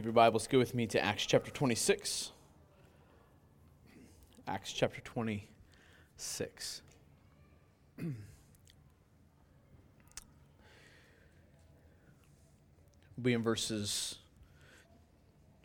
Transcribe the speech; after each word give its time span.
If 0.00 0.04
your 0.06 0.14
Bibles 0.14 0.46
go 0.46 0.56
with 0.56 0.74
me 0.74 0.86
to 0.86 1.04
Acts 1.04 1.26
chapter 1.26 1.50
26. 1.50 2.32
Acts 4.48 4.72
chapter 4.72 5.02
26. 5.02 6.80
we'll 7.98 8.14
be 13.20 13.34
in 13.34 13.42
verses, 13.42 14.16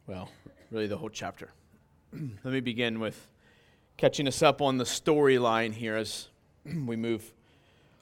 well, 0.05 0.29
really 0.69 0.87
the 0.87 0.97
whole 0.97 1.07
chapter. 1.07 1.47
Let 2.11 2.53
me 2.53 2.59
begin 2.59 2.99
with 2.99 3.29
catching 3.95 4.27
us 4.27 4.41
up 4.41 4.61
on 4.61 4.77
the 4.77 4.83
storyline 4.83 5.71
here 5.71 5.95
as 5.95 6.27
we 6.65 6.97
move 6.97 7.31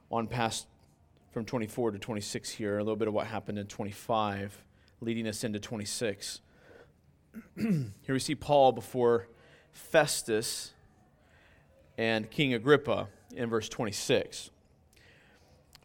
on 0.10 0.26
past 0.26 0.66
from 1.30 1.46
24 1.46 1.92
to 1.92 2.00
26 2.00 2.50
here, 2.50 2.80
a 2.80 2.84
little 2.84 2.96
bit 2.96 3.08
of 3.08 3.14
what 3.14 3.28
happened 3.28 3.60
in 3.60 3.68
25 3.68 4.64
leading 5.04 5.28
us 5.28 5.44
into 5.44 5.60
26. 5.60 6.42
Here 7.58 7.92
we 8.08 8.20
see 8.20 8.36
Paul 8.36 8.72
before 8.72 9.28
Festus 9.72 10.74
and 11.98 12.30
King 12.30 12.54
Agrippa 12.54 13.08
in 13.36 13.50
verse 13.50 13.68
26. 13.70 14.50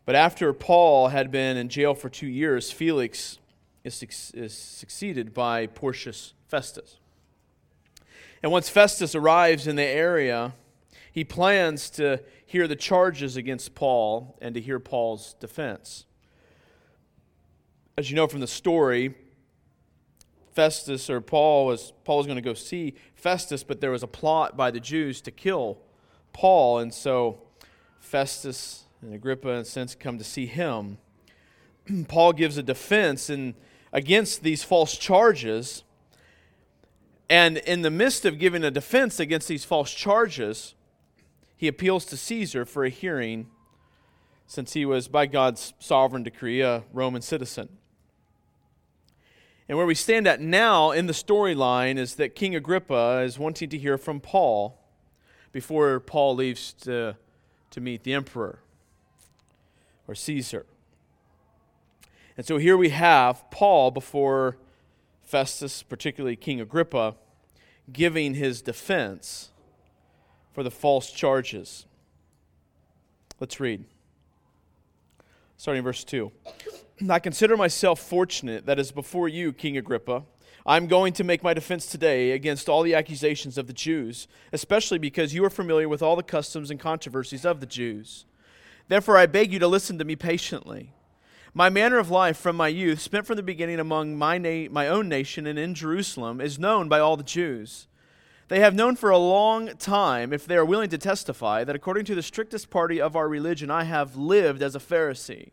But 0.05 0.15
after 0.15 0.53
Paul 0.53 1.09
had 1.09 1.31
been 1.31 1.57
in 1.57 1.69
jail 1.69 1.95
for 1.95 2.09
two 2.09 2.27
years, 2.27 2.71
Felix 2.71 3.39
is, 3.85 4.33
is 4.35 4.57
succeeded 4.57 5.35
by 5.35 5.67
Porcius 5.67 6.35
Festus. 6.47 6.99
And 8.43 8.53
once 8.53 8.69
Festus 8.69 9.15
arrives 9.15 9.67
in 9.67 9.77
the 9.77 9.83
area, 9.83 10.55
he 11.13 11.25
plans 11.25 11.91
to 11.91 12.23
hear 12.47 12.69
the 12.69 12.77
charges 12.77 13.37
against 13.37 13.75
Paul 13.75 14.39
and 14.41 14.55
to 14.55 14.61
hear 14.61 14.79
Paul's 14.79 15.35
defense. 15.41 16.07
As 17.99 18.09
you 18.09 18.15
know 18.15 18.29
from 18.29 18.39
the 18.39 18.47
story, 18.47 19.13
Festus 20.53 21.11
or 21.11 21.21
Paul 21.21 21.67
was 21.67 21.93
Paul 22.05 22.19
was 22.19 22.27
going 22.29 22.37
to 22.37 22.43
go 22.43 22.55
see 22.55 22.95
Festus, 23.17 23.65
but 23.65 23.81
there 23.81 23.91
was 23.91 24.05
a 24.05 24.07
plot 24.07 24.57
by 24.57 24.71
the 24.71 24.79
Jews 24.79 25.21
to 25.23 25.33
kill 25.33 25.79
Paul, 26.33 26.79
and 26.79 26.95
so 26.95 27.43
Festus 27.99 28.85
and 29.03 29.13
Agrippa, 29.13 29.49
in 29.49 29.57
a 29.57 29.65
sense, 29.65 29.97
come 29.97 30.17
to 30.17 30.23
see 30.23 30.47
him. 30.47 30.99
Paul 32.07 32.35
gives 32.35 32.57
a 32.57 32.63
defense 32.63 33.29
in, 33.29 33.57
against 33.93 34.45
these 34.45 34.63
false 34.63 34.97
charges. 34.97 35.83
And 37.29 37.57
in 37.57 37.83
the 37.83 37.91
midst 37.91 38.25
of 38.25 38.39
giving 38.39 38.63
a 38.63 38.71
defense 38.71 39.19
against 39.19 39.49
these 39.49 39.65
false 39.65 39.93
charges, 39.93 40.77
he 41.57 41.67
appeals 41.67 42.05
to 42.05 42.17
Caesar 42.17 42.65
for 42.65 42.85
a 42.85 42.91
hearing 42.91 43.49
since 44.47 44.75
he 44.75 44.87
was, 44.87 45.09
by 45.09 45.27
God's 45.27 45.75
sovereign 45.81 46.23
decree, 46.23 46.61
a 46.61 46.85
Roman 46.93 47.23
citizen. 47.23 47.78
And 49.69 49.77
where 49.77 49.87
we 49.87 49.95
stand 49.95 50.27
at 50.27 50.41
now 50.41 50.93
in 50.93 51.07
the 51.07 51.13
storyline 51.13 51.99
is 51.99 52.15
that 52.15 52.35
King 52.35 52.57
Agrippa 52.57 53.21
is 53.25 53.39
wanting 53.39 53.69
to 53.69 53.79
hear 53.79 53.99
from 53.99 54.19
Paul 54.19 54.81
before 55.53 56.01
Paul 56.01 56.35
leaves 56.35 56.73
to, 56.85 57.17
to 57.71 57.81
meet 57.81 58.03
the 58.03 58.15
emperor 58.15 58.61
or 60.07 60.15
Caesar. 60.15 60.65
And 62.37 62.47
so 62.47 62.57
here 62.57 62.77
we 62.77 62.91
have 62.91 63.51
Paul 63.51 63.91
before 63.91 64.57
Festus, 65.21 65.83
particularly 65.83 66.37
King 66.37 66.61
Agrippa, 66.61 67.17
giving 67.93 68.35
his 68.35 68.63
defense 68.63 69.51
for 70.53 70.63
the 70.63 70.71
false 70.71 71.11
charges. 71.11 71.85
Let's 73.39 73.61
read. 73.61 73.85
Starting 75.59 75.83
verse 75.83 76.05
2. 76.05 76.33
I 77.07 77.21
consider 77.21 77.57
myself 77.57 78.01
fortunate 78.01 78.67
that 78.67 78.79
as 78.79 78.91
before 78.91 79.29
you, 79.29 79.53
King 79.53 79.77
Agrippa, 79.77 80.25
I'm 80.67 80.89
going 80.89 81.13
to 81.15 81.25
make 81.25 81.45
my 81.45 81.55
defense 81.55 81.87
today 81.87 82.33
against 82.33 82.69
all 82.69 82.83
the 82.83 82.95
accusations 82.95 83.57
of 83.57 83.69
the 83.69 83.73
Jews, 83.73 84.27
especially 84.53 84.99
because 84.99 85.33
you 85.33 85.45
are 85.45 85.51
familiar 85.51 85.89
with 85.89 86.03
all 86.03 86.17
the 86.17 86.25
customs 86.25 86.71
and 86.71 86.81
controversies 86.81 87.45
of 87.45 87.61
the 87.61 87.67
Jews. 87.67 88.27
Therefore, 88.89 89.17
I 89.17 89.27
beg 89.27 89.53
you 89.53 89.61
to 89.61 89.69
listen 89.69 89.97
to 89.99 90.05
me 90.05 90.17
patiently. 90.17 90.93
My 91.55 91.71
manner 91.71 91.99
of 91.99 92.11
life 92.11 92.37
from 92.37 92.57
my 92.57 92.69
youth, 92.69 93.01
spent 93.01 93.27
from 93.27 93.37
the 93.37 93.43
beginning 93.45 93.79
among 93.79 94.17
my, 94.17 94.37
na- 94.37 94.69
my 94.71 94.89
own 94.89 95.09
nation 95.09 95.47
and 95.47 95.59
in 95.59 95.75
Jerusalem, 95.75 96.41
is 96.41 96.59
known 96.59 96.89
by 96.89 96.99
all 96.99 97.17
the 97.17 97.23
Jews. 97.23 97.87
They 98.49 98.59
have 98.59 98.75
known 98.75 98.97
for 98.97 99.11
a 99.11 99.19
long 99.19 99.69
time, 99.77 100.33
if 100.33 100.47
they 100.47 100.57
are 100.57 100.65
willing 100.65 100.91
to 100.91 100.99
testify, 100.99 101.63
that 101.63 101.77
according 101.77 102.07
to 102.07 102.17
the 102.17 102.23
strictest 102.23 102.71
party 102.71 103.01
of 103.01 103.15
our 103.15 103.29
religion, 103.29 103.71
I 103.71 103.85
have 103.85 104.17
lived 104.17 104.63
as 104.63 104.75
a 104.75 104.81
Pharisee 104.81 105.51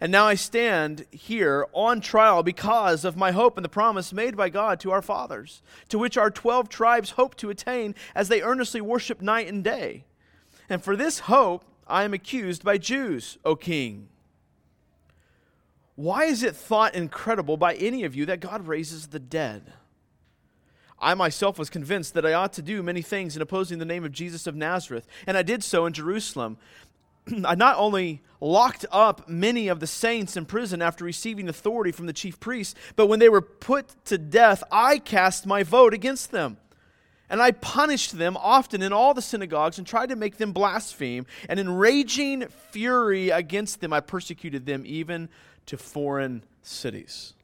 and 0.00 0.12
now 0.12 0.26
I 0.26 0.34
stand 0.34 1.06
here 1.10 1.66
on 1.72 2.00
trial 2.00 2.42
because 2.42 3.04
of 3.04 3.16
my 3.16 3.32
hope 3.32 3.56
and 3.56 3.64
the 3.64 3.68
promise 3.68 4.12
made 4.12 4.36
by 4.36 4.48
God 4.48 4.78
to 4.80 4.92
our 4.92 5.02
fathers, 5.02 5.62
to 5.88 5.98
which 5.98 6.16
our 6.16 6.30
12 6.30 6.68
tribes 6.68 7.10
hope 7.10 7.34
to 7.36 7.50
attain 7.50 7.94
as 8.14 8.28
they 8.28 8.42
earnestly 8.42 8.80
worship 8.80 9.20
night 9.20 9.48
and 9.48 9.64
day. 9.64 10.04
And 10.68 10.82
for 10.82 10.94
this 10.94 11.20
hope 11.20 11.64
I 11.86 12.04
am 12.04 12.14
accused 12.14 12.62
by 12.62 12.78
Jews, 12.78 13.38
O 13.44 13.56
king. 13.56 14.08
Why 15.96 16.24
is 16.24 16.44
it 16.44 16.54
thought 16.54 16.94
incredible 16.94 17.56
by 17.56 17.74
any 17.74 18.04
of 18.04 18.14
you 18.14 18.24
that 18.26 18.40
God 18.40 18.68
raises 18.68 19.08
the 19.08 19.18
dead? 19.18 19.72
I 21.00 21.14
myself 21.14 21.58
was 21.58 21.70
convinced 21.70 22.14
that 22.14 22.26
I 22.26 22.34
ought 22.34 22.52
to 22.54 22.62
do 22.62 22.82
many 22.82 23.02
things 23.02 23.36
in 23.36 23.42
opposing 23.42 23.78
the 23.78 23.84
name 23.84 24.04
of 24.04 24.12
Jesus 24.12 24.46
of 24.46 24.56
Nazareth, 24.56 25.06
and 25.26 25.36
I 25.36 25.42
did 25.42 25.62
so 25.62 25.86
in 25.86 25.92
Jerusalem. 25.92 26.56
I 27.44 27.54
not 27.54 27.76
only 27.76 28.22
locked 28.40 28.86
up 28.90 29.28
many 29.28 29.68
of 29.68 29.80
the 29.80 29.86
saints 29.86 30.36
in 30.36 30.46
prison 30.46 30.80
after 30.80 31.04
receiving 31.04 31.48
authority 31.48 31.92
from 31.92 32.06
the 32.06 32.12
chief 32.12 32.38
priests, 32.38 32.74
but 32.96 33.06
when 33.06 33.18
they 33.18 33.28
were 33.28 33.40
put 33.42 34.04
to 34.06 34.18
death, 34.18 34.62
I 34.70 34.98
cast 34.98 35.46
my 35.46 35.62
vote 35.62 35.94
against 35.94 36.30
them. 36.30 36.58
And 37.30 37.42
I 37.42 37.50
punished 37.50 38.16
them 38.16 38.36
often 38.38 38.80
in 38.80 38.92
all 38.92 39.12
the 39.12 39.20
synagogues 39.20 39.76
and 39.76 39.86
tried 39.86 40.08
to 40.08 40.16
make 40.16 40.38
them 40.38 40.52
blaspheme. 40.52 41.26
And 41.48 41.60
in 41.60 41.68
raging 41.68 42.46
fury 42.48 43.28
against 43.28 43.80
them, 43.80 43.92
I 43.92 44.00
persecuted 44.00 44.64
them 44.64 44.84
even 44.86 45.28
to 45.66 45.76
foreign 45.76 46.42
cities. 46.62 47.34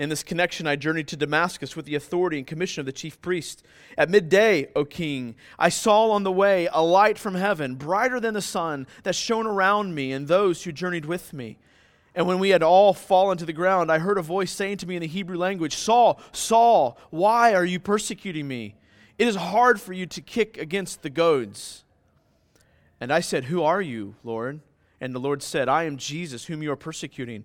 In 0.00 0.08
this 0.08 0.22
connection, 0.22 0.66
I 0.66 0.76
journeyed 0.76 1.08
to 1.08 1.16
Damascus 1.18 1.76
with 1.76 1.84
the 1.84 1.94
authority 1.94 2.38
and 2.38 2.46
commission 2.46 2.80
of 2.80 2.86
the 2.86 2.92
chief 2.92 3.20
priest. 3.20 3.62
At 3.98 4.08
midday, 4.08 4.68
O 4.74 4.86
king, 4.86 5.34
I 5.58 5.68
saw 5.68 6.12
on 6.12 6.22
the 6.22 6.32
way 6.32 6.70
a 6.72 6.82
light 6.82 7.18
from 7.18 7.34
heaven, 7.34 7.74
brighter 7.74 8.18
than 8.18 8.32
the 8.32 8.40
sun, 8.40 8.86
that 9.02 9.14
shone 9.14 9.46
around 9.46 9.94
me 9.94 10.10
and 10.12 10.26
those 10.26 10.64
who 10.64 10.72
journeyed 10.72 11.04
with 11.04 11.34
me. 11.34 11.58
And 12.14 12.26
when 12.26 12.38
we 12.38 12.48
had 12.48 12.62
all 12.62 12.94
fallen 12.94 13.36
to 13.36 13.44
the 13.44 13.52
ground, 13.52 13.92
I 13.92 13.98
heard 13.98 14.16
a 14.16 14.22
voice 14.22 14.50
saying 14.50 14.78
to 14.78 14.86
me 14.86 14.96
in 14.96 15.02
the 15.02 15.06
Hebrew 15.06 15.36
language, 15.36 15.76
Saul, 15.76 16.18
Saul, 16.32 16.96
why 17.10 17.52
are 17.52 17.66
you 17.66 17.78
persecuting 17.78 18.48
me? 18.48 18.76
It 19.18 19.28
is 19.28 19.36
hard 19.36 19.82
for 19.82 19.92
you 19.92 20.06
to 20.06 20.22
kick 20.22 20.56
against 20.56 21.02
the 21.02 21.10
goads. 21.10 21.84
And 23.02 23.12
I 23.12 23.20
said, 23.20 23.44
Who 23.44 23.62
are 23.62 23.82
you, 23.82 24.14
Lord? 24.24 24.60
And 24.98 25.14
the 25.14 25.20
Lord 25.20 25.42
said, 25.42 25.68
I 25.68 25.84
am 25.84 25.98
Jesus, 25.98 26.46
whom 26.46 26.62
you 26.62 26.72
are 26.72 26.76
persecuting. 26.76 27.44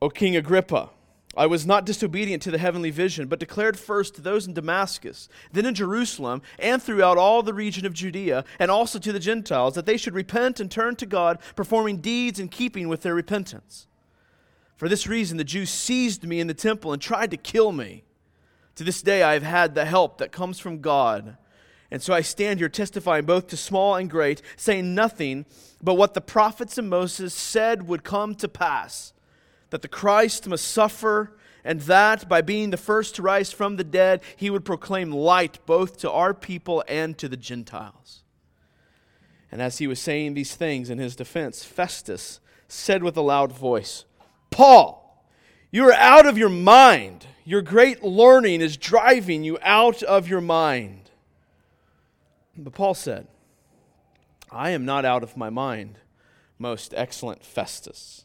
O 0.00 0.08
King 0.08 0.36
Agrippa, 0.36 0.90
I 1.36 1.46
was 1.46 1.66
not 1.66 1.86
disobedient 1.86 2.42
to 2.42 2.50
the 2.50 2.58
heavenly 2.58 2.90
vision, 2.90 3.28
but 3.28 3.38
declared 3.38 3.78
first 3.78 4.14
to 4.14 4.20
those 4.20 4.46
in 4.46 4.54
Damascus, 4.54 5.28
then 5.52 5.66
in 5.66 5.74
Jerusalem, 5.74 6.42
and 6.58 6.82
throughout 6.82 7.18
all 7.18 7.42
the 7.42 7.54
region 7.54 7.86
of 7.86 7.92
Judea, 7.92 8.44
and 8.58 8.70
also 8.70 8.98
to 8.98 9.12
the 9.12 9.20
Gentiles, 9.20 9.74
that 9.74 9.86
they 9.86 9.96
should 9.96 10.14
repent 10.14 10.58
and 10.58 10.70
turn 10.70 10.96
to 10.96 11.06
God, 11.06 11.38
performing 11.54 11.98
deeds 11.98 12.40
in 12.40 12.48
keeping 12.48 12.88
with 12.88 13.02
their 13.02 13.14
repentance. 13.14 13.86
For 14.76 14.88
this 14.88 15.06
reason, 15.06 15.36
the 15.36 15.44
Jews 15.44 15.70
seized 15.70 16.24
me 16.24 16.40
in 16.40 16.46
the 16.46 16.54
temple 16.54 16.92
and 16.92 17.02
tried 17.02 17.30
to 17.32 17.36
kill 17.36 17.72
me. 17.72 18.04
To 18.76 18.84
this 18.84 19.02
day, 19.02 19.22
I 19.22 19.34
have 19.34 19.42
had 19.42 19.74
the 19.74 19.84
help 19.84 20.18
that 20.18 20.32
comes 20.32 20.58
from 20.58 20.80
God. 20.80 21.36
And 21.90 22.02
so 22.02 22.14
I 22.14 22.20
stand 22.20 22.60
here 22.60 22.68
testifying 22.68 23.26
both 23.26 23.48
to 23.48 23.56
small 23.56 23.96
and 23.96 24.08
great, 24.08 24.40
saying 24.56 24.94
nothing 24.94 25.46
but 25.82 25.94
what 25.94 26.14
the 26.14 26.20
prophets 26.20 26.78
and 26.78 26.88
Moses 26.88 27.34
said 27.34 27.88
would 27.88 28.04
come 28.04 28.34
to 28.36 28.48
pass 28.48 29.12
that 29.70 29.82
the 29.82 29.88
Christ 29.88 30.48
must 30.48 30.66
suffer, 30.66 31.36
and 31.64 31.80
that 31.82 32.28
by 32.28 32.40
being 32.40 32.70
the 32.70 32.76
first 32.76 33.16
to 33.16 33.22
rise 33.22 33.52
from 33.52 33.76
the 33.76 33.84
dead, 33.84 34.22
he 34.36 34.50
would 34.50 34.64
proclaim 34.64 35.10
light 35.10 35.58
both 35.66 35.98
to 35.98 36.10
our 36.10 36.32
people 36.32 36.82
and 36.88 37.18
to 37.18 37.28
the 37.28 37.36
Gentiles. 37.36 38.22
And 39.50 39.62
as 39.62 39.78
he 39.78 39.86
was 39.86 39.98
saying 39.98 40.34
these 40.34 40.54
things 40.54 40.90
in 40.90 40.98
his 40.98 41.16
defense, 41.16 41.64
Festus 41.64 42.40
said 42.68 43.02
with 43.02 43.16
a 43.16 43.22
loud 43.22 43.52
voice, 43.52 44.04
Paul, 44.50 45.24
you 45.70 45.86
are 45.88 45.94
out 45.94 46.26
of 46.26 46.38
your 46.38 46.48
mind. 46.48 47.26
Your 47.44 47.62
great 47.62 48.02
learning 48.02 48.60
is 48.60 48.76
driving 48.76 49.42
you 49.42 49.58
out 49.62 50.02
of 50.02 50.28
your 50.28 50.40
mind. 50.40 51.10
But 52.56 52.74
Paul 52.74 52.94
said, 52.94 53.26
I 54.50 54.70
am 54.70 54.84
not 54.84 55.04
out 55.04 55.22
of 55.22 55.36
my 55.36 55.50
mind, 55.50 55.98
most 56.58 56.92
excellent 56.96 57.44
Festus, 57.44 58.24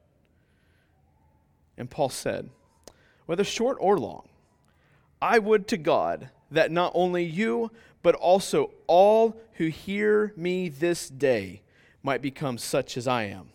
And 1.77 1.89
Paul 1.89 2.09
said, 2.09 2.49
Whether 3.25 3.43
short 3.43 3.77
or 3.79 3.97
long, 3.97 4.27
I 5.21 5.39
would 5.39 5.67
to 5.69 5.77
God 5.77 6.29
that 6.49 6.71
not 6.71 6.91
only 6.95 7.23
you, 7.23 7.71
but 8.03 8.15
also 8.15 8.71
all 8.87 9.37
who 9.53 9.67
hear 9.67 10.33
me 10.35 10.69
this 10.69 11.09
day 11.09 11.61
might 12.03 12.21
become 12.21 12.57
such 12.57 12.97
as 12.97 13.07
I 13.07 13.23
am, 13.23 13.49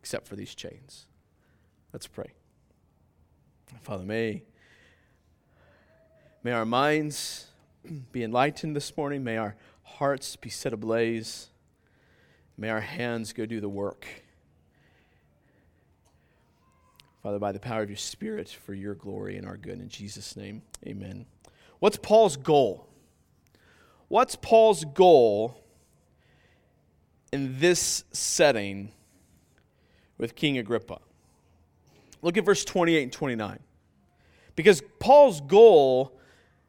except 0.00 0.26
for 0.26 0.36
these 0.36 0.54
chains. 0.54 1.06
Let's 1.92 2.06
pray. 2.06 2.32
Father, 3.82 4.04
may, 4.04 4.42
may 6.42 6.52
our 6.52 6.64
minds 6.66 7.46
be 8.12 8.22
enlightened 8.22 8.74
this 8.74 8.96
morning. 8.96 9.22
May 9.22 9.36
our 9.36 9.56
hearts 9.82 10.36
be 10.36 10.50
set 10.50 10.72
ablaze. 10.72 11.48
May 12.56 12.70
our 12.70 12.80
hands 12.80 13.32
go 13.32 13.46
do 13.46 13.60
the 13.60 13.68
work. 13.68 14.06
Father, 17.28 17.38
by 17.38 17.52
the 17.52 17.60
power 17.60 17.82
of 17.82 17.90
your 17.90 17.98
Spirit, 17.98 18.48
for 18.48 18.72
your 18.72 18.94
glory 18.94 19.36
and 19.36 19.46
our 19.46 19.58
good. 19.58 19.78
In 19.80 19.90
Jesus' 19.90 20.34
name, 20.34 20.62
amen. 20.86 21.26
What's 21.78 21.98
Paul's 21.98 22.38
goal? 22.38 22.88
What's 24.08 24.34
Paul's 24.34 24.86
goal 24.86 25.62
in 27.30 27.60
this 27.60 28.04
setting 28.12 28.92
with 30.16 30.36
King 30.36 30.56
Agrippa? 30.56 31.00
Look 32.22 32.38
at 32.38 32.46
verse 32.46 32.64
28 32.64 33.02
and 33.02 33.12
29. 33.12 33.58
Because 34.56 34.82
Paul's 34.98 35.42
goal 35.42 36.17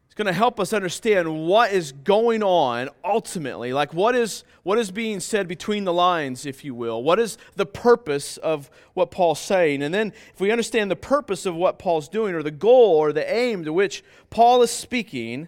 is 0.09 0.15
going 0.15 0.25
to 0.25 0.33
help 0.33 0.59
us 0.59 0.73
understand 0.73 1.47
what 1.47 1.71
is 1.71 1.91
going 1.91 2.43
on 2.43 2.89
ultimately. 3.05 3.71
Like 3.71 3.93
what 3.93 4.15
is 4.15 4.43
what 4.63 4.77
is 4.77 4.91
being 4.91 5.19
said 5.19 5.47
between 5.47 5.85
the 5.85 5.93
lines, 5.93 6.45
if 6.45 6.65
you 6.65 6.75
will. 6.75 7.01
What 7.01 7.19
is 7.19 7.37
the 7.55 7.65
purpose 7.65 8.37
of 8.37 8.69
what 8.93 9.11
Paul's 9.11 9.39
saying? 9.39 9.81
And 9.81 9.93
then 9.93 10.13
if 10.33 10.41
we 10.41 10.51
understand 10.51 10.91
the 10.91 10.95
purpose 10.95 11.45
of 11.45 11.55
what 11.55 11.79
Paul's 11.79 12.09
doing 12.09 12.35
or 12.35 12.43
the 12.43 12.51
goal 12.51 12.97
or 12.97 13.13
the 13.13 13.31
aim 13.33 13.63
to 13.65 13.73
which 13.73 14.03
Paul 14.29 14.61
is 14.61 14.71
speaking, 14.71 15.47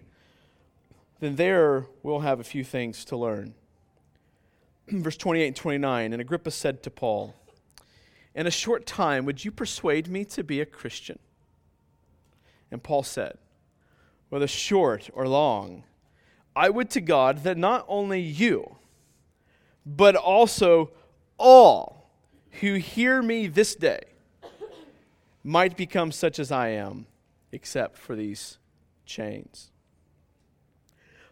then 1.19 1.35
there 1.35 1.87
we'll 2.03 2.21
have 2.21 2.39
a 2.39 2.43
few 2.43 2.63
things 2.63 3.03
to 3.05 3.17
learn. 3.17 3.53
Verse 4.87 5.17
28 5.17 5.47
and 5.47 5.55
29 5.55 6.13
And 6.13 6.21
Agrippa 6.21 6.51
said 6.51 6.83
to 6.83 6.91
Paul, 6.91 7.35
In 8.35 8.47
a 8.47 8.51
short 8.51 8.85
time, 8.85 9.25
would 9.25 9.43
you 9.43 9.51
persuade 9.51 10.07
me 10.07 10.23
to 10.25 10.43
be 10.43 10.61
a 10.61 10.65
Christian? 10.65 11.19
And 12.71 12.81
Paul 12.81 13.03
said, 13.03 13.37
Whether 14.31 14.47
short 14.47 15.09
or 15.13 15.27
long, 15.27 15.83
I 16.55 16.69
would 16.69 16.89
to 16.91 17.01
God 17.01 17.43
that 17.43 17.57
not 17.57 17.83
only 17.89 18.21
you, 18.21 18.77
but 19.85 20.15
also 20.15 20.91
all 21.37 22.09
who 22.61 22.75
hear 22.75 23.21
me 23.21 23.47
this 23.47 23.75
day 23.75 23.99
might 25.43 25.75
become 25.75 26.13
such 26.13 26.39
as 26.39 26.49
I 26.49 26.69
am, 26.69 27.07
except 27.51 27.97
for 27.97 28.15
these 28.15 28.57
chains. 29.05 29.69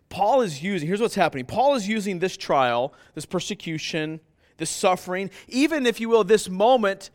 Paul 0.09 0.41
is 0.41 0.61
using, 0.61 0.85
here's 0.85 0.99
what's 0.99 1.15
happening 1.15 1.45
Paul 1.45 1.75
is 1.75 1.87
using 1.87 2.19
this 2.19 2.35
trial, 2.35 2.93
this 3.15 3.25
persecution, 3.25 4.19
this 4.57 4.69
suffering, 4.69 5.31
even 5.47 5.85
if 5.85 6.01
you 6.01 6.09
will, 6.09 6.25
this 6.25 6.49
moment 6.49 7.11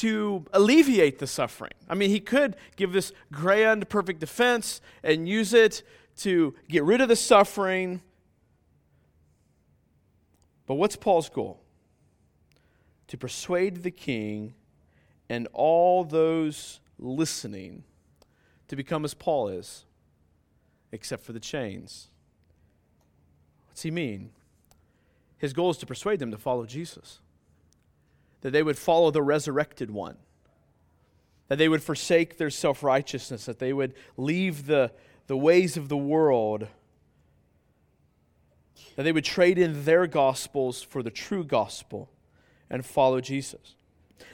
to 0.00 0.46
alleviate 0.54 1.18
the 1.18 1.26
suffering. 1.26 1.74
I 1.86 1.94
mean, 1.94 2.08
he 2.08 2.20
could 2.20 2.56
give 2.76 2.90
this 2.90 3.12
grand, 3.30 3.86
perfect 3.90 4.18
defense 4.18 4.80
and 5.02 5.28
use 5.28 5.52
it 5.52 5.82
to 6.20 6.54
get 6.70 6.84
rid 6.84 7.02
of 7.02 7.08
the 7.08 7.16
suffering. 7.16 8.00
But 10.66 10.76
what's 10.76 10.96
Paul's 10.96 11.28
goal? 11.28 11.60
To 13.08 13.18
persuade 13.18 13.82
the 13.82 13.90
king 13.90 14.54
and 15.28 15.46
all 15.52 16.04
those 16.04 16.80
listening 16.98 17.84
to 18.68 18.76
become 18.76 19.04
as 19.04 19.12
Paul 19.12 19.48
is, 19.48 19.84
except 20.92 21.24
for 21.24 21.34
the 21.34 21.40
chains. 21.40 22.08
What's 23.68 23.82
he 23.82 23.90
mean? 23.90 24.30
His 25.36 25.52
goal 25.52 25.68
is 25.68 25.76
to 25.76 25.86
persuade 25.86 26.20
them 26.20 26.30
to 26.30 26.38
follow 26.38 26.64
Jesus 26.64 27.20
that 28.42 28.50
they 28.50 28.62
would 28.62 28.78
follow 28.78 29.10
the 29.10 29.22
resurrected 29.22 29.90
one, 29.90 30.16
that 31.48 31.58
they 31.58 31.68
would 31.68 31.82
forsake 31.82 32.36
their 32.36 32.50
self 32.50 32.82
righteousness, 32.82 33.44
that 33.44 33.58
they 33.58 33.72
would 33.72 33.94
leave 34.16 34.66
the, 34.66 34.92
the 35.26 35.36
ways 35.36 35.76
of 35.76 35.88
the 35.88 35.96
world, 35.96 36.68
that 38.96 39.02
they 39.02 39.12
would 39.12 39.24
trade 39.24 39.58
in 39.58 39.84
their 39.84 40.06
gospels 40.06 40.82
for 40.82 41.02
the 41.02 41.10
true 41.10 41.44
gospel 41.44 42.08
and 42.70 42.84
follow 42.84 43.20
Jesus. 43.20 43.74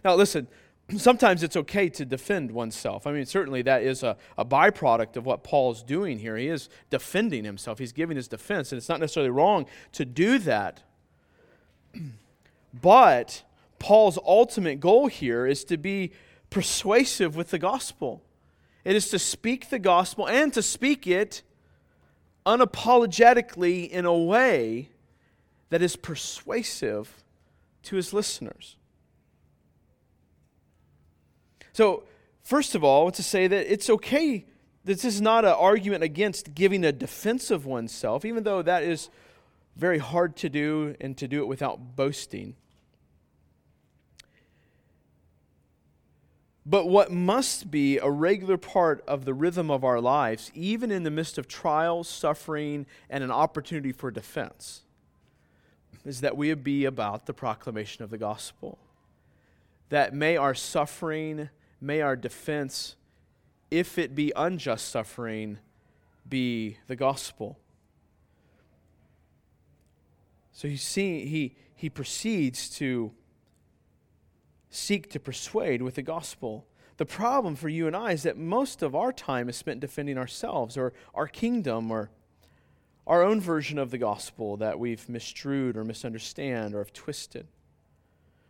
Now, 0.04 0.14
listen, 0.14 0.46
sometimes 0.96 1.42
it's 1.42 1.56
okay 1.56 1.88
to 1.88 2.04
defend 2.04 2.50
oneself. 2.50 3.06
I 3.06 3.12
mean, 3.12 3.26
certainly 3.26 3.62
that 3.62 3.82
is 3.82 4.02
a, 4.02 4.16
a 4.38 4.44
byproduct 4.44 5.16
of 5.16 5.26
what 5.26 5.42
Paul's 5.42 5.82
doing 5.82 6.18
here. 6.18 6.36
He 6.36 6.48
is 6.48 6.68
defending 6.90 7.44
himself, 7.44 7.78
he's 7.78 7.92
giving 7.92 8.16
his 8.16 8.28
defense, 8.28 8.72
and 8.72 8.78
it's 8.78 8.88
not 8.88 9.00
necessarily 9.00 9.30
wrong 9.30 9.66
to 9.92 10.04
do 10.04 10.38
that. 10.40 10.82
But 12.82 13.42
Paul's 13.78 14.18
ultimate 14.24 14.80
goal 14.80 15.06
here 15.06 15.46
is 15.46 15.64
to 15.64 15.76
be 15.76 16.12
persuasive 16.50 17.36
with 17.36 17.50
the 17.50 17.58
gospel. 17.58 18.22
It 18.84 18.96
is 18.96 19.08
to 19.10 19.18
speak 19.18 19.70
the 19.70 19.78
gospel 19.78 20.28
and 20.28 20.52
to 20.54 20.62
speak 20.62 21.06
it 21.06 21.42
unapologetically 22.44 23.90
in 23.90 24.04
a 24.04 24.16
way 24.16 24.90
that 25.70 25.82
is 25.82 25.96
persuasive 25.96 27.24
to 27.82 27.96
his 27.96 28.12
listeners. 28.12 28.76
So, 31.72 32.04
first 32.42 32.74
of 32.74 32.84
all, 32.84 33.10
to 33.10 33.22
say 33.22 33.48
that 33.48 33.72
it's 33.72 33.90
okay, 33.90 34.46
this 34.84 35.04
is 35.04 35.20
not 35.20 35.44
an 35.44 35.52
argument 35.52 36.04
against 36.04 36.54
giving 36.54 36.84
a 36.84 36.92
defense 36.92 37.50
of 37.50 37.66
oneself, 37.66 38.24
even 38.24 38.44
though 38.44 38.62
that 38.62 38.84
is 38.84 39.10
very 39.74 39.98
hard 39.98 40.36
to 40.36 40.48
do 40.48 40.94
and 41.00 41.16
to 41.18 41.28
do 41.28 41.40
it 41.40 41.46
without 41.46 41.96
boasting. 41.96 42.54
But 46.68 46.88
what 46.88 47.12
must 47.12 47.70
be 47.70 47.98
a 47.98 48.10
regular 48.10 48.56
part 48.56 49.04
of 49.06 49.24
the 49.24 49.32
rhythm 49.32 49.70
of 49.70 49.84
our 49.84 50.00
lives, 50.00 50.50
even 50.52 50.90
in 50.90 51.04
the 51.04 51.12
midst 51.12 51.38
of 51.38 51.46
trials, 51.46 52.08
suffering, 52.08 52.86
and 53.08 53.22
an 53.22 53.30
opportunity 53.30 53.92
for 53.92 54.10
defense, 54.10 54.82
is 56.04 56.22
that 56.22 56.36
we 56.36 56.52
be 56.54 56.84
about 56.84 57.26
the 57.26 57.32
proclamation 57.32 58.02
of 58.02 58.10
the 58.10 58.18
gospel. 58.18 58.78
That 59.90 60.12
may 60.12 60.36
our 60.36 60.54
suffering, 60.54 61.50
may 61.80 62.00
our 62.00 62.16
defense, 62.16 62.96
if 63.70 63.96
it 63.96 64.16
be 64.16 64.32
unjust 64.34 64.88
suffering, 64.88 65.58
be 66.28 66.78
the 66.88 66.96
gospel. 66.96 67.60
So 70.50 70.66
you 70.66 70.78
see, 70.78 71.26
he, 71.26 71.54
he 71.76 71.88
proceeds 71.88 72.68
to 72.78 73.12
seek 74.76 75.10
to 75.10 75.20
persuade 75.20 75.82
with 75.82 75.94
the 75.94 76.02
gospel. 76.02 76.66
The 76.98 77.06
problem 77.06 77.56
for 77.56 77.68
you 77.68 77.86
and 77.86 77.96
I 77.96 78.12
is 78.12 78.22
that 78.22 78.36
most 78.36 78.82
of 78.82 78.94
our 78.94 79.12
time 79.12 79.48
is 79.48 79.56
spent 79.56 79.80
defending 79.80 80.18
ourselves 80.18 80.76
or 80.76 80.92
our 81.14 81.26
kingdom 81.26 81.90
or 81.90 82.10
our 83.06 83.22
own 83.22 83.40
version 83.40 83.78
of 83.78 83.90
the 83.90 83.98
gospel 83.98 84.56
that 84.58 84.78
we've 84.78 85.06
misstrued 85.06 85.76
or 85.76 85.84
misunderstand 85.84 86.74
or 86.74 86.78
have 86.78 86.92
twisted. 86.92 87.46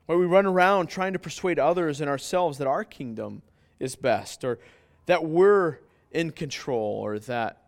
Where 0.07 0.19
we 0.19 0.27
run 0.27 0.47
around 0.47 0.89
trying 0.89 1.13
to 1.13 1.19
persuade 1.19 1.59
others 1.59 2.01
and 2.01 2.09
ourselves 2.09 2.59
that 2.59 2.67
our 2.67 2.85
kingdom 2.85 3.43
is 3.79 3.97
best 3.97 4.45
or 4.45 4.59
that 5.07 5.25
we're 5.25 5.79
in 6.11 6.31
control 6.31 7.01
or 7.05 7.19
that 7.21 7.63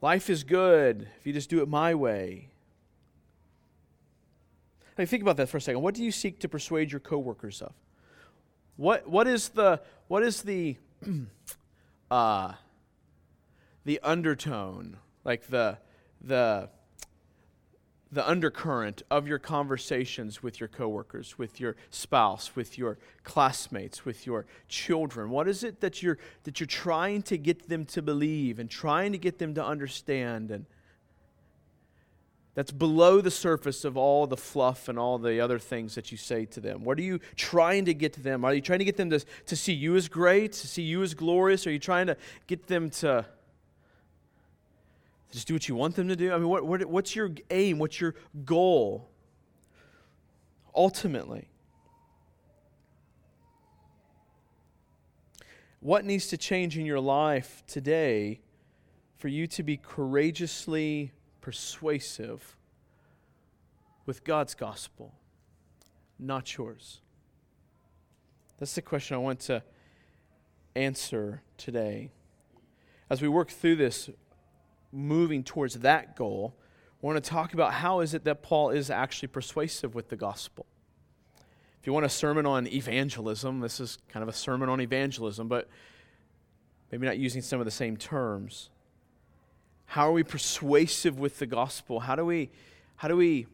life 0.00 0.28
is 0.28 0.44
good 0.44 1.08
if 1.18 1.26
you 1.26 1.32
just 1.32 1.50
do 1.50 1.62
it 1.62 1.68
my 1.68 1.94
way. 1.94 2.48
Think 5.06 5.22
about 5.22 5.36
that 5.36 5.48
for 5.48 5.58
a 5.58 5.60
second. 5.60 5.82
What 5.82 5.94
do 5.94 6.02
you 6.02 6.10
seek 6.10 6.40
to 6.40 6.48
persuade 6.48 6.90
your 6.90 7.00
coworkers 7.00 7.62
of? 7.62 7.72
What, 8.76 9.08
what 9.08 9.26
is 9.26 9.50
the, 9.50 9.80
what 10.08 10.22
is 10.22 10.42
the 10.42 10.76
uh, 12.10 12.52
the 13.84 14.00
undertone, 14.02 14.98
like 15.24 15.46
the 15.46 15.78
the 16.20 16.68
the 18.10 18.26
undercurrent 18.26 19.02
of 19.10 19.28
your 19.28 19.38
conversations 19.38 20.42
with 20.42 20.60
your 20.60 20.68
coworkers, 20.68 21.36
with 21.36 21.60
your 21.60 21.76
spouse, 21.90 22.56
with 22.56 22.78
your 22.78 22.98
classmates, 23.22 24.04
with 24.04 24.26
your 24.26 24.46
children? 24.68 25.30
What 25.30 25.46
is 25.46 25.62
it 25.62 25.80
that 25.80 26.02
you're 26.02 26.18
that 26.44 26.60
you're 26.60 26.66
trying 26.66 27.22
to 27.22 27.38
get 27.38 27.68
them 27.68 27.84
to 27.86 28.02
believe 28.02 28.58
and 28.58 28.68
trying 28.68 29.12
to 29.12 29.18
get 29.18 29.38
them 29.38 29.54
to 29.54 29.64
understand 29.64 30.50
and 30.50 30.66
that's 32.58 32.72
below 32.72 33.20
the 33.20 33.30
surface 33.30 33.84
of 33.84 33.96
all 33.96 34.26
the 34.26 34.36
fluff 34.36 34.88
and 34.88 34.98
all 34.98 35.16
the 35.16 35.38
other 35.38 35.60
things 35.60 35.94
that 35.94 36.10
you 36.10 36.18
say 36.18 36.44
to 36.44 36.58
them? 36.58 36.82
What 36.82 36.98
are 36.98 37.02
you 37.02 37.20
trying 37.36 37.84
to 37.84 37.94
get 37.94 38.14
to 38.14 38.20
them? 38.20 38.44
Are 38.44 38.52
you 38.52 38.60
trying 38.60 38.80
to 38.80 38.84
get 38.84 38.96
them 38.96 39.10
to, 39.10 39.24
to 39.46 39.54
see 39.54 39.74
you 39.74 39.94
as 39.94 40.08
great, 40.08 40.54
to 40.54 40.66
see 40.66 40.82
you 40.82 41.04
as 41.04 41.14
glorious? 41.14 41.68
Are 41.68 41.70
you 41.70 41.78
trying 41.78 42.08
to 42.08 42.16
get 42.48 42.66
them 42.66 42.90
to 42.90 43.24
just 45.30 45.46
do 45.46 45.54
what 45.54 45.68
you 45.68 45.76
want 45.76 45.94
them 45.94 46.08
to 46.08 46.16
do? 46.16 46.32
I 46.32 46.38
mean, 46.38 46.48
what, 46.48 46.66
what, 46.66 46.84
what's 46.86 47.14
your 47.14 47.30
aim? 47.52 47.78
What's 47.78 48.00
your 48.00 48.16
goal? 48.44 49.08
Ultimately, 50.74 51.46
what 55.78 56.04
needs 56.04 56.26
to 56.26 56.36
change 56.36 56.76
in 56.76 56.84
your 56.84 56.98
life 56.98 57.62
today 57.68 58.40
for 59.16 59.28
you 59.28 59.46
to 59.46 59.62
be 59.62 59.76
courageously 59.76 61.12
persuasive 61.40 62.56
with 64.06 64.24
God's 64.24 64.54
gospel, 64.54 65.14
not 66.18 66.56
yours? 66.56 67.00
That's 68.58 68.74
the 68.74 68.82
question 68.82 69.14
I 69.14 69.18
want 69.18 69.40
to 69.40 69.62
answer 70.74 71.42
today. 71.56 72.10
As 73.10 73.22
we 73.22 73.28
work 73.28 73.50
through 73.50 73.76
this, 73.76 74.10
moving 74.92 75.44
towards 75.44 75.74
that 75.74 76.16
goal, 76.16 76.54
I 77.02 77.06
want 77.06 77.22
to 77.22 77.30
talk 77.30 77.54
about 77.54 77.74
how 77.74 78.00
is 78.00 78.14
it 78.14 78.24
that 78.24 78.42
Paul 78.42 78.70
is 78.70 78.90
actually 78.90 79.28
persuasive 79.28 79.94
with 79.94 80.08
the 80.08 80.16
gospel. 80.16 80.66
If 81.80 81.86
you 81.86 81.92
want 81.92 82.06
a 82.06 82.10
sermon 82.10 82.44
on 82.44 82.66
evangelism, 82.66 83.60
this 83.60 83.78
is 83.78 83.98
kind 84.08 84.22
of 84.22 84.28
a 84.28 84.32
sermon 84.32 84.68
on 84.68 84.80
evangelism, 84.80 85.46
but 85.46 85.68
maybe 86.90 87.06
not 87.06 87.18
using 87.18 87.40
some 87.40 87.60
of 87.60 87.64
the 87.64 87.70
same 87.70 87.96
terms. 87.96 88.70
How 89.92 90.06
are 90.06 90.12
we 90.12 90.22
persuasive 90.22 91.18
with 91.18 91.38
the 91.38 91.46
gospel? 91.46 92.00
How 92.00 92.14
do 92.14 92.24
we, 92.24 92.50
how 92.96 93.08
do 93.08 93.16
we 93.16 93.46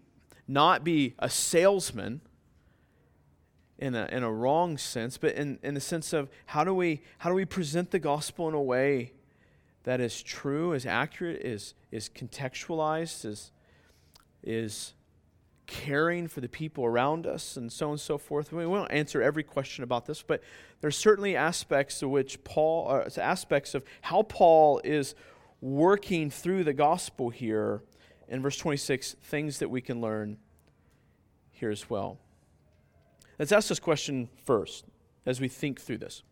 not 0.49 0.83
be 0.83 1.15
a 1.21 1.31
salesman 1.31 2.21
in 3.79 3.95
a, 3.95 4.09
in 4.11 4.25
a 4.25 4.33
wrong 4.33 4.77
sense, 4.77 5.17
but 5.17 5.35
in, 5.35 5.61
in 5.63 5.75
the 5.75 5.81
sense 5.81 6.13
of 6.13 6.29
how 6.47 6.65
do, 6.65 6.75
we, 6.75 7.03
how 7.19 7.31
do 7.31 7.37
we 7.37 7.45
present 7.45 7.93
the 7.93 8.01
gospel 8.01 8.49
in 8.49 8.55
a 8.55 8.61
way 8.61 9.13
that 9.85 10.01
is 10.01 10.23
true, 10.23 10.73
is 10.73 10.85
accurate, 10.85 11.41
is, 11.41 11.75
is 11.93 12.09
contextualized, 12.09 13.25
is, 13.25 13.53
is 14.43 14.95
caring 15.67 16.27
for 16.27 16.41
the 16.41 16.49
people 16.49 16.85
around 16.85 17.29
us, 17.29 17.57
and 17.57 17.73
so 17.73 17.87
on 17.87 17.93
and 17.93 18.01
so 18.01 18.19
forth. 18.19 18.53
We 18.53 18.67
won't 18.67 18.91
answer 18.91 19.23
every 19.23 19.45
question 19.45 19.85
about 19.85 20.05
this, 20.07 20.21
but 20.21 20.43
there's 20.81 20.97
certainly 20.97 21.37
aspects 21.37 22.01
to 22.01 22.09
which 22.09 22.43
Paul, 22.43 22.91
uh, 22.91 23.21
aspects 23.21 23.75
of 23.75 23.85
how 24.03 24.23
Paul 24.23 24.81
is 24.83 25.15
working 25.65 26.29
through 26.29 26.63
the 26.63 26.75
gospel 26.75 27.31
here 27.31 27.83
in 28.29 28.43
verse 28.43 28.59
26, 28.59 29.17
things 29.23 29.61
that 29.61 29.71
we 29.71 29.81
can 29.81 29.99
learn 29.99 30.37
here 31.53 31.71
as 31.71 31.89
well. 31.89 32.19
Let's 33.39 33.51
ask 33.51 33.69
this 33.69 33.81
question 33.81 34.29
first 34.45 34.85
as 35.25 35.41
we 35.41 35.49
think 35.49 35.81
through 35.81 35.99
this. 35.99 36.23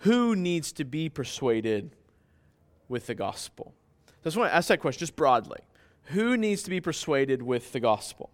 Who 0.00 0.36
needs 0.36 0.72
to 0.72 0.84
be 0.84 1.08
persuaded 1.08 1.96
with 2.86 3.06
the 3.06 3.14
gospel? 3.14 3.72
So 4.06 4.12
I 4.12 4.24
just 4.24 4.36
want 4.36 4.50
to 4.50 4.54
ask 4.54 4.68
that 4.68 4.80
question 4.80 5.00
just 5.00 5.16
broadly. 5.16 5.60
Who 6.04 6.36
needs 6.36 6.62
to 6.64 6.70
be 6.70 6.82
persuaded 6.82 7.40
with 7.40 7.72
the 7.72 7.80
gospel? 7.80 8.28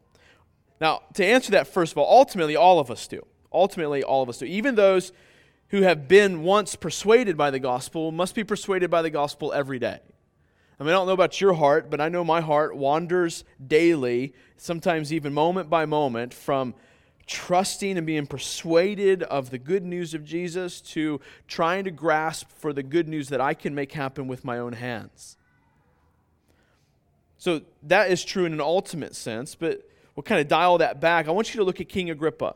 Now, 0.80 1.02
to 1.14 1.24
answer 1.24 1.52
that, 1.52 1.68
first 1.68 1.92
of 1.92 1.98
all, 1.98 2.18
ultimately, 2.18 2.56
all 2.56 2.80
of 2.80 2.90
us 2.90 3.06
do. 3.06 3.24
Ultimately, 3.52 4.02
all 4.02 4.24
of 4.24 4.28
us 4.28 4.38
do. 4.38 4.44
Even 4.46 4.74
those 4.74 5.12
who 5.68 5.82
have 5.82 6.08
been 6.08 6.42
once 6.42 6.74
persuaded 6.74 7.36
by 7.36 7.52
the 7.52 7.60
gospel 7.60 8.10
must 8.10 8.34
be 8.34 8.42
persuaded 8.42 8.90
by 8.90 9.02
the 9.02 9.10
gospel 9.10 9.52
every 9.52 9.78
day. 9.78 10.00
I 10.78 10.82
mean, 10.82 10.90
I 10.90 10.92
don't 10.92 11.06
know 11.06 11.12
about 11.12 11.40
your 11.40 11.54
heart, 11.54 11.90
but 11.90 12.00
I 12.00 12.08
know 12.08 12.22
my 12.22 12.40
heart 12.40 12.76
wanders 12.76 13.44
daily, 13.66 14.34
sometimes 14.56 15.12
even 15.12 15.32
moment 15.32 15.70
by 15.70 15.86
moment, 15.86 16.34
from 16.34 16.74
trusting 17.26 17.96
and 17.96 18.06
being 18.06 18.26
persuaded 18.26 19.22
of 19.24 19.50
the 19.50 19.58
good 19.58 19.84
news 19.84 20.14
of 20.14 20.24
Jesus 20.24 20.80
to 20.80 21.20
trying 21.48 21.84
to 21.84 21.90
grasp 21.90 22.50
for 22.50 22.72
the 22.72 22.82
good 22.82 23.08
news 23.08 23.30
that 23.30 23.40
I 23.40 23.54
can 23.54 23.74
make 23.74 23.92
happen 23.92 24.28
with 24.28 24.44
my 24.44 24.58
own 24.58 24.74
hands. 24.74 25.36
So 27.38 27.62
that 27.84 28.10
is 28.10 28.24
true 28.24 28.44
in 28.44 28.52
an 28.52 28.60
ultimate 28.60 29.14
sense, 29.14 29.54
but 29.54 29.88
we'll 30.14 30.24
kind 30.24 30.40
of 30.40 30.48
dial 30.48 30.78
that 30.78 31.00
back. 31.00 31.26
I 31.26 31.30
want 31.32 31.54
you 31.54 31.58
to 31.58 31.64
look 31.64 31.80
at 31.80 31.88
King 31.88 32.10
Agrippa. 32.10 32.54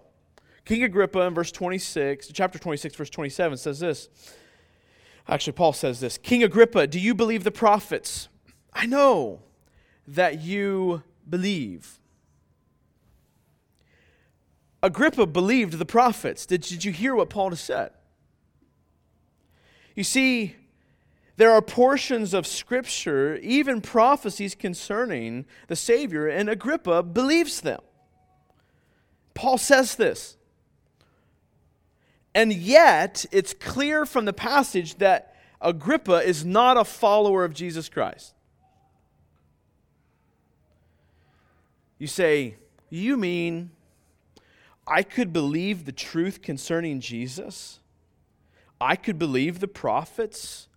King 0.65 0.85
Agrippa 0.85 1.21
in 1.21 1.35
verse 1.35 1.51
26, 1.51 2.29
chapter 2.33 2.59
26, 2.59 2.95
verse 2.95 3.11
27 3.11 3.59
says 3.59 3.81
this. 3.81 4.09
Actually, 5.29 5.53
Paul 5.53 5.73
says 5.73 6.01
this 6.01 6.19
King 6.19 6.43
Agrippa, 6.43 6.87
do 6.87 6.99
you 6.99 7.15
believe 7.15 7.45
the 7.45 7.51
prophets? 7.51 8.29
I 8.73 8.87
know 8.87 9.41
that 10.07 10.41
you 10.41 11.03
believe. 11.29 11.99
Agrippa 14.83 15.27
believed 15.27 15.75
the 15.75 15.85
prophets. 15.85 16.47
Did, 16.47 16.63
did 16.63 16.85
you 16.85 16.93
hear 16.93 17.15
what 17.15 17.31
Paul 17.31 17.51
has 17.51 17.61
said? 17.61 17.91
You 19.95 20.05
see, 20.05 20.57
there 21.37 21.53
are 21.53 21.63
portions 21.63 22.33
of 22.33 22.47
Scripture, 22.47 23.37
even 23.37 23.81
prophecies 23.81 24.55
concerning 24.55 25.47
the 25.69 25.77
Savior, 25.77 26.29
and 26.29 26.49
Agrippa 26.49 27.03
believes 27.03 27.61
them. 27.61 27.81
Paul 29.35 29.59
says 29.59 29.95
this. 29.97 30.37
And 32.35 32.53
yet, 32.53 33.27
it's 33.33 33.55
clear 33.55 34.07
from 34.07 34.25
the 34.25 34.33
passage 34.33 34.97
that 34.97 35.35
Agrippa 35.61 36.23
is 36.27 36.45
not 36.45 36.77
a 36.77 36.85
follower 36.85 37.45
of 37.45 37.55
Jesus 37.55 37.89
Christ. 37.89 38.35
You 41.99 42.07
say, 42.07 42.57
You 42.89 43.17
mean 43.17 43.71
I 44.87 45.03
could 45.03 45.33
believe 45.33 45.85
the 45.85 45.93
truth 45.93 46.41
concerning 46.43 47.01
Jesus. 47.01 47.81
I 48.81 48.97
could 48.97 49.19
believe 49.19 49.61
the 49.61 49.69
prophets. 49.69 50.69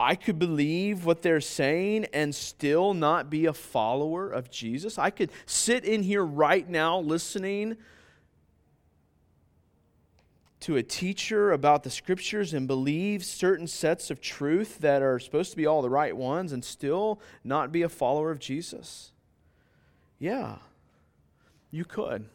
I 0.00 0.16
could 0.16 0.38
believe 0.38 1.04
what 1.04 1.22
they're 1.22 1.40
saying 1.40 2.06
and 2.12 2.34
still 2.34 2.94
not 2.94 3.30
be 3.30 3.46
a 3.46 3.52
follower 3.52 4.28
of 4.28 4.50
Jesus. 4.50 4.98
I 4.98 5.10
could 5.10 5.30
sit 5.46 5.84
in 5.84 6.02
here 6.02 6.24
right 6.24 6.68
now 6.68 6.98
listening 6.98 7.76
to 10.64 10.76
a 10.76 10.82
teacher 10.82 11.52
about 11.52 11.82
the 11.82 11.90
scriptures 11.90 12.54
and 12.54 12.66
believe 12.66 13.22
certain 13.22 13.66
sets 13.66 14.10
of 14.10 14.18
truth 14.18 14.78
that 14.78 15.02
are 15.02 15.18
supposed 15.18 15.50
to 15.50 15.58
be 15.58 15.66
all 15.66 15.82
the 15.82 15.90
right 15.90 16.16
ones 16.16 16.52
and 16.52 16.64
still 16.64 17.20
not 17.44 17.70
be 17.70 17.82
a 17.82 17.88
follower 17.90 18.30
of 18.30 18.38
Jesus. 18.38 19.12
Yeah, 20.18 20.56
you 21.70 21.84
could. 21.84 22.30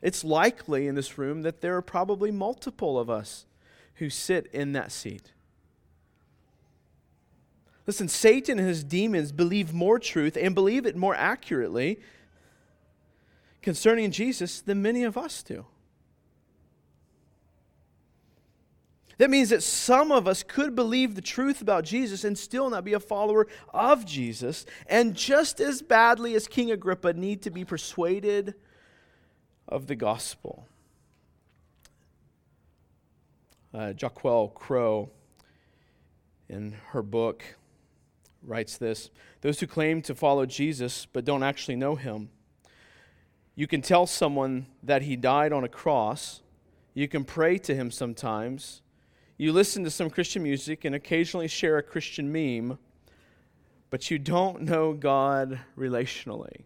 It's 0.00 0.24
likely 0.24 0.86
in 0.86 0.94
this 0.94 1.18
room 1.18 1.42
that 1.42 1.60
there 1.60 1.76
are 1.76 1.82
probably 1.82 2.30
multiple 2.30 2.98
of 2.98 3.10
us 3.10 3.44
who 3.96 4.08
sit 4.08 4.46
in 4.54 4.72
that 4.72 4.92
seat. 4.92 5.32
Listen, 7.86 8.08
Satan 8.08 8.58
and 8.58 8.66
his 8.66 8.82
demons 8.82 9.32
believe 9.32 9.74
more 9.74 9.98
truth 9.98 10.38
and 10.40 10.54
believe 10.54 10.86
it 10.86 10.96
more 10.96 11.14
accurately 11.14 12.00
concerning 13.60 14.10
Jesus 14.10 14.62
than 14.62 14.80
many 14.80 15.04
of 15.04 15.18
us 15.18 15.42
do. 15.42 15.66
That 19.18 19.30
means 19.30 19.48
that 19.48 19.62
some 19.62 20.12
of 20.12 20.28
us 20.28 20.42
could 20.42 20.74
believe 20.74 21.14
the 21.14 21.22
truth 21.22 21.62
about 21.62 21.84
Jesus 21.84 22.22
and 22.22 22.36
still 22.36 22.68
not 22.68 22.84
be 22.84 22.92
a 22.92 23.00
follower 23.00 23.46
of 23.72 24.04
Jesus, 24.04 24.66
and 24.86 25.14
just 25.14 25.58
as 25.58 25.80
badly 25.80 26.34
as 26.34 26.46
King 26.46 26.70
Agrippa 26.70 27.14
need 27.14 27.40
to 27.42 27.50
be 27.50 27.64
persuaded 27.64 28.54
of 29.66 29.86
the 29.86 29.96
gospel. 29.96 30.68
Uh, 33.72 33.92
Crowe, 34.54 35.10
in 36.48 36.76
her 36.88 37.02
book, 37.02 37.42
writes 38.42 38.76
this 38.76 39.10
Those 39.40 39.60
who 39.60 39.66
claim 39.66 40.02
to 40.02 40.14
follow 40.14 40.46
Jesus 40.46 41.06
but 41.10 41.24
don't 41.24 41.42
actually 41.42 41.76
know 41.76 41.96
him. 41.96 42.30
You 43.54 43.66
can 43.66 43.80
tell 43.80 44.06
someone 44.06 44.66
that 44.82 45.02
he 45.02 45.16
died 45.16 45.52
on 45.52 45.64
a 45.64 45.68
cross. 45.68 46.42
You 46.92 47.08
can 47.08 47.24
pray 47.24 47.56
to 47.58 47.74
him 47.74 47.90
sometimes. 47.90 48.82
You 49.38 49.52
listen 49.52 49.84
to 49.84 49.90
some 49.90 50.08
Christian 50.08 50.42
music 50.42 50.86
and 50.86 50.94
occasionally 50.94 51.46
share 51.46 51.76
a 51.76 51.82
Christian 51.82 52.32
meme, 52.32 52.78
but 53.90 54.10
you 54.10 54.18
don't 54.18 54.62
know 54.62 54.94
God 54.94 55.60
relationally. 55.76 56.62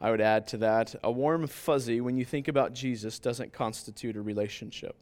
I 0.00 0.10
would 0.10 0.22
add 0.22 0.46
to 0.48 0.56
that. 0.58 0.94
A 1.04 1.10
warm 1.10 1.46
fuzzy, 1.46 2.00
when 2.00 2.16
you 2.16 2.24
think 2.24 2.48
about 2.48 2.72
Jesus, 2.72 3.18
doesn't 3.18 3.52
constitute 3.52 4.16
a 4.16 4.22
relationship. 4.22 4.96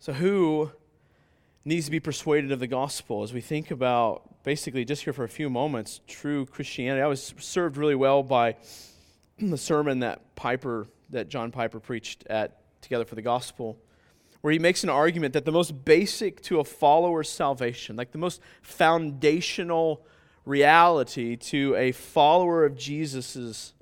So, 0.00 0.12
who 0.12 0.70
needs 1.64 1.86
to 1.86 1.90
be 1.90 2.00
persuaded 2.00 2.52
of 2.52 2.60
the 2.60 2.66
gospel 2.66 3.22
as 3.22 3.32
we 3.32 3.40
think 3.40 3.70
about 3.70 4.42
basically 4.42 4.84
just 4.84 5.04
here 5.04 5.14
for 5.14 5.24
a 5.24 5.28
few 5.30 5.48
moments 5.48 6.00
true 6.06 6.44
Christianity? 6.44 7.00
I 7.00 7.06
was 7.06 7.32
served 7.38 7.78
really 7.78 7.94
well 7.94 8.22
by 8.22 8.56
the 9.38 9.56
sermon 9.56 10.00
that 10.00 10.34
Piper, 10.34 10.86
that 11.08 11.30
John 11.30 11.50
Piper 11.50 11.80
preached 11.80 12.26
at 12.26 12.60
Together 12.84 13.04
for 13.04 13.16
the 13.16 13.22
Gospel 13.22 13.78
where 14.44 14.52
he 14.52 14.58
makes 14.58 14.82
an 14.82 14.90
argument 14.90 15.32
that 15.32 15.46
the 15.46 15.50
most 15.50 15.86
basic 15.86 16.38
to 16.42 16.60
a 16.60 16.64
follower's 16.64 17.30
salvation, 17.30 17.96
like 17.96 18.12
the 18.12 18.18
most 18.18 18.42
foundational 18.60 20.04
reality 20.44 21.34
to 21.34 21.74
a 21.76 21.92
follower 21.92 22.66
of 22.66 22.76
Jesus's, 22.76 23.72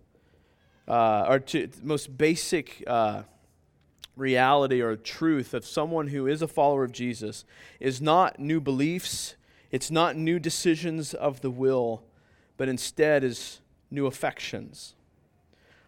uh, 0.86 1.26
or 1.28 1.40
to 1.40 1.68
most 1.82 2.16
basic 2.16 2.84
uh, 2.86 3.24
reality 4.14 4.80
or 4.80 4.94
truth 4.94 5.52
of 5.52 5.66
someone 5.66 6.06
who 6.06 6.28
is 6.28 6.42
a 6.42 6.46
follower 6.46 6.84
of 6.84 6.92
Jesus, 6.92 7.44
is 7.80 8.00
not 8.00 8.38
new 8.38 8.60
beliefs, 8.60 9.34
it's 9.72 9.90
not 9.90 10.14
new 10.14 10.38
decisions 10.38 11.12
of 11.12 11.40
the 11.40 11.50
will, 11.50 12.04
but 12.56 12.68
instead 12.68 13.24
is 13.24 13.60
new 13.90 14.06
affections 14.06 14.94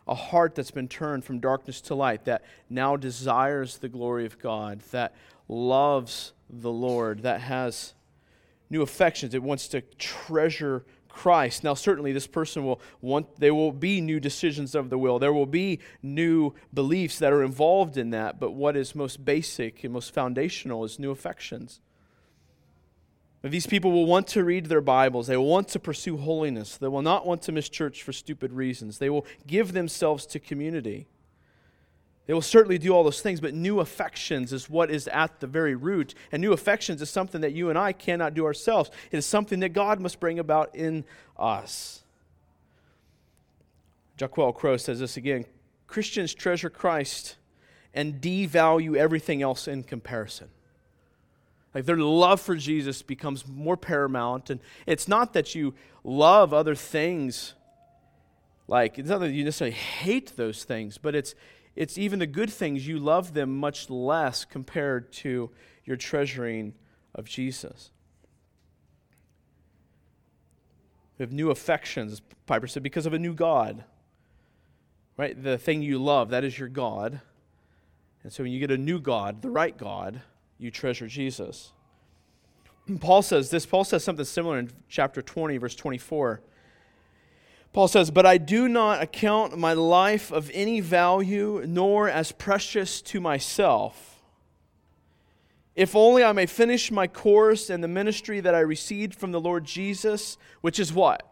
a 0.06 0.14
heart 0.14 0.54
that's 0.54 0.70
been 0.70 0.88
turned 0.88 1.24
from 1.24 1.40
darkness 1.40 1.80
to 1.82 1.94
light, 1.94 2.24
that 2.24 2.42
now 2.68 2.96
desires 2.96 3.78
the 3.78 3.88
glory 3.88 4.26
of 4.26 4.38
God, 4.38 4.80
that 4.90 5.14
loves 5.48 6.32
the 6.50 6.70
Lord, 6.70 7.22
that 7.22 7.40
has 7.40 7.94
new 8.70 8.82
affections, 8.82 9.34
it 9.34 9.42
wants 9.42 9.68
to 9.68 9.80
treasure 9.98 10.84
Christ. 11.08 11.62
Now, 11.62 11.74
certainly, 11.74 12.12
this 12.12 12.26
person 12.26 12.64
will 12.64 12.80
want, 13.00 13.38
there 13.38 13.54
will 13.54 13.70
be 13.70 14.00
new 14.00 14.18
decisions 14.18 14.74
of 14.74 14.90
the 14.90 14.98
will. 14.98 15.20
There 15.20 15.32
will 15.32 15.46
be 15.46 15.78
new 16.02 16.54
beliefs 16.72 17.20
that 17.20 17.32
are 17.32 17.44
involved 17.44 17.96
in 17.96 18.10
that, 18.10 18.40
but 18.40 18.50
what 18.50 18.76
is 18.76 18.96
most 18.96 19.24
basic 19.24 19.84
and 19.84 19.92
most 19.92 20.12
foundational 20.12 20.84
is 20.84 20.98
new 20.98 21.12
affections. 21.12 21.80
These 23.50 23.66
people 23.66 23.92
will 23.92 24.06
want 24.06 24.26
to 24.28 24.42
read 24.42 24.66
their 24.66 24.80
Bibles. 24.80 25.26
They 25.26 25.36
will 25.36 25.48
want 25.48 25.68
to 25.68 25.78
pursue 25.78 26.16
holiness. 26.16 26.78
They 26.78 26.88
will 26.88 27.02
not 27.02 27.26
want 27.26 27.42
to 27.42 27.52
miss 27.52 27.68
church 27.68 28.02
for 28.02 28.10
stupid 28.10 28.54
reasons. 28.54 28.96
They 28.96 29.10
will 29.10 29.26
give 29.46 29.72
themselves 29.72 30.24
to 30.26 30.38
community. 30.38 31.06
They 32.26 32.32
will 32.32 32.40
certainly 32.40 32.78
do 32.78 32.92
all 32.92 33.04
those 33.04 33.20
things, 33.20 33.42
but 33.42 33.52
new 33.52 33.80
affections 33.80 34.50
is 34.54 34.70
what 34.70 34.90
is 34.90 35.08
at 35.08 35.40
the 35.40 35.46
very 35.46 35.74
root. 35.74 36.14
And 36.32 36.40
new 36.40 36.54
affections 36.54 37.02
is 37.02 37.10
something 37.10 37.42
that 37.42 37.52
you 37.52 37.68
and 37.68 37.78
I 37.78 37.92
cannot 37.92 38.32
do 38.32 38.46
ourselves. 38.46 38.90
It 39.10 39.18
is 39.18 39.26
something 39.26 39.60
that 39.60 39.74
God 39.74 40.00
must 40.00 40.20
bring 40.20 40.38
about 40.38 40.74
in 40.74 41.04
us. 41.38 42.02
Jaquelle 44.16 44.54
Crowe 44.54 44.78
says 44.78 45.00
this 45.00 45.18
again 45.18 45.44
Christians 45.86 46.32
treasure 46.32 46.70
Christ 46.70 47.36
and 47.92 48.22
devalue 48.22 48.96
everything 48.96 49.42
else 49.42 49.68
in 49.68 49.82
comparison. 49.82 50.48
Like 51.74 51.86
their 51.86 51.96
love 51.96 52.40
for 52.40 52.54
Jesus 52.54 53.02
becomes 53.02 53.46
more 53.46 53.76
paramount. 53.76 54.48
And 54.48 54.60
it's 54.86 55.08
not 55.08 55.32
that 55.32 55.54
you 55.54 55.74
love 56.04 56.52
other 56.54 56.74
things, 56.74 57.54
like, 58.68 58.98
it's 58.98 59.08
not 59.08 59.18
that 59.20 59.32
you 59.32 59.44
necessarily 59.44 59.74
hate 59.74 60.36
those 60.36 60.64
things, 60.64 60.98
but 60.98 61.14
it's, 61.14 61.34
it's 61.74 61.98
even 61.98 62.20
the 62.20 62.26
good 62.26 62.50
things, 62.50 62.86
you 62.86 62.98
love 62.98 63.34
them 63.34 63.58
much 63.58 63.90
less 63.90 64.44
compared 64.44 65.12
to 65.14 65.50
your 65.84 65.96
treasuring 65.96 66.74
of 67.14 67.26
Jesus. 67.26 67.90
We 71.18 71.24
have 71.24 71.32
new 71.32 71.50
affections, 71.50 72.22
Piper 72.46 72.66
said, 72.66 72.82
because 72.82 73.06
of 73.06 73.12
a 73.12 73.18
new 73.18 73.34
God. 73.34 73.84
Right? 75.16 75.40
The 75.40 75.58
thing 75.58 75.82
you 75.82 75.98
love, 75.98 76.30
that 76.30 76.42
is 76.42 76.58
your 76.58 76.68
God. 76.68 77.20
And 78.22 78.32
so 78.32 78.42
when 78.42 78.52
you 78.52 78.58
get 78.58 78.70
a 78.70 78.78
new 78.78 78.98
God, 78.98 79.42
the 79.42 79.50
right 79.50 79.76
God, 79.76 80.22
you 80.58 80.70
treasure 80.70 81.06
Jesus. 81.06 81.72
Paul 83.00 83.22
says 83.22 83.50
this. 83.50 83.66
Paul 83.66 83.84
says 83.84 84.04
something 84.04 84.24
similar 84.24 84.58
in 84.58 84.70
chapter 84.88 85.22
20, 85.22 85.56
verse 85.58 85.74
24. 85.74 86.40
Paul 87.72 87.88
says, 87.88 88.10
But 88.10 88.26
I 88.26 88.38
do 88.38 88.68
not 88.68 89.02
account 89.02 89.58
my 89.58 89.72
life 89.72 90.30
of 90.30 90.50
any 90.54 90.80
value, 90.80 91.64
nor 91.66 92.08
as 92.08 92.30
precious 92.30 93.02
to 93.02 93.20
myself. 93.20 94.22
If 95.74 95.96
only 95.96 96.22
I 96.22 96.32
may 96.32 96.46
finish 96.46 96.92
my 96.92 97.08
course 97.08 97.68
and 97.68 97.82
the 97.82 97.88
ministry 97.88 98.38
that 98.40 98.54
I 98.54 98.60
received 98.60 99.14
from 99.14 99.32
the 99.32 99.40
Lord 99.40 99.64
Jesus, 99.64 100.38
which 100.60 100.78
is 100.78 100.92
what? 100.92 101.28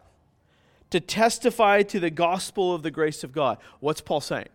To 0.91 0.99
testify 0.99 1.83
to 1.85 2.01
the 2.01 2.11
gospel 2.11 2.75
of 2.75 2.83
the 2.83 2.91
grace 2.91 3.23
of 3.23 3.33
God. 3.33 3.59
What's 3.79 4.01
Paul 4.01 4.21
saying? 4.21 4.49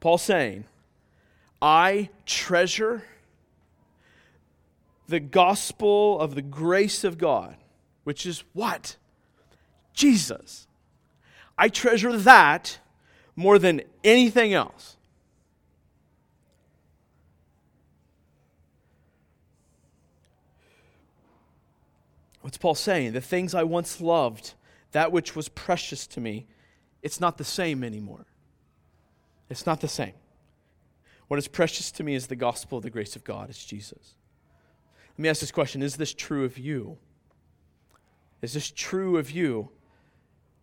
Paul 0.00 0.18
saying, 0.18 0.64
I 1.62 2.10
treasure 2.26 3.04
the 5.08 5.20
gospel 5.20 6.18
of 6.20 6.34
the 6.34 6.42
grace 6.42 7.04
of 7.04 7.18
God, 7.18 7.56
which 8.04 8.26
is 8.26 8.44
what? 8.52 8.96
Jesus. 9.94 10.66
I 11.58 11.68
treasure 11.68 12.16
that 12.16 12.78
more 13.36 13.58
than 13.58 13.82
anything 14.04 14.52
else. 14.52 14.96
What's 22.40 22.58
Paul 22.58 22.74
saying? 22.74 23.12
The 23.12 23.20
things 23.20 23.54
I 23.54 23.62
once 23.62 24.00
loved, 24.00 24.54
that 24.90 25.12
which 25.12 25.36
was 25.36 25.48
precious 25.48 26.06
to 26.08 26.20
me, 26.20 26.46
it's 27.00 27.20
not 27.20 27.38
the 27.38 27.44
same 27.44 27.84
anymore. 27.84 28.26
It's 29.48 29.64
not 29.64 29.80
the 29.80 29.88
same. 29.88 30.14
What 31.28 31.38
is 31.38 31.48
precious 31.48 31.90
to 31.92 32.04
me 32.04 32.14
is 32.14 32.26
the 32.26 32.36
gospel 32.36 32.78
of 32.78 32.84
the 32.84 32.90
grace 32.90 33.16
of 33.16 33.24
God, 33.24 33.48
it's 33.48 33.64
Jesus. 33.64 34.16
Let 35.22 35.26
me 35.26 35.30
ask 35.30 35.40
this 35.40 35.52
question 35.52 35.84
Is 35.84 35.94
this 35.94 36.12
true 36.12 36.44
of 36.44 36.58
you? 36.58 36.98
Is 38.40 38.54
this 38.54 38.72
true 38.72 39.18
of 39.18 39.30
you? 39.30 39.68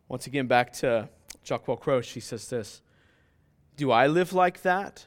Once 0.10 0.28
again, 0.28 0.48
back 0.48 0.74
to 0.74 1.08
Jaquelle 1.46 1.80
Crowe, 1.80 2.02
she 2.02 2.20
says 2.20 2.50
this 2.50 2.82
Do 3.78 3.90
I 3.90 4.08
live 4.08 4.34
like 4.34 4.64
that? 4.64 5.06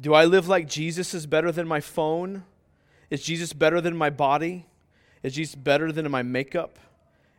Do 0.00 0.14
I 0.14 0.24
live 0.24 0.48
like 0.48 0.70
Jesus 0.70 1.12
is 1.12 1.26
better 1.26 1.52
than 1.52 1.68
my 1.68 1.80
phone? 1.80 2.44
Is 3.10 3.22
Jesus 3.22 3.52
better 3.52 3.78
than 3.78 3.94
my 3.94 4.08
body? 4.08 4.64
Is 5.22 5.34
Jesus 5.34 5.54
better 5.54 5.92
than 5.92 6.10
my 6.10 6.22
makeup? 6.22 6.78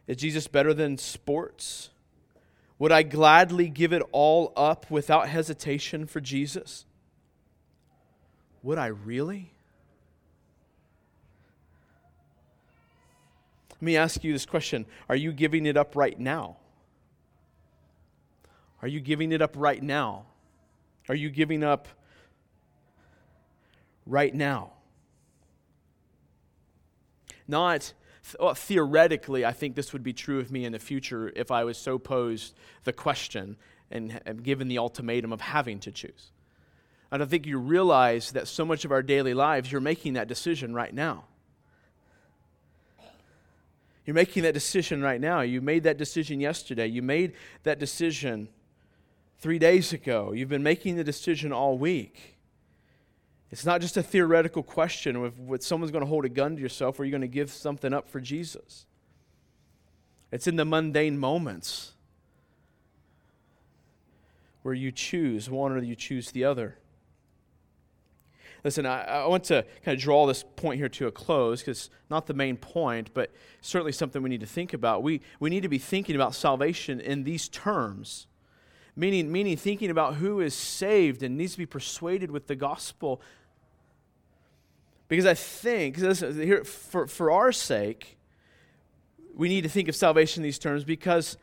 Is 0.05 0.17
Jesus 0.17 0.47
better 0.47 0.71
than 0.71 0.99
sports? 0.99 1.89
Would 2.77 2.91
I 2.91 3.01
gladly 3.01 3.69
give 3.69 3.91
it 3.91 4.03
all 4.11 4.53
up 4.55 4.91
without 4.91 5.29
hesitation 5.29 6.05
for 6.05 6.21
Jesus? 6.21 6.85
Would 8.61 8.77
I 8.77 8.85
really? 8.85 9.52
Let 13.83 13.85
me 13.87 13.97
ask 13.97 14.23
you 14.23 14.31
this 14.31 14.45
question 14.45 14.85
Are 15.09 15.15
you 15.17 15.33
giving 15.33 15.65
it 15.65 15.75
up 15.75 15.97
right 15.97 16.17
now? 16.17 16.55
Are 18.81 18.87
you 18.87 19.01
giving 19.01 19.33
it 19.33 19.41
up 19.41 19.55
right 19.57 19.83
now? 19.83 20.23
Are 21.09 21.15
you 21.15 21.29
giving 21.29 21.65
up 21.65 21.89
right 24.05 24.33
now? 24.33 24.71
Not 27.45 27.91
well, 28.39 28.51
uh, 28.51 28.53
theoretically, 28.53 29.43
I 29.43 29.51
think 29.51 29.75
this 29.75 29.91
would 29.91 30.01
be 30.01 30.13
true 30.13 30.39
of 30.39 30.49
me 30.49 30.63
in 30.63 30.71
the 30.71 30.79
future 30.79 31.33
if 31.35 31.51
I 31.51 31.65
was 31.65 31.77
so 31.77 31.99
posed 31.99 32.55
the 32.85 32.93
question 32.93 33.57
and, 33.91 34.21
and 34.25 34.43
given 34.43 34.69
the 34.69 34.77
ultimatum 34.77 35.33
of 35.33 35.41
having 35.41 35.81
to 35.81 35.91
choose. 35.91 36.31
I 37.11 37.17
don't 37.17 37.29
think 37.29 37.45
you 37.45 37.59
realize 37.59 38.31
that 38.31 38.47
so 38.47 38.63
much 38.63 38.85
of 38.85 38.93
our 38.93 39.03
daily 39.03 39.33
lives, 39.33 39.73
you're 39.73 39.81
making 39.81 40.13
that 40.13 40.29
decision 40.29 40.73
right 40.73 40.93
now. 40.93 41.25
You're 44.05 44.13
making 44.13 44.43
that 44.43 44.53
decision 44.53 45.01
right 45.01 45.19
now. 45.19 45.41
You 45.41 45.61
made 45.61 45.83
that 45.83 45.97
decision 45.97 46.39
yesterday. 46.39 46.87
You 46.87 47.01
made 47.01 47.33
that 47.63 47.79
decision 47.79 48.49
three 49.39 49.59
days 49.59 49.93
ago. 49.93 50.33
You've 50.33 50.49
been 50.49 50.63
making 50.63 50.97
the 50.97 51.03
decision 51.03 51.53
all 51.53 51.77
week. 51.77 52.37
It's 53.51 53.65
not 53.65 53.81
just 53.81 53.97
a 53.97 54.03
theoretical 54.03 54.63
question 54.63 55.15
of 55.15 55.39
whether 55.39 55.61
someone's 55.61 55.91
going 55.91 56.03
to 56.03 56.07
hold 56.07 56.25
a 56.25 56.29
gun 56.29 56.55
to 56.55 56.61
yourself 56.61 56.99
or 56.99 57.05
you're 57.05 57.11
going 57.11 57.21
to 57.21 57.27
give 57.27 57.51
something 57.51 57.93
up 57.93 58.09
for 58.09 58.19
Jesus. 58.19 58.85
It's 60.31 60.47
in 60.47 60.55
the 60.55 60.65
mundane 60.65 61.19
moments 61.19 61.91
where 64.63 64.73
you 64.73 64.91
choose 64.91 65.49
one 65.49 65.71
or 65.71 65.79
you 65.79 65.95
choose 65.95 66.31
the 66.31 66.43
other. 66.43 66.77
Listen, 68.63 68.85
I, 68.85 69.03
I 69.03 69.27
want 69.27 69.43
to 69.45 69.65
kind 69.83 69.95
of 69.95 70.01
draw 70.01 70.25
this 70.25 70.43
point 70.55 70.79
here 70.79 70.89
to 70.89 71.07
a 71.07 71.11
close 71.11 71.61
because 71.61 71.89
not 72.09 72.27
the 72.27 72.33
main 72.33 72.55
point, 72.55 73.13
but 73.13 73.31
certainly 73.61 73.91
something 73.91 74.23
we 74.23 74.29
need 74.29 74.39
to 74.39 74.45
think 74.45 74.73
about. 74.73 75.03
We, 75.03 75.21
we 75.39 75.49
need 75.49 75.63
to 75.63 75.69
be 75.69 75.77
thinking 75.77 76.15
about 76.15 76.33
salvation 76.33 77.01
in 77.01 77.23
these 77.25 77.49
terms, 77.49 78.27
meaning, 78.95 79.31
meaning 79.31 79.57
thinking 79.57 79.89
about 79.89 80.15
who 80.15 80.39
is 80.39 80.53
saved 80.53 81.23
and 81.23 81.37
needs 81.37 81.53
to 81.53 81.57
be 81.57 81.65
persuaded 81.65 82.31
with 82.31 82.47
the 82.47 82.55
gospel. 82.55 83.21
Because 85.09 85.25
I 85.25 85.33
think, 85.33 85.97
listen, 85.97 86.41
here, 86.41 86.63
for, 86.63 87.07
for 87.07 87.31
our 87.31 87.51
sake, 87.51 88.17
we 89.35 89.49
need 89.49 89.61
to 89.61 89.69
think 89.69 89.89
of 89.89 89.95
salvation 89.95 90.41
in 90.41 90.43
these 90.43 90.59
terms 90.59 90.85
because 90.85 91.37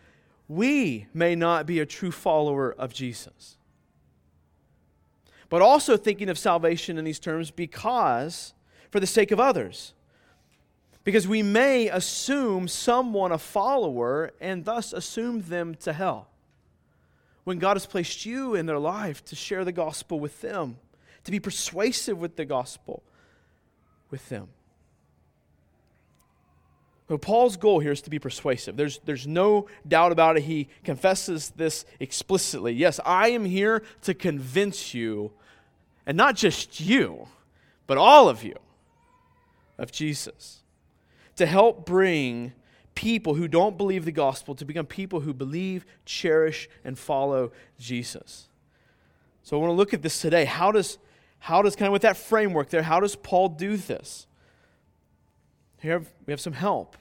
we 0.48 1.06
may 1.12 1.34
not 1.34 1.66
be 1.66 1.80
a 1.80 1.86
true 1.86 2.10
follower 2.10 2.72
of 2.72 2.94
Jesus. 2.94 3.58
But 5.50 5.60
also 5.60 5.98
thinking 5.98 6.30
of 6.30 6.38
salvation 6.38 6.96
in 6.96 7.04
these 7.04 7.18
terms 7.18 7.50
because, 7.50 8.54
for 8.88 9.00
the 9.00 9.06
sake 9.06 9.32
of 9.32 9.38
others. 9.38 9.92
Because 11.04 11.26
we 11.28 11.42
may 11.42 11.88
assume 11.88 12.68
someone 12.68 13.32
a 13.32 13.38
follower 13.38 14.30
and 14.40 14.64
thus 14.64 14.92
assume 14.92 15.42
them 15.42 15.74
to 15.76 15.92
hell. 15.92 16.28
When 17.44 17.58
God 17.58 17.74
has 17.74 17.84
placed 17.84 18.24
you 18.24 18.54
in 18.54 18.66
their 18.66 18.78
life 18.78 19.24
to 19.26 19.36
share 19.36 19.64
the 19.64 19.72
gospel 19.72 20.20
with 20.20 20.40
them, 20.40 20.76
to 21.24 21.30
be 21.30 21.40
persuasive 21.40 22.18
with 22.18 22.36
the 22.36 22.44
gospel 22.44 23.02
with 24.10 24.28
them. 24.28 24.48
So 27.10 27.18
Paul's 27.18 27.56
goal 27.56 27.80
here 27.80 27.90
is 27.90 28.02
to 28.02 28.10
be 28.10 28.20
persuasive. 28.20 28.76
There's, 28.76 29.00
there's 29.04 29.26
no 29.26 29.66
doubt 29.88 30.12
about 30.12 30.36
it. 30.36 30.44
He 30.44 30.68
confesses 30.84 31.50
this 31.56 31.84
explicitly. 31.98 32.72
Yes, 32.72 33.00
I 33.04 33.30
am 33.30 33.44
here 33.44 33.82
to 34.02 34.14
convince 34.14 34.94
you, 34.94 35.32
and 36.06 36.16
not 36.16 36.36
just 36.36 36.78
you, 36.78 37.26
but 37.88 37.98
all 37.98 38.28
of 38.28 38.44
you, 38.44 38.54
of 39.76 39.90
Jesus. 39.90 40.60
To 41.34 41.46
help 41.46 41.84
bring 41.84 42.52
people 42.94 43.34
who 43.34 43.48
don't 43.48 43.76
believe 43.76 44.04
the 44.04 44.12
gospel 44.12 44.54
to 44.54 44.64
become 44.64 44.86
people 44.86 45.18
who 45.18 45.34
believe, 45.34 45.84
cherish, 46.04 46.68
and 46.84 46.96
follow 46.96 47.50
Jesus. 47.76 48.46
So 49.42 49.56
I 49.56 49.60
want 49.60 49.70
to 49.70 49.74
look 49.74 49.92
at 49.92 50.02
this 50.02 50.20
today. 50.20 50.44
How 50.44 50.70
does, 50.70 50.96
how 51.40 51.60
does 51.60 51.74
kind 51.74 51.88
of 51.88 51.92
with 51.92 52.02
that 52.02 52.16
framework 52.16 52.70
there, 52.70 52.84
how 52.84 53.00
does 53.00 53.16
Paul 53.16 53.48
do 53.48 53.76
this? 53.76 54.28
Here 55.80 56.04
we 56.24 56.30
have 56.32 56.40
some 56.40 56.52
help 56.52 56.96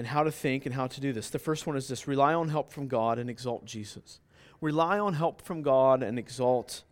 and 0.00 0.06
how 0.06 0.22
to 0.22 0.32
think 0.32 0.64
and 0.64 0.74
how 0.74 0.86
to 0.86 0.98
do 0.98 1.12
this. 1.12 1.28
The 1.28 1.38
first 1.38 1.66
one 1.66 1.76
is 1.76 1.86
this 1.86 2.08
rely 2.08 2.32
on 2.32 2.48
help 2.48 2.72
from 2.72 2.88
God 2.88 3.18
and 3.18 3.28
exalt 3.28 3.66
Jesus. 3.66 4.18
Rely 4.62 4.98
on 4.98 5.12
help 5.12 5.42
from 5.42 5.60
God 5.60 6.02
and 6.02 6.18
exalt 6.18 6.84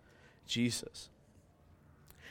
Jesus. 0.46 1.08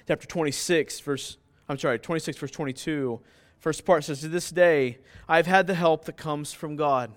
Chapter 0.07 0.27
26, 0.27 0.99
verse, 0.99 1.37
I'm 1.67 1.79
sorry, 1.79 1.97
26, 1.97 2.37
verse 2.37 2.51
22, 2.51 3.19
first 3.57 3.85
part 3.85 4.03
says, 4.03 4.21
To 4.21 4.27
this 4.27 4.51
day, 4.51 4.99
I've 5.27 5.47
had 5.47 5.65
the 5.65 5.73
help 5.73 6.05
that 6.05 6.15
comes 6.15 6.53
from 6.53 6.75
God. 6.75 7.09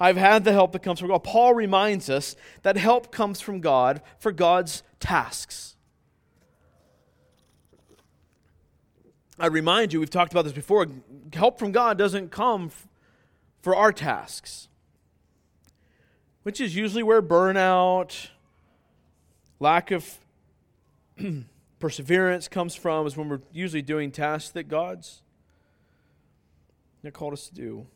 I've 0.00 0.16
had 0.16 0.44
the 0.44 0.52
help 0.52 0.72
that 0.72 0.82
comes 0.82 0.98
from 0.98 1.08
God. 1.08 1.24
Paul 1.24 1.52
reminds 1.52 2.08
us 2.08 2.36
that 2.62 2.78
help 2.78 3.12
comes 3.12 3.38
from 3.38 3.60
God 3.60 4.00
for 4.18 4.32
God's 4.32 4.82
tasks. 4.98 5.75
I 9.38 9.46
remind 9.46 9.92
you, 9.92 10.00
we've 10.00 10.10
talked 10.10 10.32
about 10.32 10.44
this 10.44 10.54
before, 10.54 10.86
help 11.32 11.58
from 11.58 11.72
God 11.72 11.98
doesn't 11.98 12.30
come 12.30 12.66
f- 12.66 12.88
for 13.60 13.76
our 13.76 13.92
tasks, 13.92 14.68
which 16.42 16.60
is 16.60 16.74
usually 16.74 17.02
where 17.02 17.20
burnout, 17.20 18.28
lack 19.60 19.90
of 19.90 20.18
perseverance 21.78 22.48
comes 22.48 22.74
from, 22.74 23.06
is 23.06 23.16
when 23.16 23.28
we're 23.28 23.42
usually 23.52 23.82
doing 23.82 24.10
tasks 24.10 24.50
that 24.50 24.68
God's 24.68 25.22
called 27.12 27.32
us 27.32 27.48
to 27.48 27.54
do. 27.54 27.86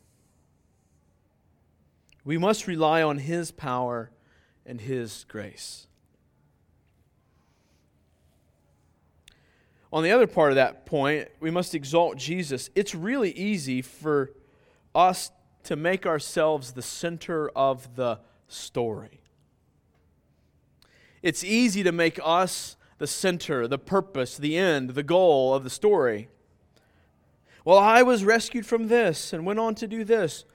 We 2.23 2.37
must 2.37 2.67
rely 2.67 3.01
on 3.01 3.17
His 3.17 3.51
power 3.51 4.11
and 4.65 4.79
His 4.79 5.25
grace. 5.27 5.87
On 9.93 10.03
the 10.03 10.11
other 10.11 10.27
part 10.27 10.51
of 10.51 10.55
that 10.55 10.85
point, 10.85 11.27
we 11.39 11.51
must 11.51 11.75
exalt 11.75 12.17
Jesus. 12.17 12.69
It's 12.75 12.95
really 12.95 13.31
easy 13.31 13.81
for 13.81 14.31
us 14.95 15.31
to 15.63 15.75
make 15.75 16.05
ourselves 16.05 16.71
the 16.71 16.81
center 16.81 17.49
of 17.49 17.95
the 17.95 18.19
story. 18.47 19.21
It's 21.21 21.43
easy 21.43 21.83
to 21.83 21.91
make 21.91 22.19
us 22.23 22.77
the 22.97 23.07
center, 23.07 23.67
the 23.67 23.77
purpose, 23.77 24.37
the 24.37 24.57
end, 24.57 24.91
the 24.91 25.03
goal 25.03 25.53
of 25.53 25.63
the 25.63 25.69
story. 25.69 26.29
Well, 27.63 27.77
I 27.77 28.01
was 28.01 28.23
rescued 28.23 28.65
from 28.65 28.87
this 28.87 29.33
and 29.33 29.45
went 29.45 29.59
on 29.59 29.75
to 29.75 29.87
do 29.87 30.03
this 30.03 30.45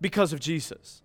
because 0.00 0.32
of 0.32 0.40
Jesus. 0.40 1.01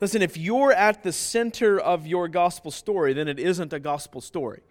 Listen, 0.00 0.22
if 0.22 0.36
you're 0.36 0.72
at 0.72 1.02
the 1.02 1.12
center 1.12 1.78
of 1.78 2.06
your 2.06 2.26
gospel 2.26 2.70
story, 2.70 3.12
then 3.12 3.28
it 3.28 3.38
isn't 3.38 3.72
a 3.72 3.78
gospel 3.78 4.20
story. 4.20 4.62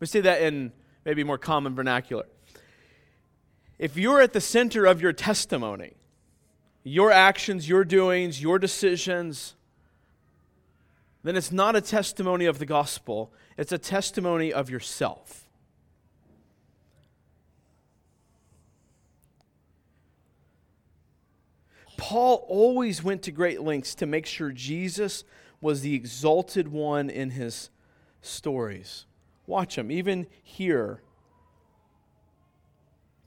We 0.00 0.06
say 0.06 0.20
that 0.22 0.40
in 0.40 0.72
maybe 1.04 1.24
more 1.24 1.38
common 1.38 1.74
vernacular. 1.74 2.24
If 3.78 3.96
you're 3.96 4.22
at 4.22 4.32
the 4.32 4.40
center 4.40 4.86
of 4.86 5.02
your 5.02 5.12
testimony, 5.12 5.94
your 6.82 7.12
actions, 7.12 7.68
your 7.68 7.84
doings, 7.84 8.40
your 8.40 8.58
decisions, 8.58 9.54
then 11.22 11.36
it's 11.36 11.52
not 11.52 11.76
a 11.76 11.80
testimony 11.80 12.46
of 12.46 12.58
the 12.58 12.66
gospel, 12.66 13.32
it's 13.58 13.72
a 13.72 13.78
testimony 13.78 14.52
of 14.52 14.70
yourself. 14.70 15.45
Paul 21.96 22.44
always 22.48 23.02
went 23.02 23.22
to 23.22 23.30
great 23.30 23.62
lengths 23.62 23.94
to 23.96 24.06
make 24.06 24.26
sure 24.26 24.50
Jesus 24.50 25.24
was 25.60 25.80
the 25.80 25.94
exalted 25.94 26.68
one 26.68 27.08
in 27.08 27.30
his 27.30 27.70
stories. 28.20 29.06
Watch 29.46 29.78
him, 29.78 29.90
even 29.90 30.26
here. 30.42 31.02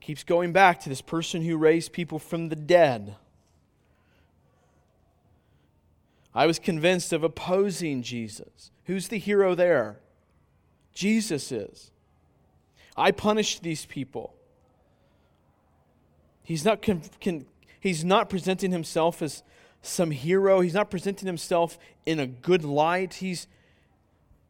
Keeps 0.01 0.23
going 0.23 0.51
back 0.51 0.79
to 0.81 0.89
this 0.89 1.01
person 1.01 1.41
who 1.41 1.57
raised 1.57 1.93
people 1.93 2.19
from 2.19 2.49
the 2.49 2.55
dead. 2.55 3.15
I 6.33 6.45
was 6.45 6.59
convinced 6.59 7.11
of 7.11 7.23
opposing 7.23 8.03
Jesus. 8.03 8.71
Who's 8.85 9.07
the 9.07 9.17
hero 9.17 9.55
there? 9.55 9.99
Jesus 10.93 11.51
is. 11.51 11.91
I 12.95 13.11
punished 13.11 13.63
these 13.63 13.85
people. 13.85 14.35
He's 16.43 16.65
not 16.65 16.81
con- 16.81 17.01
con- 17.21 17.45
He's 17.79 18.03
not 18.03 18.29
presenting 18.29 18.71
himself 18.71 19.21
as 19.21 19.43
some 19.81 20.11
hero. 20.11 20.59
He's 20.59 20.73
not 20.73 20.91
presenting 20.91 21.27
himself 21.27 21.77
in 22.05 22.19
a 22.19 22.27
good 22.27 22.63
light. 22.63 23.15
He's 23.15 23.47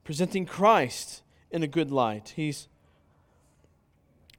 presenting 0.03 0.45
Christ 0.45 1.21
in 1.51 1.63
a 1.63 1.67
good 1.67 1.91
light. 1.91 2.33
He's 2.35 2.67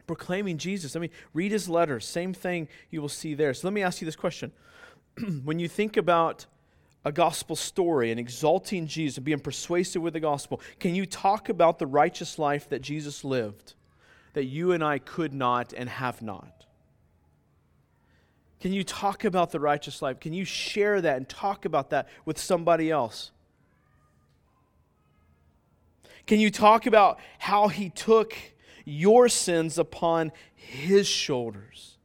proclaiming 0.06 0.58
Jesus. 0.58 0.96
I 0.96 0.98
mean, 0.98 1.10
read 1.32 1.52
his 1.52 1.68
letters. 1.68 2.04
Same 2.04 2.34
thing 2.34 2.66
you 2.90 3.00
will 3.00 3.08
see 3.08 3.34
there. 3.34 3.54
So 3.54 3.68
let 3.68 3.72
me 3.72 3.82
ask 3.82 4.00
you 4.00 4.06
this 4.06 4.16
question. 4.16 4.50
when 5.44 5.60
you 5.60 5.68
think 5.68 5.96
about 5.96 6.46
a 7.04 7.12
gospel 7.12 7.56
story 7.56 8.10
and 8.10 8.18
exalting 8.18 8.86
Jesus 8.86 9.18
and 9.18 9.24
being 9.24 9.38
persuasive 9.38 10.02
with 10.02 10.14
the 10.14 10.20
gospel, 10.20 10.60
can 10.80 10.94
you 10.94 11.06
talk 11.06 11.48
about 11.48 11.78
the 11.78 11.86
righteous 11.86 12.38
life 12.38 12.68
that 12.70 12.82
Jesus 12.82 13.24
lived 13.24 13.74
that 14.32 14.44
you 14.44 14.72
and 14.72 14.82
I 14.82 14.98
could 14.98 15.32
not 15.32 15.72
and 15.72 15.88
have 15.88 16.22
not? 16.22 16.59
Can 18.60 18.72
you 18.74 18.84
talk 18.84 19.24
about 19.24 19.50
the 19.50 19.60
righteous 19.60 20.02
life? 20.02 20.20
Can 20.20 20.34
you 20.34 20.44
share 20.44 21.00
that 21.00 21.16
and 21.16 21.28
talk 21.28 21.64
about 21.64 21.90
that 21.90 22.08
with 22.26 22.38
somebody 22.38 22.90
else? 22.90 23.30
Can 26.26 26.38
you 26.38 26.50
talk 26.50 26.86
about 26.86 27.18
how 27.38 27.68
he 27.68 27.88
took 27.88 28.34
your 28.84 29.28
sins 29.28 29.78
upon 29.78 30.30
his 30.54 31.08
shoulders? 31.08 31.96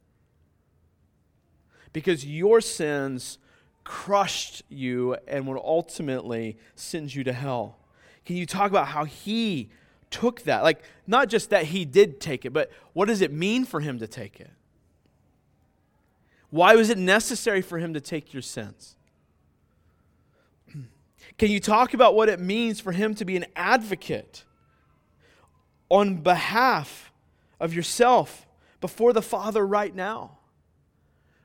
Because 1.92 2.24
your 2.24 2.60
sins 2.60 3.38
crushed 3.84 4.62
you 4.68 5.16
and 5.28 5.46
will 5.46 5.62
ultimately 5.64 6.56
send 6.74 7.14
you 7.14 7.22
to 7.24 7.32
hell. 7.32 7.78
Can 8.24 8.36
you 8.36 8.46
talk 8.46 8.70
about 8.70 8.88
how 8.88 9.04
he 9.04 9.70
took 10.10 10.42
that? 10.42 10.62
Like, 10.62 10.82
not 11.06 11.28
just 11.28 11.50
that 11.50 11.66
he 11.66 11.84
did 11.84 12.20
take 12.20 12.44
it, 12.44 12.52
but 12.52 12.70
what 12.94 13.06
does 13.06 13.20
it 13.20 13.32
mean 13.32 13.64
for 13.64 13.80
him 13.80 13.98
to 13.98 14.08
take 14.08 14.40
it? 14.40 14.50
Why 16.56 16.74
was 16.74 16.88
it 16.88 16.96
necessary 16.96 17.60
for 17.60 17.78
him 17.78 17.92
to 17.92 18.00
take 18.00 18.32
your 18.32 18.40
sins? 18.40 18.96
Can 21.38 21.50
you 21.50 21.60
talk 21.60 21.92
about 21.92 22.14
what 22.14 22.30
it 22.30 22.40
means 22.40 22.80
for 22.80 22.92
him 22.92 23.14
to 23.16 23.26
be 23.26 23.36
an 23.36 23.44
advocate 23.54 24.44
on 25.90 26.16
behalf 26.22 27.12
of 27.60 27.74
yourself 27.74 28.46
before 28.80 29.12
the 29.12 29.20
Father 29.20 29.66
right 29.66 29.94
now? 29.94 30.38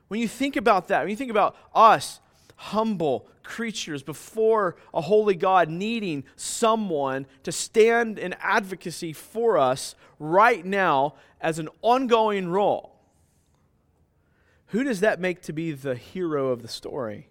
When 0.08 0.18
you 0.18 0.28
think 0.28 0.56
about 0.56 0.88
that, 0.88 1.00
when 1.00 1.10
you 1.10 1.16
think 1.16 1.30
about 1.30 1.56
us, 1.74 2.20
humble 2.56 3.28
creatures 3.42 4.02
before 4.02 4.76
a 4.94 5.02
holy 5.02 5.34
God, 5.34 5.68
needing 5.68 6.24
someone 6.36 7.26
to 7.42 7.52
stand 7.52 8.18
in 8.18 8.34
advocacy 8.40 9.12
for 9.12 9.58
us 9.58 9.94
right 10.18 10.64
now 10.64 11.16
as 11.38 11.58
an 11.58 11.68
ongoing 11.82 12.48
role, 12.48 12.91
who 14.72 14.84
does 14.84 15.00
that 15.00 15.20
make 15.20 15.40
to 15.42 15.52
be 15.54 15.72
the 15.72 15.94
hero 15.94 16.48
of 16.48 16.60
the 16.60 16.68
story? 16.68 17.28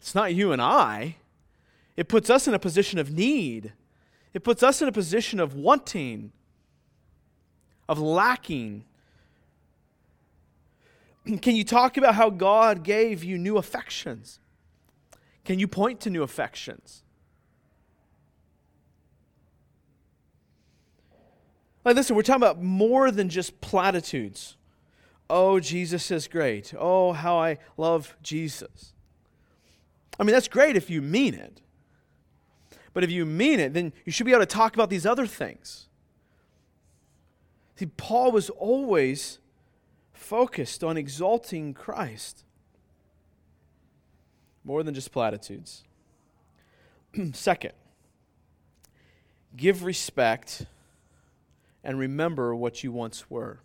It's 0.00 0.14
not 0.14 0.34
you 0.34 0.50
and 0.50 0.60
I. 0.60 1.16
It 1.96 2.08
puts 2.08 2.30
us 2.30 2.48
in 2.48 2.54
a 2.54 2.58
position 2.58 2.98
of 2.98 3.12
need. 3.12 3.72
It 4.34 4.42
puts 4.42 4.62
us 4.62 4.82
in 4.82 4.88
a 4.88 4.92
position 4.92 5.38
of 5.38 5.54
wanting, 5.54 6.32
of 7.88 8.00
lacking, 8.00 8.84
Can 11.42 11.56
you 11.56 11.64
talk 11.64 11.96
about 11.96 12.14
how 12.14 12.30
God 12.30 12.82
gave 12.82 13.22
you 13.24 13.38
new 13.38 13.56
affections? 13.56 14.40
Can 15.44 15.58
you 15.58 15.68
point 15.68 16.00
to 16.00 16.10
new 16.10 16.22
affections? 16.22 17.02
Like, 21.84 21.96
listen, 21.96 22.16
we're 22.16 22.22
talking 22.22 22.42
about 22.42 22.62
more 22.62 23.10
than 23.10 23.28
just 23.28 23.60
platitudes. 23.60 24.57
Oh, 25.30 25.60
Jesus 25.60 26.10
is 26.10 26.26
great. 26.26 26.72
Oh, 26.78 27.12
how 27.12 27.38
I 27.38 27.58
love 27.76 28.16
Jesus. 28.22 28.94
I 30.18 30.24
mean, 30.24 30.32
that's 30.32 30.48
great 30.48 30.76
if 30.76 30.88
you 30.88 31.02
mean 31.02 31.34
it. 31.34 31.60
But 32.94 33.04
if 33.04 33.10
you 33.10 33.24
mean 33.26 33.60
it, 33.60 33.74
then 33.74 33.92
you 34.04 34.12
should 34.12 34.26
be 34.26 34.32
able 34.32 34.42
to 34.42 34.46
talk 34.46 34.74
about 34.74 34.90
these 34.90 35.06
other 35.06 35.26
things. 35.26 35.88
See, 37.76 37.86
Paul 37.86 38.32
was 38.32 38.50
always 38.50 39.38
focused 40.12 40.82
on 40.82 40.96
exalting 40.96 41.74
Christ 41.74 42.44
more 44.64 44.82
than 44.82 44.94
just 44.94 45.12
platitudes. 45.12 45.84
Second, 47.32 47.72
give 49.56 49.84
respect 49.84 50.66
and 51.84 51.98
remember 51.98 52.54
what 52.54 52.82
you 52.82 52.90
once 52.90 53.30
were. 53.30 53.60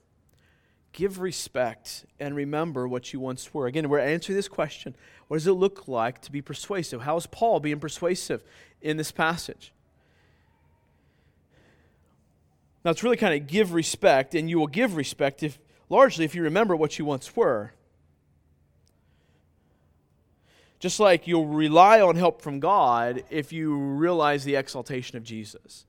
Give 0.93 1.19
respect 1.19 2.05
and 2.19 2.35
remember 2.35 2.87
what 2.87 3.11
you 3.11 3.19
once 3.19 3.51
were. 3.51 3.65
Again, 3.65 3.89
we're 3.89 3.99
answering 3.99 4.35
this 4.35 4.47
question 4.47 4.95
What 5.27 5.37
does 5.37 5.47
it 5.47 5.53
look 5.53 5.87
like 5.87 6.21
to 6.21 6.31
be 6.31 6.41
persuasive? 6.41 7.01
How 7.01 7.17
is 7.17 7.25
Paul 7.25 7.59
being 7.59 7.79
persuasive 7.79 8.43
in 8.81 8.97
this 8.97 9.11
passage? 9.11 9.73
Now, 12.85 12.91
it's 12.91 13.03
really 13.03 13.17
kind 13.17 13.33
of 13.33 13.47
give 13.47 13.73
respect, 13.73 14.35
and 14.35 14.49
you 14.49 14.59
will 14.59 14.67
give 14.67 14.95
respect 14.95 15.41
if 15.41 15.57
largely 15.89 16.25
if 16.25 16.35
you 16.35 16.43
remember 16.43 16.75
what 16.75 16.99
you 16.99 17.05
once 17.05 17.35
were. 17.35 17.73
Just 20.79 20.99
like 20.99 21.27
you'll 21.27 21.47
rely 21.47 22.01
on 22.01 22.17
help 22.17 22.41
from 22.41 22.59
God 22.59 23.23
if 23.29 23.53
you 23.53 23.73
realize 23.73 24.43
the 24.43 24.55
exaltation 24.55 25.17
of 25.17 25.23
Jesus. 25.23 25.85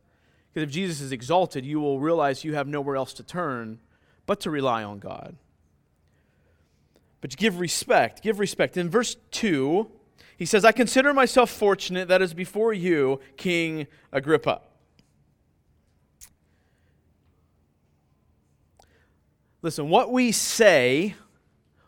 Because 0.53 0.69
if 0.69 0.73
Jesus 0.73 1.01
is 1.01 1.11
exalted, 1.11 1.67
you 1.67 1.81
will 1.81 1.99
realize 1.99 2.45
you 2.45 2.55
have 2.55 2.69
nowhere 2.69 2.95
else 2.97 3.13
to 3.15 3.25
turn 3.25 3.81
but 4.27 4.41
to 4.41 4.51
rely 4.51 4.83
on 4.83 4.99
God. 4.99 5.37
But 7.21 7.37
give 7.37 7.59
respect, 7.59 8.23
give 8.23 8.39
respect. 8.39 8.77
In 8.77 8.91
verse 8.91 9.17
2, 9.31 9.91
he 10.37 10.47
says, 10.47 10.65
I 10.65 10.73
consider 10.73 11.15
myself 11.15 11.51
fortunate 11.51 12.09
that 12.09 12.21
is 12.21 12.35
before 12.35 12.73
you, 12.73 13.21
King 13.37 13.87
Agrippa. 14.13 14.61
Listen, 19.63 19.89
what 19.89 20.13
we 20.13 20.33
say, 20.33 21.15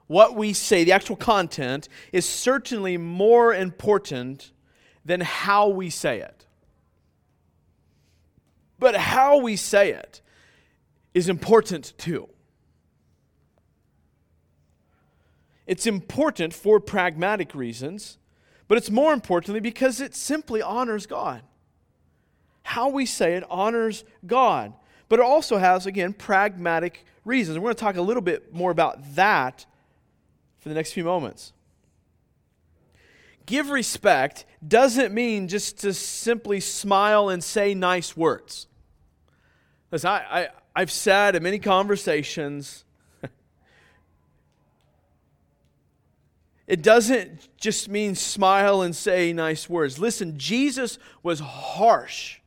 what 0.07 0.35
we 0.35 0.55
say, 0.55 0.85
the 0.85 0.93
actual 0.93 1.17
content, 1.17 1.89
is 2.13 2.27
certainly 2.27 2.97
more 2.97 3.53
important 3.53 4.53
than 5.05 5.21
how 5.21 5.69
we 5.69 5.91
say 5.91 6.21
it. 6.21 6.47
But 8.79 8.97
how 8.97 9.39
we 9.39 9.57
say 9.57 9.91
it 9.91 10.23
is 11.17 11.31
important 11.31 11.95
too. 11.97 12.29
It's 15.67 15.87
important 15.87 16.53
for 16.53 16.79
pragmatic 16.79 17.55
reasons, 17.55 18.19
but 18.69 18.77
it's 18.77 18.91
more 18.91 19.15
importantly 19.15 19.61
because 19.61 19.99
it 20.03 20.15
simply 20.15 20.61
honors 20.61 21.07
God. 21.07 21.41
How 22.65 22.91
we 22.91 23.07
say 23.07 23.35
it 23.35 23.45
honors 23.49 24.05
God. 24.27 24.75
But 25.09 25.21
it 25.21 25.25
also 25.25 25.57
has, 25.57 25.87
again, 25.87 26.13
pragmatic 26.13 27.07
reasons. 27.25 27.59
We're 27.59 27.69
going 27.69 27.77
to 27.77 27.81
talk 27.81 27.97
a 27.97 28.03
little 28.03 28.23
bit 28.23 28.53
more 28.53 28.71
about 28.71 29.15
that 29.15 29.65
for 30.59 30.69
the 30.69 30.75
next 30.75 30.93
few 30.93 31.05
moments. 31.05 31.55
Give 33.47 33.71
respect 33.71 34.45
doesn't 34.67 35.15
mean 35.15 35.49
just 35.49 35.79
to 35.81 35.95
simply 35.95 36.61
smile 36.61 37.31
and 37.31 37.43
say 37.43 37.73
nice 37.73 38.15
words. 38.15 38.67
Listen, 39.91 40.11
I, 40.11 40.19
I, 40.41 40.49
I've 40.77 40.91
said 40.91 41.35
in 41.35 41.43
many 41.43 41.59
conversations, 41.59 42.85
it 46.67 46.83
doesn't 46.83 47.49
just 47.57 47.89
mean 47.89 48.15
smile 48.15 48.83
and 48.83 48.95
say 48.95 49.33
nice 49.33 49.71
words. 49.71 49.99
Listen, 49.99 50.37
Jesus 50.37 50.99
was 51.23 51.41
harsh 51.41 52.41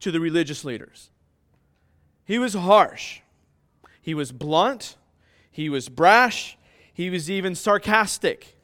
to 0.00 0.10
the 0.10 0.18
religious 0.18 0.64
leaders. 0.64 1.10
He 2.24 2.38
was 2.38 2.54
harsh. 2.54 3.20
He 4.00 4.14
was 4.14 4.32
blunt. 4.32 4.96
He 5.50 5.68
was 5.68 5.90
brash. 5.90 6.56
He 6.94 7.10
was 7.10 7.30
even 7.30 7.54
sarcastic. 7.54 8.56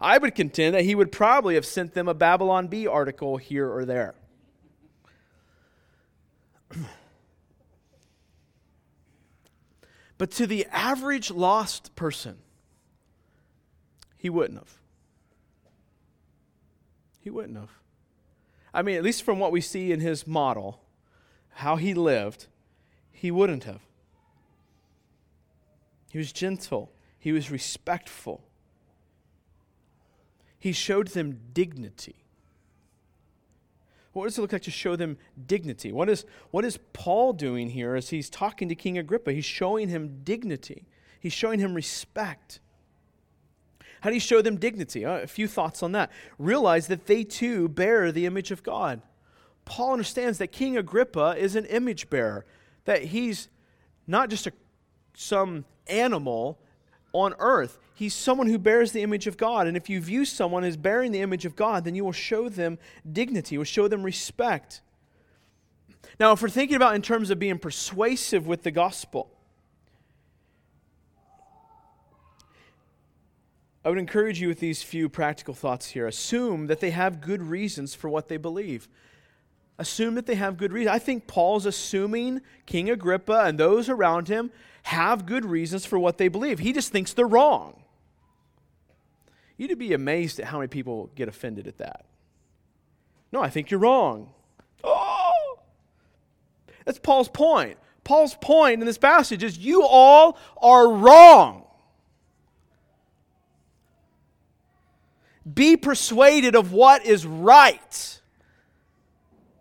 I 0.00 0.16
would 0.16 0.34
contend 0.34 0.74
that 0.74 0.84
he 0.84 0.94
would 0.94 1.12
probably 1.12 1.56
have 1.56 1.66
sent 1.66 1.92
them 1.92 2.08
a 2.08 2.14
Babylon 2.14 2.68
Bee 2.68 2.86
article 2.86 3.36
here 3.36 3.70
or 3.70 3.84
there. 3.84 4.14
but 10.18 10.30
to 10.32 10.46
the 10.46 10.66
average 10.66 11.30
lost 11.30 11.94
person, 11.96 12.38
he 14.16 14.28
wouldn't 14.28 14.58
have. 14.58 14.78
He 17.20 17.30
wouldn't 17.30 17.56
have. 17.56 17.70
I 18.72 18.82
mean, 18.82 18.96
at 18.96 19.02
least 19.02 19.22
from 19.22 19.38
what 19.38 19.52
we 19.52 19.60
see 19.60 19.92
in 19.92 20.00
his 20.00 20.26
model, 20.26 20.80
how 21.50 21.76
he 21.76 21.94
lived, 21.94 22.46
he 23.10 23.30
wouldn't 23.30 23.64
have. 23.64 23.82
He 26.10 26.18
was 26.18 26.32
gentle, 26.32 26.92
he 27.18 27.32
was 27.32 27.50
respectful, 27.50 28.42
he 30.58 30.72
showed 30.72 31.08
them 31.08 31.38
dignity. 31.52 32.24
What 34.18 34.26
does 34.26 34.38
it 34.38 34.40
look 34.40 34.52
like 34.52 34.62
to 34.62 34.70
show 34.70 34.96
them 34.96 35.16
dignity? 35.46 35.92
What 35.92 36.08
is, 36.08 36.24
what 36.50 36.64
is 36.64 36.78
Paul 36.92 37.32
doing 37.32 37.70
here 37.70 37.94
as 37.94 38.10
he's 38.10 38.28
talking 38.28 38.68
to 38.68 38.74
King 38.74 38.98
Agrippa? 38.98 39.32
He's 39.32 39.44
showing 39.44 39.88
him 39.88 40.20
dignity, 40.24 40.86
he's 41.20 41.32
showing 41.32 41.60
him 41.60 41.74
respect. 41.74 42.60
How 44.00 44.10
do 44.10 44.14
you 44.14 44.20
show 44.20 44.42
them 44.42 44.58
dignity? 44.58 45.04
Uh, 45.04 45.18
a 45.18 45.26
few 45.26 45.48
thoughts 45.48 45.82
on 45.82 45.92
that. 45.92 46.10
Realize 46.38 46.86
that 46.86 47.06
they 47.06 47.24
too 47.24 47.68
bear 47.68 48.12
the 48.12 48.26
image 48.26 48.50
of 48.50 48.62
God. 48.62 49.02
Paul 49.64 49.92
understands 49.92 50.38
that 50.38 50.48
King 50.48 50.76
Agrippa 50.76 51.34
is 51.36 51.56
an 51.56 51.64
image 51.66 52.08
bearer, 52.08 52.46
that 52.84 53.04
he's 53.04 53.48
not 54.06 54.30
just 54.30 54.46
a, 54.46 54.52
some 55.14 55.64
animal 55.88 56.58
on 57.12 57.34
earth. 57.38 57.78
He's 57.98 58.14
someone 58.14 58.46
who 58.46 58.58
bears 58.58 58.92
the 58.92 59.02
image 59.02 59.26
of 59.26 59.36
God. 59.36 59.66
And 59.66 59.76
if 59.76 59.90
you 59.90 60.00
view 60.00 60.24
someone 60.24 60.62
as 60.62 60.76
bearing 60.76 61.10
the 61.10 61.20
image 61.20 61.44
of 61.44 61.56
God, 61.56 61.82
then 61.82 61.96
you 61.96 62.04
will 62.04 62.12
show 62.12 62.48
them 62.48 62.78
dignity, 63.10 63.56
you 63.56 63.58
will 63.58 63.64
show 63.64 63.88
them 63.88 64.04
respect. 64.04 64.82
Now, 66.20 66.30
if 66.30 66.40
we're 66.40 66.48
thinking 66.48 66.76
about 66.76 66.94
in 66.94 67.02
terms 67.02 67.28
of 67.30 67.40
being 67.40 67.58
persuasive 67.58 68.46
with 68.46 68.62
the 68.62 68.70
gospel, 68.70 69.32
I 73.84 73.88
would 73.88 73.98
encourage 73.98 74.40
you 74.40 74.46
with 74.46 74.60
these 74.60 74.80
few 74.80 75.08
practical 75.08 75.54
thoughts 75.54 75.88
here. 75.88 76.06
Assume 76.06 76.68
that 76.68 76.78
they 76.78 76.90
have 76.90 77.20
good 77.20 77.42
reasons 77.42 77.96
for 77.96 78.08
what 78.08 78.28
they 78.28 78.36
believe. 78.36 78.88
Assume 79.76 80.14
that 80.14 80.26
they 80.26 80.36
have 80.36 80.56
good 80.56 80.72
reasons. 80.72 80.94
I 80.94 81.00
think 81.00 81.26
Paul's 81.26 81.66
assuming 81.66 82.42
King 82.64 82.90
Agrippa 82.90 83.40
and 83.40 83.58
those 83.58 83.88
around 83.88 84.28
him 84.28 84.52
have 84.84 85.26
good 85.26 85.44
reasons 85.44 85.84
for 85.84 85.98
what 85.98 86.16
they 86.16 86.28
believe. 86.28 86.60
He 86.60 86.72
just 86.72 86.92
thinks 86.92 87.12
they're 87.12 87.26
wrong. 87.26 87.82
You'd 89.58 89.76
be 89.78 89.92
amazed 89.92 90.40
at 90.40 90.46
how 90.46 90.58
many 90.58 90.68
people 90.68 91.10
get 91.14 91.28
offended 91.28 91.66
at 91.66 91.78
that. 91.78 92.06
No, 93.30 93.42
I 93.42 93.50
think 93.50 93.70
you're 93.70 93.80
wrong. 93.80 94.30
Oh! 94.82 95.58
That's 96.84 96.98
Paul's 96.98 97.28
point. 97.28 97.76
Paul's 98.04 98.34
point 98.40 98.80
in 98.80 98.86
this 98.86 98.96
passage 98.96 99.42
is 99.42 99.58
you 99.58 99.82
all 99.82 100.38
are 100.62 100.90
wrong. 100.90 101.64
Be 105.52 105.76
persuaded 105.76 106.54
of 106.54 106.72
what 106.72 107.04
is 107.04 107.26
right. 107.26 108.20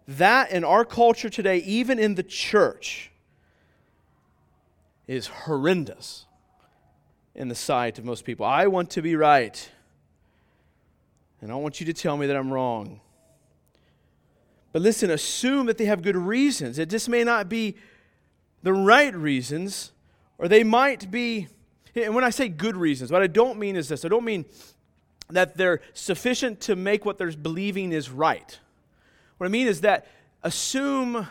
That 0.08 0.52
in 0.52 0.64
our 0.64 0.86
culture 0.86 1.30
today, 1.30 1.58
even 1.58 2.00
in 2.00 2.16
the 2.16 2.24
church, 2.24 3.12
is 5.08 5.28
horrendous 5.28 6.26
in 7.36 7.48
the 7.48 7.56
sight 7.56 7.98
of 8.00 8.06
most 8.06 8.24
people. 8.26 8.46
I 8.46 8.68
want 8.68 8.90
to 8.92 9.02
be 9.02 9.16
right, 9.16 9.70
and 11.42 11.52
I 11.52 11.56
want 11.56 11.80
you 11.80 11.86
to 11.86 11.94
tell 11.94 12.18
me 12.18 12.28
that 12.28 12.36
I'm 12.36 12.52
wrong. 12.52 13.02
But 14.74 14.82
listen, 14.82 15.10
assume 15.10 15.66
that 15.68 15.78
they 15.78 15.86
have 15.86 16.02
good 16.02 16.16
reasons. 16.16 16.80
It 16.80 16.90
just 16.90 17.10
may 17.10 17.24
not 17.24 17.50
be 17.50 17.76
the 18.64 18.74
right 18.74 19.16
reasons, 19.16 19.92
or 20.38 20.48
they 20.48 20.64
might 20.64 21.10
be. 21.10 21.48
And 21.96 22.14
when 22.14 22.24
I 22.24 22.30
say 22.30 22.48
good 22.48 22.76
reasons, 22.76 23.12
what 23.12 23.22
I 23.22 23.28
don't 23.28 23.58
mean 23.58 23.76
is 23.76 23.90
this 23.90 24.06
I 24.06 24.08
don't 24.08 24.26
mean 24.26 24.46
that 25.30 25.58
they're 25.58 25.82
sufficient 25.94 26.62
to 26.62 26.76
make 26.76 27.06
what 27.06 27.18
they're 27.18 27.32
believing 27.32 27.92
is 27.92 28.10
right. 28.10 28.60
What 29.38 29.46
I 29.46 29.50
mean 29.50 29.68
is 29.68 29.82
that 29.82 30.08
assume 30.44 31.28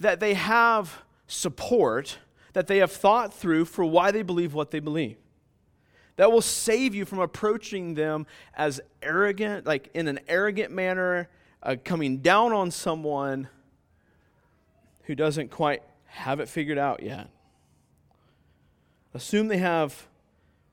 that 0.00 0.20
they 0.20 0.34
have 0.34 1.02
support, 1.26 2.18
that 2.52 2.66
they 2.66 2.78
have 2.78 2.92
thought 2.92 3.32
through 3.32 3.64
for 3.64 3.84
why 3.84 4.10
they 4.10 4.22
believe 4.22 4.54
what 4.54 4.70
they 4.70 4.80
believe. 4.80 5.16
That 6.18 6.32
will 6.32 6.42
save 6.42 6.96
you 6.96 7.04
from 7.04 7.20
approaching 7.20 7.94
them 7.94 8.26
as 8.56 8.80
arrogant, 9.00 9.66
like 9.66 9.88
in 9.94 10.08
an 10.08 10.18
arrogant 10.26 10.72
manner, 10.72 11.28
uh, 11.62 11.76
coming 11.84 12.18
down 12.18 12.52
on 12.52 12.72
someone 12.72 13.48
who 15.04 15.14
doesn't 15.14 15.52
quite 15.52 15.80
have 16.06 16.40
it 16.40 16.48
figured 16.48 16.76
out 16.76 17.04
yet. 17.04 17.30
Assume 19.14 19.46
they 19.46 19.58
have 19.58 20.08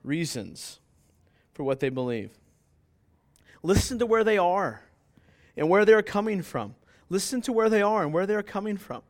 reasons 0.03 0.79
for 1.53 1.63
what 1.63 1.79
they 1.79 1.89
believe. 1.89 2.31
Listen 3.62 3.99
to 3.99 4.08
where 4.08 4.23
they 4.23 4.39
are 4.39 4.81
and 5.55 5.69
where 5.69 5.86
they're 5.86 6.01
coming 6.01 6.41
from. 6.41 6.73
Listen 7.08 7.39
to 7.41 7.53
where 7.53 7.69
they 7.69 7.84
are 7.84 8.01
and 8.01 8.12
where 8.12 8.25
they're 8.25 8.41
coming 8.41 8.77
from. 8.77 9.03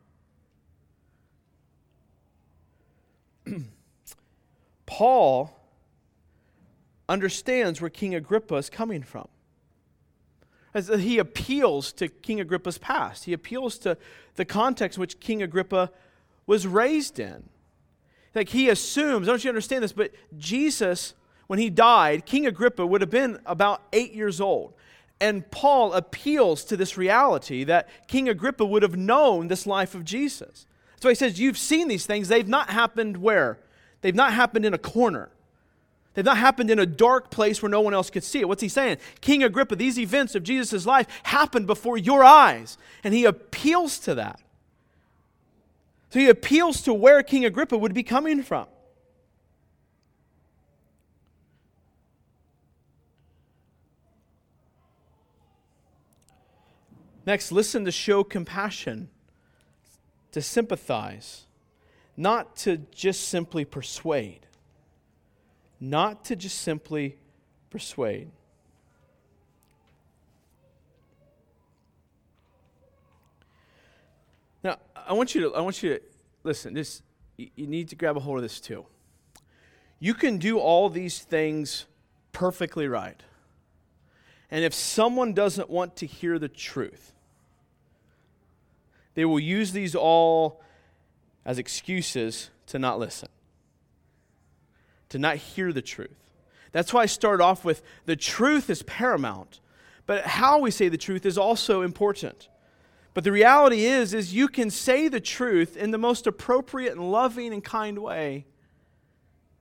Paul 4.84 5.55
understands 7.08 7.80
where 7.80 7.90
King 7.90 8.14
Agrippa 8.14 8.56
is 8.56 8.70
coming 8.70 9.02
from. 9.02 9.28
As 10.74 10.90
uh, 10.90 10.96
he 10.96 11.18
appeals 11.18 11.92
to 11.94 12.08
King 12.08 12.40
Agrippa's 12.40 12.78
past, 12.78 13.24
he 13.24 13.32
appeals 13.32 13.78
to 13.78 13.96
the 14.34 14.44
context 14.44 14.98
in 14.98 15.00
which 15.00 15.20
King 15.20 15.42
Agrippa 15.42 15.90
was 16.46 16.66
raised 16.66 17.18
in. 17.18 17.48
Like 18.34 18.50
he 18.50 18.68
assumes, 18.68 19.28
I 19.28 19.32
don't 19.32 19.42
you 19.42 19.48
understand 19.48 19.82
this, 19.82 19.92
but 19.92 20.12
Jesus, 20.36 21.14
when 21.46 21.58
he 21.58 21.70
died, 21.70 22.26
King 22.26 22.46
Agrippa 22.46 22.86
would 22.86 23.00
have 23.00 23.10
been 23.10 23.40
about 23.46 23.82
eight 23.92 24.12
years 24.12 24.40
old. 24.40 24.74
And 25.18 25.50
Paul 25.50 25.94
appeals 25.94 26.62
to 26.64 26.76
this 26.76 26.98
reality 26.98 27.64
that 27.64 27.88
King 28.06 28.28
Agrippa 28.28 28.66
would 28.66 28.82
have 28.82 28.96
known 28.96 29.48
this 29.48 29.66
life 29.66 29.94
of 29.94 30.04
Jesus. 30.04 30.66
So 31.00 31.08
he 31.08 31.14
says, 31.14 31.40
You've 31.40 31.56
seen 31.56 31.88
these 31.88 32.04
things. 32.04 32.28
They've 32.28 32.46
not 32.46 32.68
happened 32.68 33.16
where? 33.16 33.58
They've 34.02 34.14
not 34.14 34.34
happened 34.34 34.66
in 34.66 34.74
a 34.74 34.78
corner. 34.78 35.30
They've 36.16 36.24
not 36.24 36.38
happened 36.38 36.70
in 36.70 36.78
a 36.78 36.86
dark 36.86 37.30
place 37.30 37.60
where 37.60 37.68
no 37.68 37.82
one 37.82 37.92
else 37.92 38.08
could 38.08 38.24
see 38.24 38.40
it. 38.40 38.48
What's 38.48 38.62
he 38.62 38.70
saying? 38.70 38.96
King 39.20 39.44
Agrippa, 39.44 39.76
these 39.76 39.98
events 39.98 40.34
of 40.34 40.42
Jesus' 40.42 40.86
life 40.86 41.06
happened 41.24 41.66
before 41.66 41.98
your 41.98 42.24
eyes. 42.24 42.78
And 43.04 43.12
he 43.12 43.26
appeals 43.26 43.98
to 44.00 44.14
that. 44.14 44.40
So 46.08 46.18
he 46.18 46.30
appeals 46.30 46.80
to 46.82 46.94
where 46.94 47.22
King 47.22 47.44
Agrippa 47.44 47.76
would 47.76 47.92
be 47.92 48.02
coming 48.02 48.42
from. 48.42 48.66
Next, 57.26 57.52
listen 57.52 57.84
to 57.84 57.92
show 57.92 58.24
compassion, 58.24 59.10
to 60.32 60.40
sympathize, 60.40 61.44
not 62.16 62.56
to 62.56 62.78
just 62.90 63.28
simply 63.28 63.66
persuade. 63.66 64.45
Not 65.80 66.24
to 66.26 66.36
just 66.36 66.60
simply 66.60 67.16
persuade. 67.70 68.30
Now, 74.62 74.78
I 74.94 75.12
want 75.12 75.34
you 75.34 75.42
to, 75.42 75.54
I 75.54 75.60
want 75.60 75.82
you 75.82 75.94
to 75.94 76.00
listen, 76.42 76.74
this, 76.74 77.02
you 77.36 77.66
need 77.66 77.88
to 77.88 77.96
grab 77.96 78.16
a 78.16 78.20
hold 78.20 78.38
of 78.38 78.42
this 78.42 78.60
too. 78.60 78.86
You 79.98 80.14
can 80.14 80.38
do 80.38 80.58
all 80.58 80.88
these 80.88 81.20
things 81.20 81.86
perfectly 82.32 82.88
right. 82.88 83.22
And 84.50 84.64
if 84.64 84.74
someone 84.74 85.32
doesn't 85.32 85.68
want 85.68 85.96
to 85.96 86.06
hear 86.06 86.38
the 86.38 86.48
truth, 86.48 87.12
they 89.14 89.24
will 89.24 89.40
use 89.40 89.72
these 89.72 89.94
all 89.94 90.62
as 91.44 91.58
excuses 91.58 92.50
to 92.66 92.78
not 92.78 92.98
listen, 92.98 93.28
to 95.10 95.18
not 95.18 95.36
hear 95.36 95.72
the 95.72 95.82
truth. 95.82 96.30
That's 96.72 96.92
why 96.92 97.02
I 97.02 97.06
started 97.06 97.42
off 97.42 97.64
with 97.64 97.82
the 98.04 98.16
truth 98.16 98.68
is 98.68 98.82
paramount, 98.82 99.60
but 100.04 100.26
how 100.26 100.60
we 100.60 100.70
say 100.70 100.88
the 100.88 100.98
truth 100.98 101.24
is 101.24 101.38
also 101.38 101.82
important. 101.82 102.48
But 103.14 103.24
the 103.24 103.32
reality 103.32 103.86
is 103.86 104.12
is 104.12 104.34
you 104.34 104.46
can 104.46 104.70
say 104.70 105.08
the 105.08 105.20
truth 105.20 105.76
in 105.76 105.90
the 105.90 105.98
most 105.98 106.26
appropriate 106.26 106.92
and 106.92 107.10
loving 107.10 107.52
and 107.52 107.64
kind 107.64 107.98
way. 107.98 108.44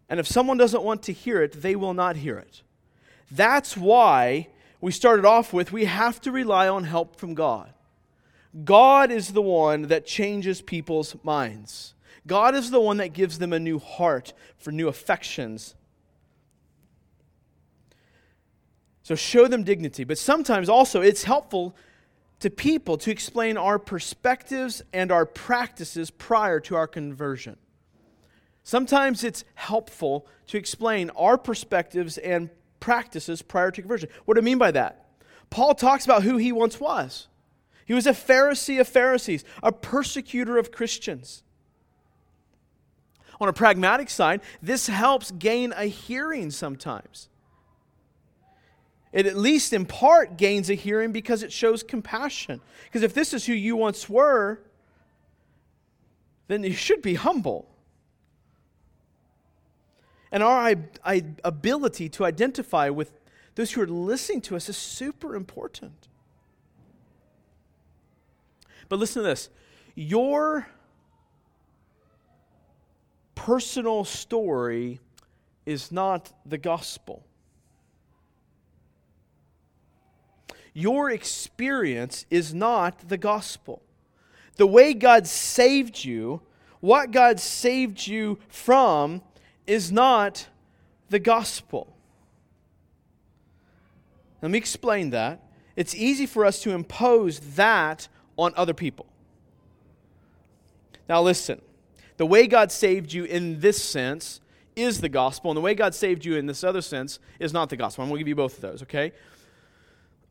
And 0.09 0.19
if 0.19 0.27
someone 0.27 0.57
doesn't 0.57 0.83
want 0.83 1.03
to 1.03 1.13
hear 1.13 1.41
it, 1.41 1.61
they 1.61 1.75
will 1.75 1.93
not 1.93 2.17
hear 2.17 2.37
it. 2.37 2.63
That's 3.31 3.77
why 3.77 4.49
we 4.81 4.91
started 4.91 5.25
off 5.25 5.53
with 5.53 5.71
we 5.71 5.85
have 5.85 6.21
to 6.21 6.31
rely 6.31 6.67
on 6.67 6.83
help 6.83 7.15
from 7.15 7.33
God. 7.33 7.73
God 8.63 9.09
is 9.09 9.33
the 9.33 9.41
one 9.41 9.83
that 9.83 10.05
changes 10.05 10.61
people's 10.61 11.15
minds. 11.23 11.94
God 12.27 12.55
is 12.55 12.71
the 12.71 12.81
one 12.81 12.97
that 12.97 13.13
gives 13.13 13.39
them 13.39 13.53
a 13.53 13.59
new 13.59 13.79
heart 13.79 14.33
for 14.57 14.71
new 14.71 14.87
affections. 14.87 15.75
So 19.03 19.13
show 19.13 19.47
them 19.47 19.63
dignity. 19.63 20.03
But 20.03 20.17
sometimes 20.17 20.67
also 20.67 21.01
it's 21.01 21.23
helpful 21.23 21.75
to 22.39 22.49
people 22.49 22.97
to 22.97 23.11
explain 23.11 23.57
our 23.57 23.77
perspectives 23.77 24.81
and 24.91 25.11
our 25.11 25.25
practices 25.25 26.09
prior 26.09 26.59
to 26.61 26.75
our 26.75 26.87
conversion. 26.87 27.57
Sometimes 28.63 29.23
it's 29.23 29.45
helpful 29.53 30.25
to 30.47 30.57
explain 30.57 31.11
our 31.11 31.37
perspectives 31.37 32.17
and 32.17 32.49
practices 32.79 33.43
prior 33.43 33.69
to 33.69 33.81
conversion. 33.81 34.09
What 34.25 34.33
do 34.33 34.41
I 34.41 34.43
mean 34.43 34.57
by 34.57 34.71
that? 34.71 35.05
Paul 35.51 35.75
talks 35.75 36.05
about 36.05 36.23
who 36.23 36.37
he 36.37 36.51
once 36.51 36.79
was. 36.79 37.27
He 37.85 37.93
was 37.93 38.07
a 38.07 38.11
Pharisee 38.11 38.79
of 38.79 38.87
Pharisees, 38.87 39.45
a 39.61 39.71
persecutor 39.71 40.57
of 40.57 40.71
Christians. 40.71 41.43
On 43.39 43.49
a 43.49 43.53
pragmatic 43.53 44.09
side, 44.09 44.41
this 44.61 44.87
helps 44.87 45.31
gain 45.31 45.73
a 45.75 45.85
hearing 45.85 46.51
sometimes. 46.51 47.29
It 49.11 49.25
at 49.25 49.37
least 49.37 49.71
in 49.71 49.85
part 49.85 50.37
gains 50.37 50.69
a 50.69 50.73
hearing 50.73 51.11
because 51.11 51.41
it 51.41 51.51
shows 51.51 51.83
compassion. 51.83 52.59
Because 52.85 53.01
if 53.01 53.13
this 53.13 53.33
is 53.33 53.45
who 53.45 53.53
you 53.53 53.77
once 53.77 54.09
were, 54.09 54.59
then 56.47 56.63
you 56.63 56.73
should 56.73 57.01
be 57.01 57.15
humble. 57.15 57.67
And 60.31 60.43
our 60.43 60.75
ability 61.45 62.09
to 62.09 62.25
identify 62.25 62.89
with 62.89 63.13
those 63.55 63.71
who 63.71 63.81
are 63.81 63.87
listening 63.87 64.41
to 64.41 64.55
us 64.57 64.67
is 64.67 64.75
super 64.75 65.33
important. 65.33 66.09
But 68.89 68.99
listen 68.99 69.23
to 69.23 69.27
this 69.27 69.49
your 69.95 70.67
personal 73.35 74.03
story 74.05 74.99
is 75.65 75.91
not 75.91 76.31
the 76.45 76.57
gospel. 76.57 77.25
Your 80.73 81.09
experience 81.09 82.25
is 82.29 82.53
not 82.53 83.07
the 83.07 83.17
gospel. 83.17 83.81
The 84.57 84.67
way 84.67 84.93
God 84.93 85.27
saved 85.27 86.03
you, 86.03 86.41
what 86.79 87.11
God 87.11 87.39
saved 87.39 88.07
you 88.07 88.39
from, 88.47 89.21
is 89.67 89.91
not 89.91 90.47
the 91.09 91.19
gospel. 91.19 91.95
Let 94.41 94.51
me 94.51 94.57
explain 94.57 95.11
that. 95.11 95.41
It's 95.75 95.95
easy 95.95 96.25
for 96.25 96.45
us 96.45 96.61
to 96.63 96.71
impose 96.71 97.39
that 97.55 98.07
on 98.37 98.53
other 98.55 98.73
people. 98.73 99.07
Now, 101.07 101.21
listen 101.21 101.61
the 102.17 102.25
way 102.25 102.47
God 102.47 102.71
saved 102.71 103.13
you 103.13 103.25
in 103.25 103.59
this 103.59 103.81
sense 103.81 104.39
is 104.75 105.01
the 105.01 105.09
gospel, 105.09 105.51
and 105.51 105.57
the 105.57 105.61
way 105.61 105.73
God 105.73 105.95
saved 105.95 106.25
you 106.25 106.35
in 106.35 106.45
this 106.45 106.63
other 106.63 106.81
sense 106.81 107.19
is 107.39 107.53
not 107.53 107.69
the 107.69 107.77
gospel. 107.77 108.03
I'm 108.03 108.09
going 108.09 108.17
to 108.17 108.21
give 108.21 108.27
you 108.27 108.35
both 108.35 108.55
of 108.55 108.61
those, 108.61 108.81
okay? 108.83 109.13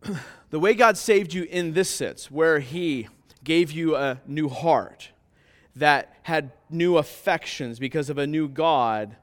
the 0.51 0.61
way 0.61 0.75
God 0.75 0.97
saved 0.99 1.33
you 1.33 1.45
in 1.45 1.73
this 1.73 1.91
sense, 1.91 2.31
where 2.31 2.61
He 2.61 3.09
gave 3.43 3.71
you 3.71 3.97
a 3.97 4.21
new 4.27 4.49
heart 4.49 5.11
that 5.77 6.17
had 6.23 6.53
new 6.71 6.99
affections 6.99 7.79
because 7.79 8.11
of 8.11 8.19
a 8.19 8.27
new 8.27 8.49
God, 8.49 9.17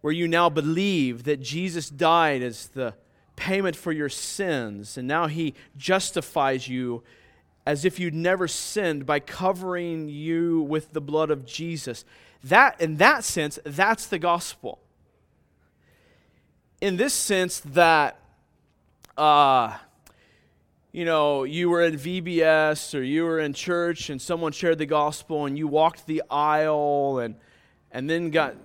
where 0.00 0.12
you 0.12 0.26
now 0.26 0.48
believe 0.48 1.24
that 1.24 1.40
Jesus 1.40 1.88
died 1.88 2.42
as 2.42 2.68
the 2.68 2.94
payment 3.36 3.76
for 3.76 3.92
your 3.92 4.08
sins, 4.08 4.98
and 4.98 5.06
now 5.06 5.26
He 5.26 5.54
justifies 5.76 6.66
you 6.66 7.02
as 7.64 7.84
if 7.84 8.00
you'd 8.00 8.14
never 8.14 8.48
sinned 8.48 9.06
by 9.06 9.20
covering 9.20 10.08
you 10.08 10.62
with 10.62 10.92
the 10.92 11.00
blood 11.00 11.30
of 11.30 11.46
Jesus. 11.46 12.04
That, 12.44 12.80
in 12.80 12.96
that 12.96 13.24
sense, 13.24 13.58
that's 13.64 14.06
the 14.06 14.18
gospel. 14.18 14.80
In 16.80 16.96
this 16.96 17.14
sense, 17.14 17.60
that, 17.60 18.18
uh, 19.16 19.76
you 20.90 21.04
know, 21.04 21.44
you 21.44 21.70
were 21.70 21.82
in 21.82 21.94
VBS 21.94 22.98
or 22.98 23.02
you 23.02 23.22
were 23.22 23.38
in 23.38 23.52
church 23.52 24.10
and 24.10 24.20
someone 24.20 24.50
shared 24.50 24.78
the 24.78 24.86
gospel 24.86 25.46
and 25.46 25.56
you 25.56 25.68
walked 25.68 26.06
the 26.06 26.22
aisle 26.28 27.20
and, 27.20 27.36
and 27.92 28.10
then 28.10 28.30
got 28.30 28.56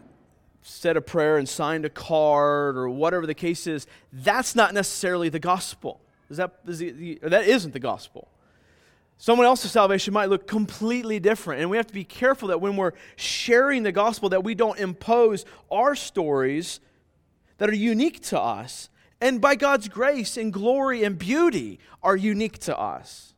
said 0.64 0.98
a 0.98 1.02
prayer 1.02 1.38
and 1.38 1.48
signed 1.48 1.86
a 1.86 1.90
card 1.90 2.76
or 2.78 2.90
whatever 2.90 3.26
the 3.26 3.34
case 3.34 3.68
is, 3.68 3.88
that's 4.12 4.56
not 4.56 4.74
necessarily 4.74 5.30
the 5.30 5.40
gospel. 5.40 6.02
Is 6.30 6.38
that, 6.38 6.60
is 6.68 6.80
the, 6.80 7.20
that 7.22 7.48
isn't 7.48 7.72
the 7.72 7.80
gospel. 7.80 8.28
Someone 9.18 9.48
else's 9.48 9.72
salvation 9.72 10.14
might 10.14 10.30
look 10.30 10.48
completely 10.48 11.20
different. 11.20 11.62
And 11.62 11.70
we 11.70 11.78
have 11.78 11.88
to 11.88 11.94
be 11.94 12.04
careful 12.04 12.50
that 12.50 12.62
when 12.62 12.78
we're 12.78 12.94
sharing 13.16 13.84
the 13.84 13.92
gospel 13.92 14.30
that 14.30 14.44
we 14.44 14.54
don't 14.54 14.80
impose 14.80 15.46
our 15.72 15.96
stories 15.96 16.80
that 17.58 17.70
are 17.70 17.76
unique 17.76 18.22
to 18.22 18.40
us 18.40 18.90
and 19.20 19.42
by 19.42 19.56
God's 19.56 19.88
grace 19.88 20.38
and 20.38 20.54
glory 20.54 21.04
and 21.04 21.18
beauty 21.18 21.80
are 22.04 22.16
unique 22.16 22.60
to 22.60 22.78
us. 22.78 23.34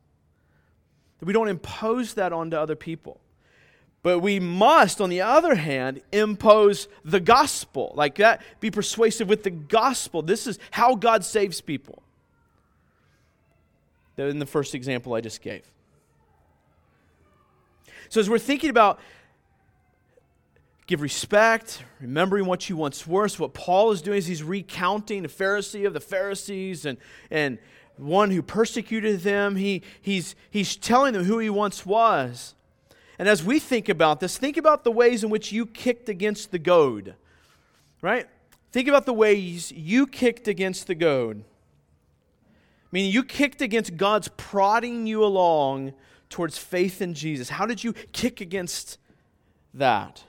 That 1.20 1.26
we 1.26 1.34
don't 1.34 1.48
impose 1.48 2.16
that 2.16 2.34
onto 2.34 2.58
other 2.58 2.76
people. 2.76 3.22
But 4.02 4.20
we 4.20 4.40
must, 4.40 5.02
on 5.02 5.10
the 5.10 5.22
other 5.22 5.56
hand, 5.56 6.02
impose 6.12 6.88
the 7.04 7.20
gospel. 7.20 7.92
Like 7.96 8.16
that, 8.16 8.42
be 8.60 8.72
persuasive 8.72 9.28
with 9.28 9.44
the 9.44 9.50
gospel. 9.50 10.22
This 10.22 10.48
is 10.48 10.58
how 10.72 10.96
God 10.96 11.26
saves 11.26 11.60
people. 11.60 12.04
In 14.28 14.40
the 14.40 14.46
first 14.46 14.76
example 14.76 15.14
I 15.14 15.22
just 15.22 15.42
gave. 15.42 15.70
So, 18.10 18.20
as 18.20 18.30
we're 18.30 18.40
thinking 18.40 18.70
about 18.70 19.00
give 20.90 21.02
respect, 21.02 21.84
remembering 22.02 22.48
what 22.48 22.68
you 22.68 22.76
once 22.76 23.06
were. 23.06 23.28
So 23.28 23.44
what 23.44 23.54
Paul 23.54 23.92
is 23.92 24.02
doing 24.02 24.18
is 24.18 24.26
he's 24.26 24.42
recounting 24.42 25.22
the 25.22 25.30
Pharisee 25.30 25.86
of 25.86 25.94
the 25.94 26.00
Pharisees 26.00 26.84
and, 26.84 26.98
and 27.30 27.60
one 27.96 28.32
who 28.32 28.42
persecuted 28.42 29.20
them. 29.20 29.56
He, 29.56 29.84
he's, 30.02 30.34
he's 30.50 30.76
telling 30.76 31.14
them 31.14 31.26
who 31.26 31.38
he 31.38 31.48
once 31.52 31.86
was. 31.86 32.56
And 33.20 33.30
as 33.30 33.44
we 33.44 33.60
think 33.60 33.88
about 33.88 34.20
this, 34.20 34.40
think 34.40 34.58
about 34.58 34.84
the 34.84 34.92
ways 34.92 35.24
in 35.24 35.30
which 35.30 35.52
you 35.52 35.68
kicked 35.68 36.10
against 36.10 36.50
the 36.50 36.58
goad, 36.58 37.14
right? 38.02 38.28
Think 38.72 38.88
about 38.88 39.06
the 39.06 39.14
ways 39.14 39.72
you 39.72 40.08
kicked 40.08 40.48
against 40.48 40.88
the 40.88 40.96
goad. 40.96 41.44
Meaning 42.92 43.12
you 43.12 43.24
kicked 43.24 43.62
against 43.62 43.98
God's 43.98 44.30
prodding 44.30 45.06
you 45.06 45.24
along 45.24 45.94
towards 46.30 46.58
faith 46.58 47.02
in 47.02 47.14
Jesus. 47.14 47.50
How 47.50 47.66
did 47.66 47.84
you 47.84 47.94
kick 48.12 48.42
against 48.42 48.98
that? 49.74 50.24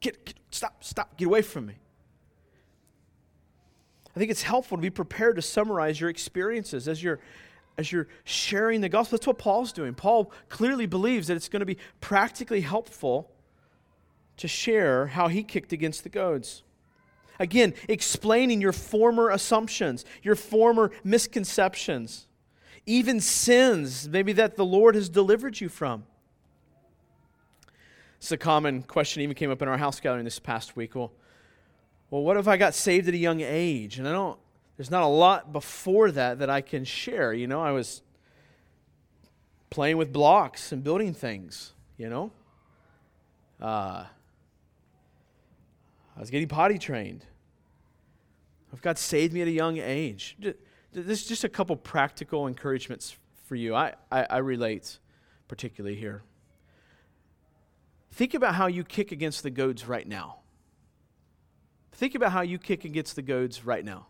Get, 0.00 0.24
get, 0.24 0.36
stop, 0.50 0.84
stop, 0.84 1.16
get 1.16 1.26
away 1.26 1.42
from 1.42 1.66
me. 1.66 1.74
I 4.14 4.18
think 4.18 4.30
it's 4.30 4.42
helpful 4.42 4.78
to 4.78 4.82
be 4.82 4.90
prepared 4.90 5.36
to 5.36 5.42
summarize 5.42 6.00
your 6.00 6.08
experiences 6.08 6.88
as 6.88 7.02
you're 7.02 7.20
as 7.78 7.92
you're 7.92 8.08
sharing 8.24 8.80
the 8.80 8.88
gospel. 8.88 9.18
That's 9.18 9.26
what 9.26 9.36
Paul's 9.36 9.70
doing. 9.70 9.92
Paul 9.94 10.32
clearly 10.48 10.86
believes 10.86 11.26
that 11.26 11.36
it's 11.36 11.50
going 11.50 11.60
to 11.60 11.66
be 11.66 11.76
practically 12.00 12.62
helpful 12.62 13.30
to 14.38 14.48
share 14.48 15.08
how 15.08 15.28
he 15.28 15.42
kicked 15.42 15.74
against 15.74 16.02
the 16.02 16.08
goads. 16.08 16.62
Again, 17.38 17.74
explaining 17.88 18.60
your 18.60 18.72
former 18.72 19.30
assumptions, 19.30 20.04
your 20.22 20.34
former 20.34 20.90
misconceptions, 21.04 22.26
even 22.86 23.20
sins 23.20 24.08
maybe 24.08 24.32
that 24.34 24.56
the 24.56 24.64
Lord 24.64 24.94
has 24.94 25.08
delivered 25.08 25.60
you 25.60 25.68
from. 25.68 26.04
It's 28.18 28.32
a 28.32 28.36
common 28.36 28.82
question 28.82 29.22
even 29.22 29.34
came 29.34 29.50
up 29.50 29.62
in 29.62 29.68
our 29.68 29.78
house 29.78 30.00
gathering 30.00 30.24
this 30.24 30.38
past 30.38 30.76
week. 30.76 30.94
Well, 30.94 31.12
well, 32.10 32.22
what 32.22 32.36
if 32.36 32.48
I 32.48 32.56
got 32.56 32.74
saved 32.74 33.08
at 33.08 33.14
a 33.14 33.18
young 33.18 33.40
age? 33.40 33.98
And 33.98 34.08
I 34.08 34.12
don't, 34.12 34.38
there's 34.76 34.90
not 34.90 35.02
a 35.02 35.08
lot 35.08 35.52
before 35.52 36.10
that 36.12 36.38
that 36.38 36.48
I 36.48 36.60
can 36.60 36.84
share. 36.84 37.32
You 37.32 37.46
know, 37.46 37.60
I 37.60 37.72
was 37.72 38.02
playing 39.70 39.96
with 39.96 40.12
blocks 40.12 40.72
and 40.72 40.82
building 40.82 41.12
things, 41.12 41.72
you 41.98 42.08
know. 42.08 42.32
Uh, 43.60 44.04
I 46.16 46.20
was 46.20 46.30
getting 46.30 46.48
potty 46.48 46.78
trained. 46.78 47.24
If 48.72 48.80
God 48.80 48.98
saved 48.98 49.32
me 49.32 49.42
at 49.42 49.48
a 49.48 49.52
young 49.52 49.78
age. 49.78 50.36
This 50.92 51.22
is 51.22 51.26
just 51.26 51.44
a 51.44 51.48
couple 51.48 51.76
practical 51.76 52.46
encouragements 52.46 53.16
for 53.44 53.54
you. 53.54 53.74
I, 53.74 53.94
I, 54.10 54.24
I 54.24 54.38
relate 54.38 54.98
particularly 55.46 55.96
here. 55.96 56.22
Think 58.12 58.34
about 58.34 58.54
how 58.54 58.66
you 58.66 58.82
kick 58.82 59.12
against 59.12 59.42
the 59.42 59.50
goads 59.50 59.86
right 59.86 60.06
now. 60.06 60.38
Think 61.92 62.14
about 62.14 62.32
how 62.32 62.40
you 62.40 62.58
kick 62.58 62.84
against 62.84 63.14
the 63.14 63.22
goads 63.22 63.64
right 63.64 63.84
now. 63.84 64.06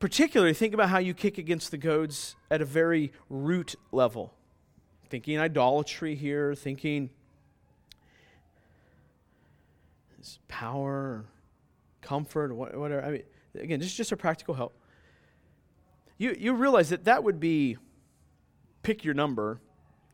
Particularly, 0.00 0.54
think 0.54 0.74
about 0.74 0.88
how 0.88 0.98
you 0.98 1.14
kick 1.14 1.38
against 1.38 1.70
the 1.70 1.78
goads 1.78 2.34
at 2.50 2.60
a 2.60 2.64
very 2.64 3.12
root 3.30 3.76
level. 3.92 4.34
Thinking 5.08 5.38
idolatry 5.38 6.16
here, 6.16 6.56
thinking 6.56 7.10
power, 10.48 11.24
comfort, 12.00 12.54
whatever. 12.54 13.04
I 13.04 13.10
mean, 13.10 13.22
again, 13.54 13.80
this 13.80 13.88
is 13.88 13.94
just 13.94 14.12
a 14.12 14.16
practical 14.16 14.54
help. 14.54 14.76
You, 16.18 16.36
you 16.38 16.52
realize 16.52 16.90
that 16.90 17.04
that 17.04 17.24
would 17.24 17.40
be, 17.40 17.76
pick 18.82 19.04
your 19.04 19.14
number, 19.14 19.60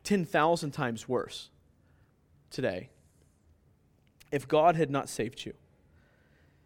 10,000 0.04 0.70
times 0.70 1.08
worse 1.08 1.50
today 2.50 2.88
if 4.30 4.46
God 4.46 4.76
had 4.76 4.90
not 4.90 5.08
saved 5.08 5.44
you, 5.44 5.54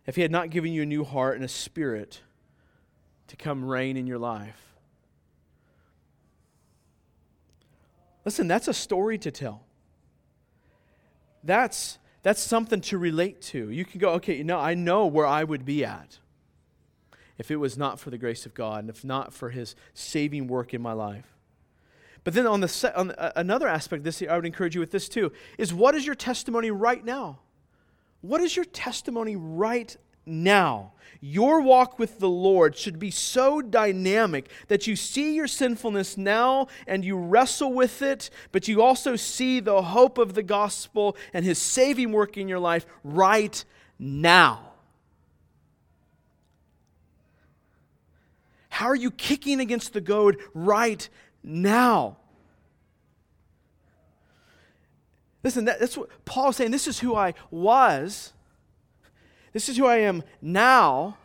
if 0.07 0.17
He 0.17 0.23
had 0.23 0.31
not 0.31 0.51
given 0.51 0.73
you 0.73 0.83
a 0.83 0.87
new 0.87 1.05
heart 1.05 1.37
and 1.37 1.45
a 1.45 1.49
spirit 1.49 2.21
to 3.29 3.37
come 3.37 3.65
reign 3.65 3.97
in 3.97 4.07
your 4.07 4.19
life. 4.19 4.75
Listen, 8.25 8.47
that's 8.47 8.69
a 8.69 8.75
story 8.75 9.19
to 9.19 9.31
tell. 9.31 9.65
That's, 11.43 11.99
that's 12.23 12.41
something 12.41 12.81
to 12.83 12.99
relate 12.99 13.41
to. 13.43 13.71
You 13.71 13.85
can 13.85 13.99
go, 13.99 14.11
okay, 14.13 14.37
you 14.37 14.45
know, 14.45 14.59
I 14.59 14.75
know 14.75 15.07
where 15.07 15.27
I 15.27 15.45
would 15.45 15.65
be 15.65 15.85
at 15.85 16.19
if 17.39 17.51
it 17.51 17.57
was 17.57 17.77
not 17.77 17.99
for 17.99 18.11
the 18.11 18.19
grace 18.19 18.47
of 18.47 18.55
God 18.55 18.81
and 18.81 18.91
if 18.91 19.05
not 19.05 19.35
for 19.35 19.51
His 19.51 19.75
saving 19.95 20.47
work 20.47 20.73
in 20.73 20.81
my 20.81 20.93
life. 20.93 21.37
But 22.25 22.35
then 22.35 22.47
on, 22.47 22.61
the 22.61 22.69
se- 22.69 22.93
on 22.95 23.11
uh, 23.13 23.33
another 23.35 23.67
aspect 23.67 24.01
of 24.01 24.05
this, 24.05 24.23
I 24.23 24.37
would 24.37 24.47
encourage 24.47 24.75
you 24.75 24.81
with 24.81 24.93
this 24.93 25.09
too, 25.09 25.33
is 25.59 25.75
what 25.75 25.95
is 25.95 26.07
your 26.07 26.15
testimony 26.15 26.71
right 26.71 27.05
now? 27.05 27.41
What 28.21 28.41
is 28.41 28.55
your 28.55 28.65
testimony 28.65 29.35
right 29.35 29.97
now? 30.27 30.93
Your 31.21 31.61
walk 31.61 31.99
with 31.99 32.19
the 32.19 32.29
Lord 32.29 32.77
should 32.77 32.99
be 32.99 33.11
so 33.11 33.63
dynamic 33.63 34.51
that 34.69 34.87
you 34.87 34.97
see 34.97 35.35
your 35.35 35.47
sinfulness 35.47 36.17
now 36.17 36.67
and 36.87 37.05
you 37.05 37.17
wrestle 37.17 37.73
with 37.73 38.03
it, 38.03 38.29
but 38.51 38.67
you 38.67 38.83
also 38.83 39.15
see 39.15 39.61
the 39.61 39.83
hope 39.83 40.19
of 40.19 40.35
the 40.35 40.43
gospel 40.43 41.17
and 41.33 41.45
his 41.45 41.59
saving 41.59 42.11
work 42.11 42.37
in 42.37 42.49
your 42.49 42.59
life 42.59 42.87
right 43.05 43.65
now. 43.99 44.73
How 48.69 48.87
are 48.87 48.97
you 48.97 49.11
kicking 49.13 49.61
against 49.61 49.93
the 49.93 50.01
goad 50.01 50.39
right 50.55 51.09
now. 51.43 52.17
Listen, 55.43 55.65
that, 55.65 55.81
that's 55.81 55.97
what 55.97 56.09
Paul 56.25 56.51
is 56.51 56.57
saying. 56.57 56.71
This 56.71 56.87
is 56.87 57.01
who 57.01 57.17
I 57.17 57.35
was. 57.51 58.33
This 59.53 59.69
is 59.69 59.77
who 59.77 59.87
I 59.87 59.99
am 59.99 60.23
now. 60.41 61.17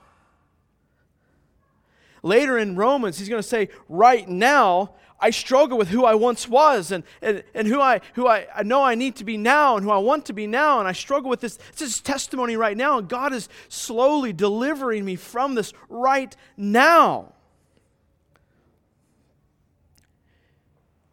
Later 2.24 2.58
in 2.58 2.76
Romans, 2.76 3.20
he's 3.20 3.30
going 3.30 3.42
to 3.42 3.48
say, 3.48 3.70
right 3.88 4.28
now, 4.28 4.92
I 5.20 5.32
struggle 5.32 5.78
with 5.78 5.88
who 5.88 6.06
I 6.06 6.14
once 6.14 6.48
was 6.48 6.92
and, 6.92 7.04
and, 7.22 7.44
and 7.54 7.68
who, 7.68 7.82
I, 7.82 8.02
who 8.14 8.28
I, 8.28 8.48
I 8.56 8.64
know 8.64 8.84
I 8.84 8.96
need 8.96 9.16
to 9.16 9.24
be 9.24 9.38
now 9.38 9.76
and 9.76 9.84
who 9.84 9.92
I 9.92 9.98
want 9.98 10.26
to 10.26 10.34
be 10.34 10.46
now. 10.46 10.80
And 10.80 10.88
I 10.88 10.92
struggle 10.92 11.30
with 11.30 11.42
this. 11.42 11.58
This 11.76 11.82
is 11.82 12.00
testimony 12.02 12.56
right 12.56 12.78
now. 12.78 13.00
And 13.00 13.08
God 13.08 13.34
is 13.34 13.50
slowly 13.68 14.34
delivering 14.34 15.06
me 15.06 15.16
from 15.16 15.56
this 15.56 15.74
right 15.90 16.36
now. 16.56 17.34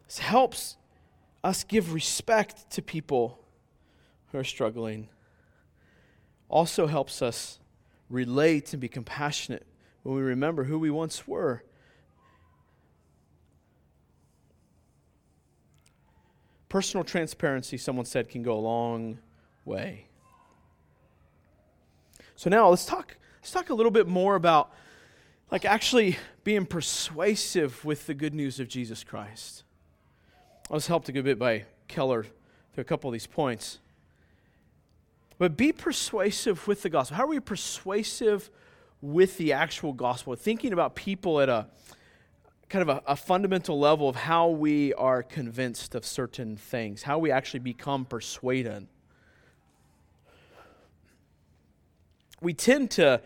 This 0.07 0.19
helps 0.19 0.77
us 1.43 1.65
give 1.65 1.95
respect 1.95 2.71
to 2.73 2.83
people 2.83 3.39
who 4.33 4.39
are 4.39 4.45
struggling. 4.45 5.09
Also 6.55 6.87
helps 6.87 7.21
us 7.21 7.59
relate 8.09 8.73
and 8.73 8.81
be 8.81 8.87
compassionate 8.87 9.67
when 10.05 10.15
we 10.15 10.23
remember 10.23 10.63
who 10.63 10.79
we 10.79 10.89
once 10.89 11.27
were. 11.27 11.65
Personal 16.69 17.03
transparency, 17.03 17.77
someone 17.77 18.07
said, 18.07 18.29
can 18.29 18.45
go 18.45 18.57
a 18.57 18.61
long 18.61 19.19
way. 19.65 20.07
So 22.37 22.49
now 22.49 22.69
let's 22.69 22.87
talk, 22.87 23.17
let's 23.41 23.51
talk 23.51 23.71
a 23.71 23.75
little 23.75 23.91
bit 23.91 24.07
more 24.07 24.37
about 24.37 24.73
like 25.51 25.65
actually 25.65 26.19
being 26.45 26.67
persuasive 26.67 27.85
with 27.85 28.07
the 28.07 28.15
good 28.15 28.33
news 28.33 28.61
of 28.61 28.69
Jesus 28.69 29.03
Christ. 29.03 29.65
I 30.71 30.75
was 30.75 30.87
helped 30.87 31.09
a 31.09 31.13
good 31.13 31.25
bit 31.25 31.37
by 31.37 31.65
Keller 31.89 32.27
through 32.73 32.83
a 32.83 32.85
couple 32.85 33.11
of 33.11 33.13
these 33.13 33.27
points. 33.27 33.81
But 35.45 35.59
be 35.59 35.73
persuasive 35.73 36.67
with 36.67 36.81
the 36.81 36.89
gospel. 36.89 37.19
How 37.19 37.25
are 37.25 37.27
we 37.27 37.39
persuasive 37.39 38.49
with 39.03 39.37
the 39.37 39.53
actual 39.53 39.93
gospel? 39.93 40.35
Thinking 40.37 40.73
about 40.73 40.95
people 40.95 41.39
at 41.39 41.51
a 41.51 41.67
kind 42.71 42.81
of 42.81 42.89
a, 42.89 43.03
a, 43.07 43.15
fundamental 43.15 43.79
level 43.79 44.09
of 44.09 44.17
how 44.17 44.49
we 44.49 44.95
are 44.95 45.23
convinced 45.23 45.95
of 45.95 46.07
certain 46.07 46.57
things, 46.57 47.03
how 47.03 47.19
we 47.19 47.31
actually 47.31 47.61
become 47.61 48.07
persuaded. 48.07 48.87
We 52.41 52.55
tend 52.55 52.93
to 52.93 53.21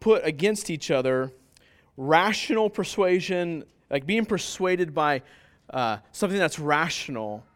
put 0.00 0.26
against 0.26 0.68
each 0.68 0.90
other 0.90 1.32
rational 1.96 2.68
persuasion, 2.68 3.64
like 3.88 4.04
being 4.04 4.26
persuaded 4.26 4.92
by 4.92 5.22
uh, 5.70 6.00
something 6.12 6.38
that's 6.38 6.58
rational, 6.58 7.46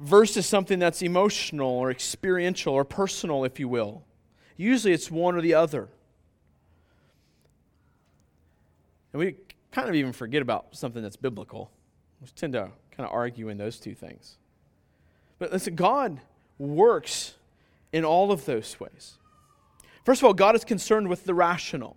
versus 0.00 0.46
something 0.46 0.78
that's 0.78 1.02
emotional 1.02 1.68
or 1.68 1.90
experiential 1.90 2.74
or 2.74 2.84
personal, 2.84 3.44
if 3.44 3.60
you 3.60 3.68
will. 3.68 4.04
Usually 4.56 4.92
it's 4.92 5.10
one 5.10 5.34
or 5.34 5.40
the 5.40 5.54
other. 5.54 5.88
And 9.12 9.20
we 9.20 9.36
kind 9.70 9.88
of 9.88 9.94
even 9.94 10.12
forget 10.12 10.42
about 10.42 10.76
something 10.76 11.02
that's 11.02 11.16
biblical. 11.16 11.70
We 12.20 12.28
tend 12.34 12.52
to 12.54 12.70
kind 12.96 13.08
of 13.08 13.12
argue 13.12 13.48
in 13.48 13.58
those 13.58 13.78
two 13.78 13.94
things. 13.94 14.36
But 15.38 15.52
listen, 15.52 15.74
God 15.74 16.20
works 16.58 17.34
in 17.92 18.04
all 18.04 18.32
of 18.32 18.44
those 18.44 18.78
ways. 18.78 19.18
First 20.04 20.20
of 20.20 20.26
all, 20.26 20.34
God 20.34 20.54
is 20.54 20.64
concerned 20.64 21.08
with 21.08 21.24
the 21.24 21.34
rational. 21.34 21.96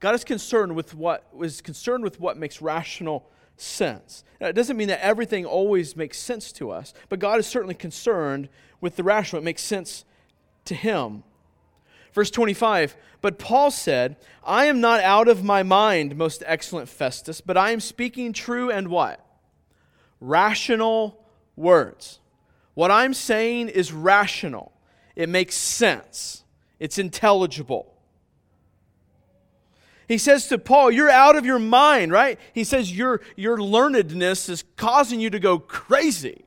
God 0.00 0.14
is 0.14 0.24
concerned 0.24 0.74
with 0.74 0.94
what 0.94 1.26
is 1.40 1.60
concerned 1.60 2.04
with 2.04 2.20
what 2.20 2.36
makes 2.36 2.60
rational 2.60 3.30
sense. 3.56 4.24
Now, 4.40 4.48
it 4.48 4.54
doesn't 4.54 4.76
mean 4.76 4.88
that 4.88 5.04
everything 5.04 5.46
always 5.46 5.96
makes 5.96 6.18
sense 6.18 6.52
to 6.52 6.70
us, 6.70 6.92
but 7.08 7.18
God 7.18 7.38
is 7.38 7.46
certainly 7.46 7.74
concerned 7.74 8.48
with 8.80 8.96
the 8.96 9.02
rational. 9.02 9.40
It 9.40 9.44
makes 9.44 9.62
sense 9.62 10.04
to 10.66 10.74
him. 10.74 11.22
Verse 12.12 12.30
25, 12.30 12.96
but 13.20 13.38
Paul 13.38 13.70
said, 13.70 14.16
I 14.44 14.66
am 14.66 14.80
not 14.80 15.00
out 15.00 15.28
of 15.28 15.44
my 15.44 15.62
mind, 15.62 16.16
most 16.16 16.42
excellent 16.46 16.88
Festus, 16.88 17.40
but 17.40 17.56
I 17.56 17.72
am 17.72 17.80
speaking 17.80 18.32
true 18.32 18.70
and 18.70 18.88
what? 18.88 19.24
Rational 20.20 21.22
words. 21.56 22.20
What 22.74 22.90
I'm 22.90 23.14
saying 23.14 23.68
is 23.68 23.92
rational. 23.92 24.72
It 25.14 25.28
makes 25.28 25.56
sense. 25.56 26.44
It's 26.78 26.98
intelligible. 26.98 27.95
He 30.08 30.18
says 30.18 30.46
to 30.48 30.58
Paul, 30.58 30.90
You're 30.90 31.10
out 31.10 31.36
of 31.36 31.44
your 31.44 31.58
mind, 31.58 32.12
right? 32.12 32.38
He 32.52 32.64
says, 32.64 32.96
Your, 32.96 33.20
your 33.36 33.58
learnedness 33.58 34.48
is 34.48 34.64
causing 34.76 35.20
you 35.20 35.30
to 35.30 35.38
go 35.38 35.58
crazy. 35.58 36.44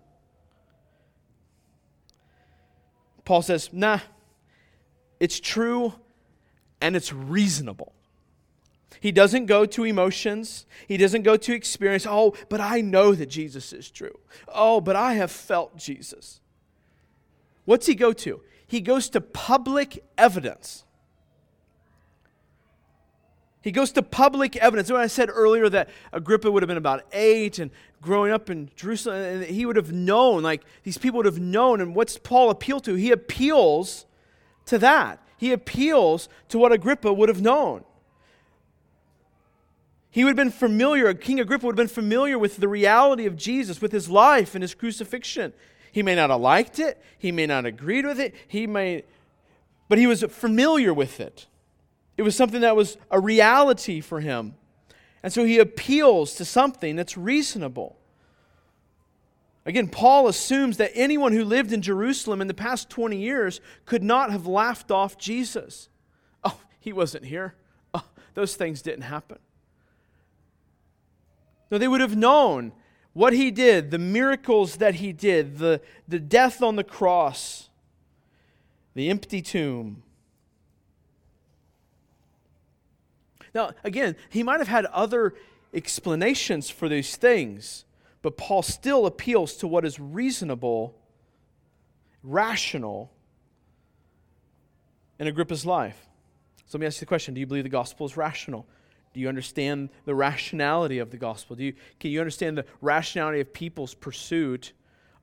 Paul 3.25 3.41
says, 3.41 3.69
Nah, 3.71 3.99
it's 5.19 5.39
true 5.39 5.93
and 6.81 6.95
it's 6.95 7.11
reasonable. 7.11 7.93
He 9.01 9.11
doesn't 9.11 9.45
go 9.45 9.65
to 9.65 9.83
emotions. 9.83 10.65
He 10.87 10.97
doesn't 10.97 11.21
go 11.23 11.37
to 11.37 11.53
experience. 11.53 12.05
Oh, 12.09 12.33
but 12.49 12.59
I 12.59 12.81
know 12.81 13.13
that 13.13 13.27
Jesus 13.27 13.71
is 13.71 13.89
true. 13.89 14.17
Oh, 14.47 14.81
but 14.81 14.95
I 14.95 15.13
have 15.13 15.31
felt 15.31 15.77
Jesus. 15.77 16.41
What's 17.65 17.85
he 17.85 17.95
go 17.95 18.11
to? 18.13 18.41
He 18.67 18.81
goes 18.81 19.09
to 19.09 19.21
public 19.21 20.03
evidence. 20.17 20.83
He 23.61 23.71
goes 23.71 23.91
to 23.93 24.01
public 24.01 24.55
evidence. 24.55 24.91
When 24.91 25.01
I 25.01 25.07
said 25.07 25.29
earlier 25.31 25.67
that 25.69 25.89
Agrippa 26.13 26.49
would 26.49 26.63
have 26.63 26.67
been 26.67 26.77
about 26.77 27.05
eight 27.11 27.59
and 27.59 27.71
growing 28.01 28.31
up 28.31 28.49
in 28.49 28.69
Jerusalem, 28.75 29.17
and 29.17 29.43
he 29.43 29.65
would 29.65 29.75
have 29.75 29.91
known, 29.91 30.43
like 30.43 30.63
these 30.83 30.97
people 30.97 31.17
would 31.17 31.25
have 31.25 31.39
known. 31.39 31.81
And 31.81 31.93
what's 31.93 32.17
Paul 32.17 32.49
appeal 32.49 32.79
to? 32.81 32.95
He 32.95 33.11
appeals 33.11 34.05
to 34.67 34.77
that. 34.79 35.21
He 35.37 35.51
appeals 35.51 36.29
to 36.49 36.57
what 36.57 36.71
Agrippa 36.71 37.11
would 37.11 37.29
have 37.29 37.41
known. 37.41 37.83
He 40.11 40.23
would 40.23 40.31
have 40.31 40.37
been 40.37 40.51
familiar, 40.51 41.13
King 41.13 41.39
Agrippa 41.39 41.65
would 41.65 41.77
have 41.77 41.87
been 41.87 41.93
familiar 41.93 42.39
with 42.39 42.57
the 42.57 42.67
reality 42.67 43.25
of 43.25 43.35
Jesus, 43.35 43.79
with 43.81 43.91
his 43.91 44.09
life 44.09 44.55
and 44.55 44.63
his 44.63 44.73
crucifixion. 44.73 45.53
He 45.91 46.01
may 46.01 46.15
not 46.15 46.29
have 46.29 46.41
liked 46.41 46.79
it, 46.79 47.01
he 47.17 47.31
may 47.31 47.45
not 47.45 47.65
have 47.65 47.73
agreed 47.73 48.05
with 48.05 48.19
it, 48.19 48.33
he 48.47 48.65
may, 48.65 49.03
but 49.87 49.97
he 49.97 50.07
was 50.07 50.23
familiar 50.23 50.93
with 50.93 51.19
it. 51.19 51.45
It 52.19 52.23
was 52.23 52.35
something 52.35 52.59
that 52.59 52.75
was 52.75 52.97
a 53.09 53.17
reality 53.17 54.01
for 54.01 54.19
him. 54.19 54.55
And 55.23 55.31
so 55.31 55.45
he 55.45 55.57
appeals 55.57 56.35
to 56.35 56.43
something 56.43 56.97
that's 56.97 57.15
reasonable. 57.15 57.97
Again, 59.65 59.87
Paul 59.87 60.27
assumes 60.27 60.75
that 60.75 60.91
anyone 60.95 61.31
who 61.31 61.45
lived 61.45 61.71
in 61.71 61.81
Jerusalem 61.81 62.41
in 62.41 62.49
the 62.49 62.53
past 62.53 62.89
20 62.89 63.15
years 63.15 63.61
could 63.85 64.03
not 64.03 64.31
have 64.31 64.45
laughed 64.45 64.91
off 64.91 65.17
Jesus. 65.17 65.87
Oh, 66.43 66.59
he 66.81 66.91
wasn't 66.91 67.23
here. 67.23 67.55
Oh, 67.93 68.03
those 68.33 68.57
things 68.57 68.81
didn't 68.81 69.03
happen. 69.03 69.39
No, 71.71 71.77
they 71.77 71.87
would 71.87 72.01
have 72.01 72.17
known 72.17 72.73
what 73.13 73.31
he 73.31 73.49
did, 73.49 73.91
the 73.91 73.97
miracles 73.97 74.75
that 74.75 74.95
he 74.95 75.13
did, 75.13 75.57
the, 75.57 75.79
the 76.05 76.19
death 76.19 76.61
on 76.61 76.75
the 76.75 76.83
cross, 76.83 77.69
the 78.93 79.09
empty 79.09 79.41
tomb. 79.41 80.03
Now, 83.53 83.71
again, 83.83 84.15
he 84.29 84.43
might 84.43 84.59
have 84.59 84.67
had 84.67 84.85
other 84.85 85.33
explanations 85.73 86.69
for 86.69 86.89
these 86.89 87.15
things, 87.15 87.85
but 88.21 88.37
Paul 88.37 88.61
still 88.61 89.05
appeals 89.05 89.55
to 89.57 89.67
what 89.67 89.85
is 89.85 89.99
reasonable, 89.99 90.95
rational 92.23 93.11
in 95.19 95.27
Agrippa's 95.27 95.65
life. 95.65 96.07
So 96.65 96.77
let 96.77 96.81
me 96.81 96.87
ask 96.87 96.97
you 96.97 97.01
the 97.01 97.05
question 97.07 97.33
Do 97.33 97.39
you 97.39 97.47
believe 97.47 97.63
the 97.63 97.69
gospel 97.69 98.05
is 98.05 98.17
rational? 98.17 98.65
Do 99.13 99.19
you 99.19 99.27
understand 99.27 99.89
the 100.05 100.13
rationality 100.13 100.99
of 100.99 101.09
the 101.09 101.17
gospel? 101.17 101.55
Do 101.55 101.63
you, 101.63 101.73
can 101.99 102.11
you 102.11 102.19
understand 102.19 102.57
the 102.57 102.65
rationality 102.79 103.39
of 103.39 103.51
people's 103.51 103.95
pursuit 103.95 104.73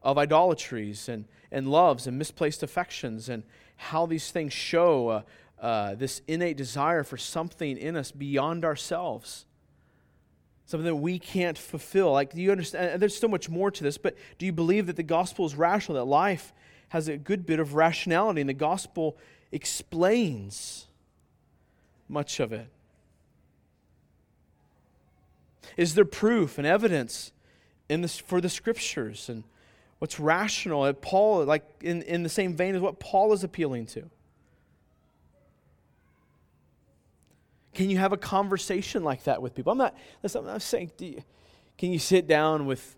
of 0.03 0.19
idolatries 0.19 1.09
and, 1.09 1.25
and 1.53 1.69
loves 1.69 2.07
and 2.07 2.19
misplaced 2.19 2.63
affections 2.63 3.29
and 3.29 3.45
how 3.77 4.07
these 4.07 4.31
things 4.31 4.53
show 4.53 5.09
uh, 5.09 5.23
uh, 5.61 5.95
this 5.95 6.23
innate 6.29 6.57
desire 6.57 7.03
for 7.03 7.17
something 7.17 7.77
in 7.77 7.97
us 7.97 8.11
beyond 8.11 8.65
ourselves? 8.65 9.47
Something 10.67 10.87
that 10.87 10.97
we 10.97 11.19
can't 11.19 11.57
fulfill. 11.57 12.13
Like, 12.13 12.35
do 12.35 12.43
you 12.43 12.51
understand? 12.51 13.01
There's 13.01 13.17
so 13.17 13.29
much 13.29 13.49
more 13.49 13.71
to 13.71 13.85
this, 13.85 13.99
but 13.99 14.17
do 14.39 14.47
you 14.47 14.53
believe 14.53 14.87
that 14.87 14.97
the 14.97 15.03
gospel 15.03 15.47
is 15.47 15.55
rational, 15.55 15.97
that 15.97 16.11
life 16.11 16.53
has 16.89 17.09
a 17.09 17.17
good 17.17 17.47
bit 17.47 17.61
of 17.61 17.75
rationality, 17.75 18.41
and 18.41 18.49
the 18.49 18.55
gospel 18.55 19.17
explains 19.53 20.87
much 22.09 22.41
of 22.41 22.53
it? 22.53 22.69
Is 25.77 25.95
there 25.95 26.05
proof 26.05 26.59
and 26.59 26.67
evidence 26.67 27.33
in 27.89 28.01
this, 28.01 28.19
for 28.19 28.41
the 28.41 28.49
scriptures 28.49 29.29
and 29.29 29.45
what's 29.99 30.19
rational? 30.19 30.93
Paul, 30.95 31.45
like 31.45 31.65
in, 31.83 32.03
in 32.03 32.23
the 32.23 32.29
same 32.29 32.55
vein 32.55 32.75
as 32.75 32.81
what 32.81 32.99
Paul 32.99 33.33
is 33.33 33.45
appealing 33.45 33.87
to. 33.87 34.11
Can 37.77 37.91
you 37.91 37.99
have 37.99 38.15
a 38.15 38.17
conversation 38.17 39.05
like 39.05 39.25
that 39.25 39.43
with 39.43 39.55
people? 39.55 39.71
I'm 39.71 39.77
not, 39.77 39.95
I'm 40.25 40.47
not 40.47 40.63
saying, 40.63 40.93
you, 40.99 41.23
can 41.77 41.93
you 41.93 41.99
sit 41.99 42.27
down 42.27 42.65
with 42.65 42.97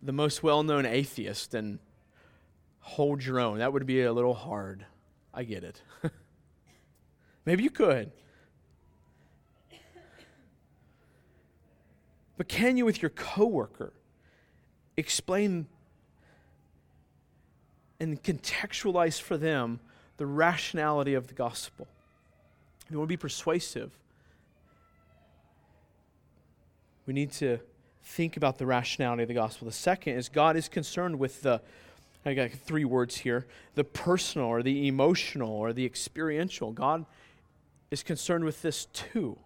the 0.00 0.12
most 0.12 0.42
well 0.42 0.62
known 0.62 0.86
atheist 0.86 1.52
and 1.52 1.78
hold 2.78 3.22
your 3.22 3.38
own? 3.38 3.58
That 3.58 3.74
would 3.74 3.84
be 3.84 4.00
a 4.00 4.10
little 4.14 4.32
hard. 4.32 4.86
I 5.34 5.44
get 5.44 5.62
it. 5.62 5.82
Maybe 7.44 7.62
you 7.64 7.68
could. 7.68 8.12
But 12.38 12.48
can 12.48 12.78
you, 12.78 12.86
with 12.86 13.02
your 13.02 13.10
coworker, 13.10 13.92
explain 14.96 15.66
and 18.00 18.22
contextualize 18.22 19.20
for 19.20 19.36
them 19.36 19.80
the 20.16 20.24
rationality 20.24 21.12
of 21.12 21.26
the 21.26 21.34
gospel? 21.34 21.86
You 22.90 22.98
want 22.98 23.08
to 23.08 23.12
be 23.12 23.16
persuasive, 23.16 23.96
we 27.06 27.14
need 27.14 27.30
to 27.32 27.58
think 28.02 28.36
about 28.36 28.58
the 28.58 28.66
rationality 28.66 29.22
of 29.22 29.28
the 29.28 29.34
gospel. 29.34 29.66
The 29.66 29.72
second 29.72 30.16
is 30.16 30.28
God 30.28 30.56
is 30.56 30.68
concerned 30.68 31.18
with 31.18 31.42
the, 31.42 31.60
I 32.24 32.34
got 32.34 32.50
three 32.50 32.84
words 32.84 33.18
here 33.18 33.46
the 33.74 33.84
personal 33.84 34.48
or 34.48 34.62
the 34.62 34.88
emotional 34.88 35.50
or 35.50 35.72
the 35.72 35.84
experiential. 35.84 36.72
God 36.72 37.06
is 37.90 38.02
concerned 38.02 38.44
with 38.44 38.62
this 38.62 38.86
too. 38.86 39.38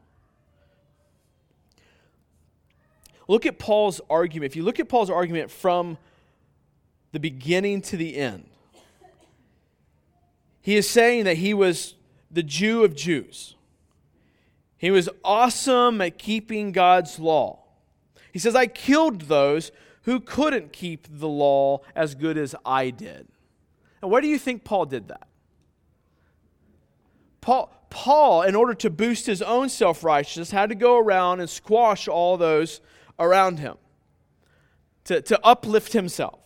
Look 3.28 3.46
at 3.46 3.58
Paul's 3.58 4.00
argument. 4.10 4.52
If 4.52 4.56
you 4.56 4.62
look 4.62 4.80
at 4.80 4.88
Paul's 4.88 5.10
argument 5.10 5.50
from 5.50 5.96
the 7.12 7.20
beginning 7.20 7.80
to 7.82 7.96
the 7.96 8.16
end, 8.16 8.46
he 10.60 10.76
is 10.76 10.88
saying 10.88 11.24
that 11.24 11.36
he 11.36 11.54
was 11.54 11.94
the 12.34 12.42
Jew 12.42 12.84
of 12.84 12.94
Jews. 12.94 13.54
He 14.76 14.90
was 14.90 15.08
awesome 15.24 16.00
at 16.00 16.18
keeping 16.18 16.72
God's 16.72 17.18
law. 17.18 17.60
He 18.32 18.38
says, 18.38 18.54
I 18.54 18.66
killed 18.66 19.22
those 19.22 19.72
who 20.02 20.20
couldn't 20.20 20.72
keep 20.72 21.06
the 21.10 21.28
law 21.28 21.80
as 21.94 22.14
good 22.14 22.36
as 22.36 22.54
I 22.66 22.90
did. 22.90 23.28
And 24.02 24.10
why 24.10 24.20
do 24.20 24.26
you 24.26 24.38
think 24.38 24.64
Paul 24.64 24.86
did 24.86 25.08
that? 25.08 25.28
Paul, 27.40 27.72
Paul, 27.88 28.42
in 28.42 28.54
order 28.54 28.74
to 28.74 28.90
boost 28.90 29.26
his 29.26 29.40
own 29.40 29.68
self 29.68 30.02
righteousness, 30.02 30.50
had 30.50 30.70
to 30.70 30.74
go 30.74 30.98
around 30.98 31.40
and 31.40 31.48
squash 31.48 32.08
all 32.08 32.36
those 32.36 32.80
around 33.18 33.60
him 33.60 33.76
to, 35.04 35.22
to 35.22 35.40
uplift 35.46 35.92
himself. 35.92 36.40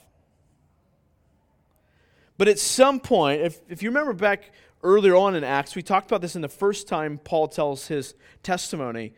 But 2.36 2.46
at 2.46 2.58
some 2.60 3.00
point, 3.00 3.40
if, 3.40 3.60
if 3.68 3.82
you 3.82 3.90
remember 3.90 4.12
back 4.12 4.52
earlier 4.82 5.16
on 5.16 5.34
in 5.34 5.44
Acts. 5.44 5.74
We 5.74 5.82
talked 5.82 6.10
about 6.10 6.20
this 6.20 6.36
in 6.36 6.42
the 6.42 6.48
first 6.48 6.88
time 6.88 7.18
Paul 7.18 7.48
tells 7.48 7.88
his 7.88 8.14
testimony. 8.42 9.14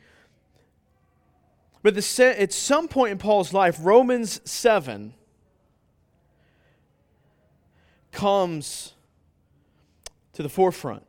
But 1.83 1.95
the, 1.95 2.35
at 2.39 2.53
some 2.53 2.89
point 2.89 3.13
in 3.13 3.19
Paul's 3.19 3.53
life, 3.53 3.79
Romans 3.81 4.41
7 4.45 5.15
comes 8.13 8.95
to 10.33 10.43
the 10.43 10.49
forefront. 10.49 11.05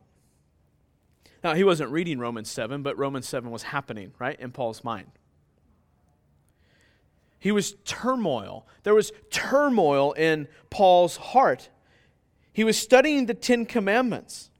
Now, 1.44 1.54
he 1.54 1.64
wasn't 1.64 1.90
reading 1.90 2.18
Romans 2.18 2.50
7, 2.50 2.82
but 2.82 2.96
Romans 2.96 3.28
7 3.28 3.50
was 3.50 3.64
happening, 3.64 4.12
right, 4.18 4.38
in 4.38 4.52
Paul's 4.52 4.84
mind. 4.84 5.10
He 7.38 7.50
was 7.50 7.74
turmoil. 7.84 8.66
There 8.84 8.94
was 8.94 9.12
turmoil 9.30 10.12
in 10.12 10.46
Paul's 10.70 11.16
heart. 11.16 11.70
He 12.52 12.64
was 12.64 12.78
studying 12.78 13.26
the 13.26 13.34
Ten 13.34 13.64
Commandments. 13.66 14.50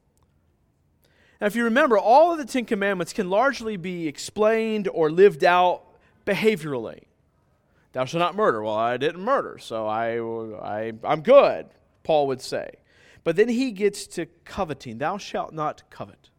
Now, 1.39 1.47
if 1.47 1.55
you 1.55 1.65
remember, 1.65 1.97
all 1.97 2.31
of 2.31 2.37
the 2.37 2.45
Ten 2.45 2.65
Commandments 2.65 3.13
can 3.13 3.29
largely 3.29 3.77
be 3.77 4.07
explained 4.07 4.87
or 4.87 5.11
lived 5.11 5.43
out 5.43 5.83
behaviorally. 6.25 7.03
Thou 7.91 8.05
shalt 8.05 8.19
not 8.19 8.35
murder. 8.35 8.63
Well, 8.63 8.73
I 8.73 8.97
didn't 8.97 9.21
murder, 9.21 9.57
so 9.59 9.85
I, 9.85 10.17
I, 10.59 10.93
I'm 11.03 11.21
good, 11.21 11.67
Paul 12.03 12.27
would 12.27 12.41
say. 12.41 12.71
But 13.23 13.35
then 13.35 13.49
he 13.49 13.71
gets 13.71 14.07
to 14.07 14.25
coveting. 14.45 14.97
Thou 14.97 15.17
shalt 15.17 15.53
not 15.53 15.83
covet. 15.89 16.29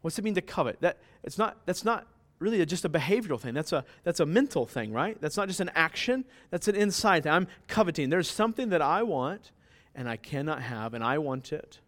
What's 0.00 0.18
it 0.18 0.24
mean 0.24 0.34
to 0.36 0.40
covet? 0.40 0.80
That, 0.80 0.98
it's 1.24 1.36
not, 1.36 1.58
that's 1.66 1.84
not 1.84 2.06
really 2.38 2.64
just 2.66 2.84
a 2.84 2.88
behavioral 2.88 3.40
thing. 3.40 3.54
That's 3.54 3.72
a, 3.72 3.84
that's 4.04 4.20
a 4.20 4.26
mental 4.26 4.66
thing, 4.66 4.92
right? 4.92 5.20
That's 5.20 5.36
not 5.36 5.48
just 5.48 5.60
an 5.60 5.70
action, 5.74 6.24
that's 6.50 6.68
an 6.68 6.76
insight. 6.76 7.26
I'm 7.26 7.48
coveting. 7.66 8.10
There's 8.10 8.30
something 8.30 8.68
that 8.70 8.82
I 8.82 9.02
want 9.02 9.52
and 9.94 10.08
I 10.08 10.16
cannot 10.16 10.62
have, 10.62 10.94
and 10.94 11.02
I 11.02 11.18
want 11.18 11.52
it, 11.52 11.80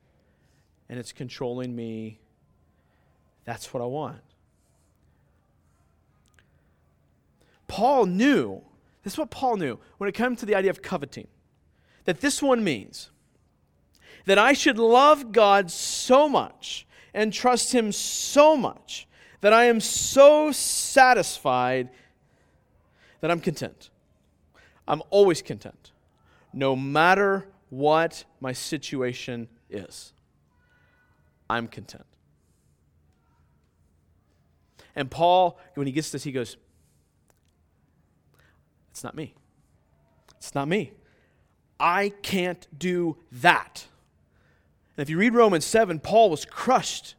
and 0.88 0.98
it's 0.98 1.12
controlling 1.12 1.76
me. 1.76 2.18
That's 3.44 3.72
what 3.72 3.80
I 3.80 3.86
want. 3.86 4.20
Paul 7.68 8.06
knew, 8.06 8.62
this 9.04 9.12
is 9.12 9.18
what 9.18 9.30
Paul 9.30 9.58
knew 9.58 9.78
when 9.98 10.08
it 10.08 10.12
comes 10.12 10.40
to 10.40 10.46
the 10.46 10.56
idea 10.56 10.70
of 10.70 10.82
coveting, 10.82 11.28
that 12.04 12.20
this 12.20 12.42
one 12.42 12.64
means 12.64 13.10
that 14.26 14.38
I 14.38 14.54
should 14.54 14.76
love 14.76 15.30
God 15.30 15.70
so 15.70 16.28
much 16.28 16.88
and 17.14 17.32
trust 17.32 17.72
Him 17.72 17.92
so 17.92 18.56
much 18.56 19.06
that 19.40 19.52
I 19.52 19.64
am 19.66 19.80
so 19.80 20.52
satisfied 20.52 21.88
that 23.20 23.30
I'm 23.30 23.40
content. 23.40 23.90
I'm 24.86 25.02
always 25.10 25.40
content, 25.42 25.92
no 26.52 26.74
matter 26.74 27.46
what 27.68 28.24
my 28.40 28.52
situation 28.52 29.48
is. 29.68 30.12
I'm 31.48 31.68
content. 31.68 32.04
And 34.96 35.10
Paul, 35.10 35.58
when 35.74 35.86
he 35.86 35.92
gets 35.92 36.10
this, 36.10 36.24
he 36.24 36.32
goes, 36.32 36.56
It's 38.90 39.04
not 39.04 39.14
me. 39.14 39.34
It's 40.36 40.54
not 40.54 40.68
me. 40.68 40.92
I 41.78 42.10
can't 42.22 42.66
do 42.76 43.16
that. 43.32 43.86
And 44.96 45.02
if 45.02 45.08
you 45.08 45.16
read 45.16 45.34
Romans 45.34 45.64
7, 45.64 46.00
Paul 46.00 46.30
was 46.30 46.44
crushed. 46.44 47.14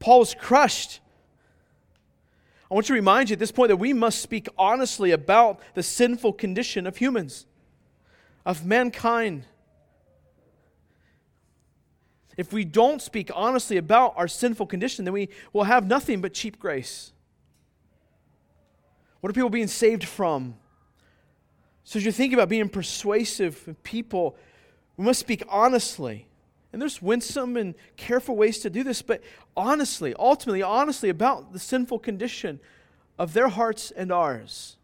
Paul 0.00 0.18
was 0.20 0.34
crushed. 0.34 1.00
I 2.74 2.76
want 2.76 2.86
to 2.86 2.94
remind 2.94 3.30
you 3.30 3.34
at 3.34 3.38
this 3.38 3.52
point 3.52 3.68
that 3.68 3.76
we 3.76 3.92
must 3.92 4.20
speak 4.20 4.48
honestly 4.58 5.12
about 5.12 5.60
the 5.74 5.82
sinful 5.84 6.32
condition 6.32 6.88
of 6.88 6.96
humans, 6.96 7.46
of 8.44 8.66
mankind. 8.66 9.44
If 12.36 12.52
we 12.52 12.64
don't 12.64 13.00
speak 13.00 13.30
honestly 13.32 13.76
about 13.76 14.14
our 14.16 14.26
sinful 14.26 14.66
condition, 14.66 15.04
then 15.04 15.14
we 15.14 15.28
will 15.52 15.62
have 15.62 15.86
nothing 15.86 16.20
but 16.20 16.34
cheap 16.34 16.58
grace. 16.58 17.12
What 19.20 19.30
are 19.30 19.34
people 19.34 19.50
being 19.50 19.68
saved 19.68 20.02
from? 20.02 20.56
So, 21.84 22.00
as 22.00 22.04
you 22.04 22.10
think 22.10 22.34
about 22.34 22.48
being 22.48 22.68
persuasive 22.68 23.64
with 23.68 23.84
people, 23.84 24.34
we 24.96 25.04
must 25.04 25.20
speak 25.20 25.44
honestly. 25.48 26.26
And 26.74 26.82
there's 26.82 27.00
winsome 27.00 27.56
and 27.56 27.76
careful 27.96 28.34
ways 28.34 28.58
to 28.58 28.68
do 28.68 28.82
this, 28.82 29.00
but 29.00 29.22
honestly, 29.56 30.12
ultimately, 30.18 30.60
honestly 30.60 31.08
about 31.08 31.52
the 31.52 31.60
sinful 31.60 32.00
condition 32.00 32.58
of 33.16 33.32
their 33.32 33.46
hearts 33.46 33.92
and 33.92 34.10
ours. 34.10 34.76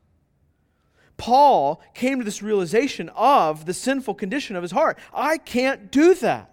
Paul 1.17 1.83
came 1.93 2.21
to 2.21 2.25
this 2.25 2.45
realization 2.45 3.09
of 3.17 3.67
the 3.67 3.75
sinful 3.75 4.15
condition 4.15 4.55
of 4.55 4.63
his 4.63 4.71
heart. 4.71 5.01
I 5.13 5.37
can't 5.37 5.91
do 5.91 6.15
that. 6.15 6.53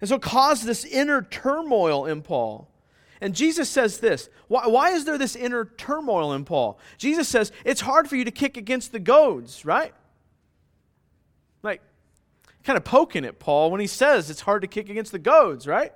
And 0.00 0.08
so 0.08 0.16
it 0.16 0.22
caused 0.22 0.64
this 0.64 0.84
inner 0.84 1.22
turmoil 1.22 2.06
in 2.06 2.22
Paul. 2.22 2.68
And 3.20 3.36
Jesus 3.36 3.70
says 3.70 4.00
this 4.00 4.28
why, 4.48 4.66
why, 4.66 4.90
is 4.90 5.04
there 5.04 5.16
this 5.16 5.36
inner 5.36 5.64
turmoil 5.64 6.32
in 6.32 6.44
Paul? 6.44 6.80
Jesus 6.98 7.28
says 7.28 7.52
it's 7.64 7.82
hard 7.82 8.08
for 8.08 8.16
you 8.16 8.24
to 8.24 8.32
kick 8.32 8.56
against 8.56 8.90
the 8.90 8.98
goads, 8.98 9.64
right? 9.64 9.94
Kind 12.66 12.76
of 12.76 12.84
poking 12.84 13.24
at 13.24 13.38
Paul 13.38 13.70
when 13.70 13.80
he 13.80 13.86
says 13.86 14.28
it's 14.28 14.42
hard 14.42 14.60
to 14.60 14.68
kick 14.68 14.90
against 14.90 15.12
the 15.12 15.18
goads, 15.18 15.66
right? 15.66 15.92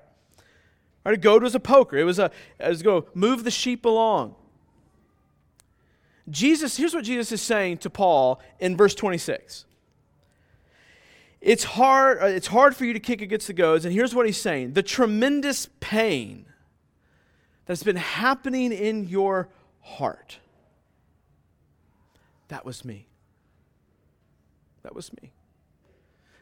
Right, 1.05 1.14
a 1.14 1.18
goad 1.18 1.43
was 1.43 1.55
a 1.55 1.61
poker. 1.61 1.99
It 1.99 2.05
was 2.05 2.18
a 2.18 2.31
it 2.59 2.68
was 2.68 2.83
go 2.83 3.07
move 3.12 3.45
the 3.45 3.51
sheep 3.51 3.85
along. 3.85 4.37
Jesus, 6.31 6.77
here's 6.77 6.95
what 6.95 7.05
Jesus 7.05 7.33
is 7.33 7.43
saying 7.43 7.79
to 7.79 7.91
Paul 7.91 8.41
in 8.59 8.77
verse 8.77 8.95
26 8.95 9.66
it's 11.41 11.64
hard, 11.64 12.23
uh, 12.23 12.27
it's 12.27 12.49
hard 12.49 12.77
for 12.77 12.85
you 12.85 12.93
to 12.93 13.01
kick 13.01 13.23
against 13.23 13.47
the 13.47 13.55
goads. 13.55 13.85
And 13.85 13.95
here's 13.95 14.14
what 14.14 14.27
he's 14.27 14.37
saying 14.37 14.75
the 14.75 14.83
tremendous 14.83 15.68
pain 15.81 16.47
that's 17.66 17.83
been 17.83 17.97
happening 17.97 18.73
in 18.73 19.09
your 19.09 19.49
heart. 19.81 20.39
That 22.49 22.64
was 22.64 22.85
me. 22.85 23.07
That 24.83 24.95
was 24.95 25.12
me. 25.21 25.33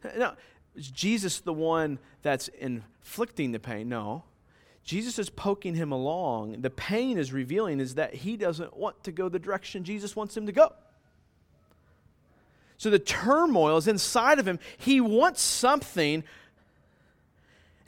Now, 0.16 0.36
is 0.76 0.90
Jesus 0.90 1.40
the 1.40 1.52
one 1.52 1.98
that's 2.22 2.48
inflicting 2.48 3.52
the 3.52 3.58
pain? 3.58 3.88
No. 3.88 4.24
Jesus 4.84 5.18
is 5.18 5.28
poking 5.28 5.74
him 5.74 5.92
along. 5.92 6.62
The 6.62 6.70
pain 6.70 7.18
is 7.18 7.32
revealing 7.32 7.80
is 7.80 7.96
that 7.96 8.14
he 8.14 8.36
doesn't 8.36 8.76
want 8.76 9.04
to 9.04 9.12
go 9.12 9.28
the 9.28 9.38
direction 9.38 9.84
Jesus 9.84 10.16
wants 10.16 10.36
him 10.36 10.46
to 10.46 10.52
go. 10.52 10.72
So 12.78 12.90
the 12.90 12.98
turmoil 12.98 13.76
is 13.76 13.88
inside 13.88 14.38
of 14.38 14.46
him. 14.46 14.58
He 14.78 15.00
wants 15.00 15.42
something 15.42 16.22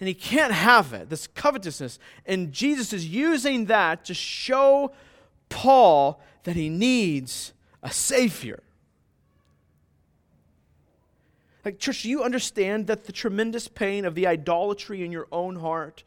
and 0.01 0.09
he 0.09 0.15
can't 0.15 0.53
have 0.53 0.93
it, 0.93 1.11
this 1.11 1.27
covetousness. 1.29 1.99
And 2.27 2.53
Jesus 2.53 2.93
is 2.93 3.07
using 3.07 3.67
that 3.67 4.05
to 4.07 4.15
show 4.15 4.93
Paul 5.49 6.21
that 6.45 6.57
he 6.57 6.69
needs 6.69 7.53
a 7.83 7.93
Savior. 7.93 8.63
Like, 11.65 11.79
church, 11.79 12.03
do 12.03 12.09
you 12.09 12.23
understand 12.23 12.87
that 12.87 13.05
the 13.05 13.13
tremendous 13.13 13.69
pain 13.69 14.05
of 14.05 14.15
the 14.15 14.27
idolatry 14.27 15.05
in 15.05 15.13
your 15.13 15.29
own 15.31 15.57
heart 15.57 16.05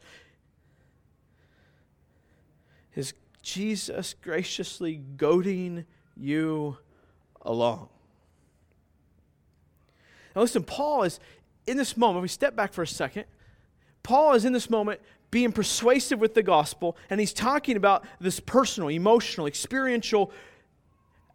is 2.94 3.14
Jesus 3.42 4.14
graciously 4.20 4.96
goading 5.16 5.84
you 6.16 6.78
along? 7.42 7.88
Now, 10.34 10.42
listen, 10.42 10.64
Paul 10.64 11.04
is 11.04 11.20
in 11.66 11.76
this 11.76 11.96
moment, 11.96 12.22
we 12.22 12.28
step 12.28 12.54
back 12.54 12.72
for 12.72 12.82
a 12.82 12.86
second. 12.86 13.24
Paul 14.02 14.34
is 14.34 14.44
in 14.44 14.52
this 14.52 14.68
moment 14.68 15.00
being 15.30 15.50
persuasive 15.50 16.20
with 16.20 16.34
the 16.34 16.42
gospel, 16.42 16.96
and 17.08 17.18
he's 17.18 17.32
talking 17.32 17.76
about 17.76 18.04
this 18.20 18.38
personal, 18.38 18.90
emotional, 18.90 19.46
experiential 19.46 20.30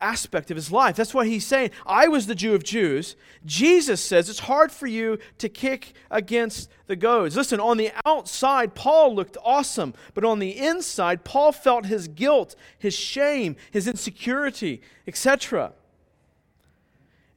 aspect 0.01 0.49
of 0.51 0.55
his 0.55 0.71
life. 0.71 0.95
That's 0.95 1.13
what 1.13 1.27
he's 1.27 1.45
saying. 1.45 1.71
I 1.85 2.07
was 2.07 2.27
the 2.27 2.35
Jew 2.35 2.55
of 2.55 2.63
Jews. 2.63 3.15
Jesus 3.45 4.01
says 4.01 4.29
it's 4.29 4.39
hard 4.39 4.71
for 4.71 4.87
you 4.87 5.19
to 5.37 5.49
kick 5.49 5.93
against 6.09 6.69
the 6.87 6.95
goads. 6.95 7.35
Listen, 7.35 7.59
on 7.59 7.77
the 7.77 7.91
outside, 8.05 8.75
Paul 8.75 9.15
looked 9.15 9.37
awesome, 9.43 9.93
but 10.13 10.23
on 10.23 10.39
the 10.39 10.57
inside, 10.57 11.23
Paul 11.23 11.51
felt 11.51 11.85
his 11.85 12.07
guilt, 12.07 12.55
his 12.77 12.93
shame, 12.93 13.55
his 13.71 13.87
insecurity, 13.87 14.81
etc. 15.07 15.73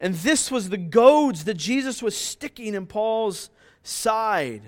And 0.00 0.14
this 0.14 0.50
was 0.50 0.68
the 0.68 0.78
goads 0.78 1.44
that 1.44 1.54
Jesus 1.54 2.02
was 2.02 2.16
sticking 2.16 2.74
in 2.74 2.86
Paul's 2.86 3.50
side. 3.82 4.62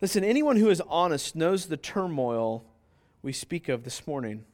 Listen, 0.00 0.24
anyone 0.24 0.56
who 0.56 0.68
is 0.68 0.82
honest 0.82 1.34
knows 1.34 1.66
the 1.66 1.76
turmoil 1.76 2.64
we 3.22 3.32
speak 3.32 3.68
of 3.68 3.84
this 3.84 4.06
morning. 4.06 4.44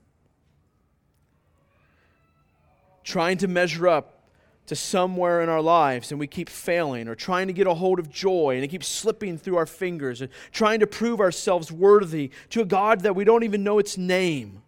Trying 3.11 3.39
to 3.39 3.49
measure 3.49 3.89
up 3.89 4.23
to 4.67 4.77
somewhere 4.77 5.43
in 5.43 5.49
our 5.49 5.61
lives 5.61 6.13
and 6.13 6.21
we 6.21 6.29
keep 6.29 6.49
failing, 6.49 7.09
or 7.09 7.17
trying 7.17 7.49
to 7.49 7.53
get 7.53 7.67
a 7.67 7.75
hold 7.75 7.99
of 7.99 8.09
joy 8.09 8.55
and 8.55 8.63
it 8.63 8.69
keeps 8.69 8.87
slipping 8.87 9.37
through 9.37 9.57
our 9.57 9.67
fingers, 9.67 10.21
and 10.21 10.31
trying 10.53 10.79
to 10.79 10.87
prove 10.87 11.19
ourselves 11.19 11.73
worthy 11.73 12.31
to 12.51 12.61
a 12.61 12.65
God 12.65 13.01
that 13.01 13.17
we 13.17 13.25
don't 13.25 13.43
even 13.43 13.65
know 13.65 13.81
its 13.81 13.99
name. 13.99 14.63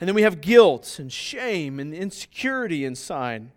And 0.00 0.08
then 0.08 0.16
we 0.16 0.22
have 0.22 0.40
guilt 0.40 0.98
and 0.98 1.12
shame 1.12 1.78
and 1.78 1.94
insecurity 1.94 2.84
inside. 2.84 3.52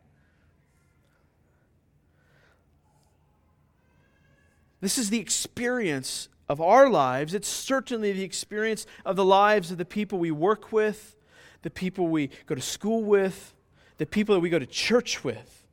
This 4.82 5.00
is 5.00 5.10
the 5.10 5.20
experience 5.20 6.30
of 6.48 6.62
our 6.62 6.92
lives. 6.92 7.34
It's 7.34 7.48
certainly 7.48 8.12
the 8.12 8.22
experience 8.22 8.86
of 9.04 9.16
the 9.16 9.26
lives 9.26 9.72
of 9.72 9.80
the 9.80 9.84
people 9.84 10.20
we 10.20 10.30
work 10.30 10.72
with, 10.72 11.16
the 11.62 11.70
people 11.70 12.08
we 12.08 12.30
go 12.46 12.56
to 12.56 12.62
school 12.62 13.04
with, 13.04 13.54
the 13.98 14.06
people 14.06 14.36
that 14.36 14.42
we 14.42 14.50
go 14.50 14.60
to 14.60 14.66
church 14.66 15.24
with. 15.24 15.66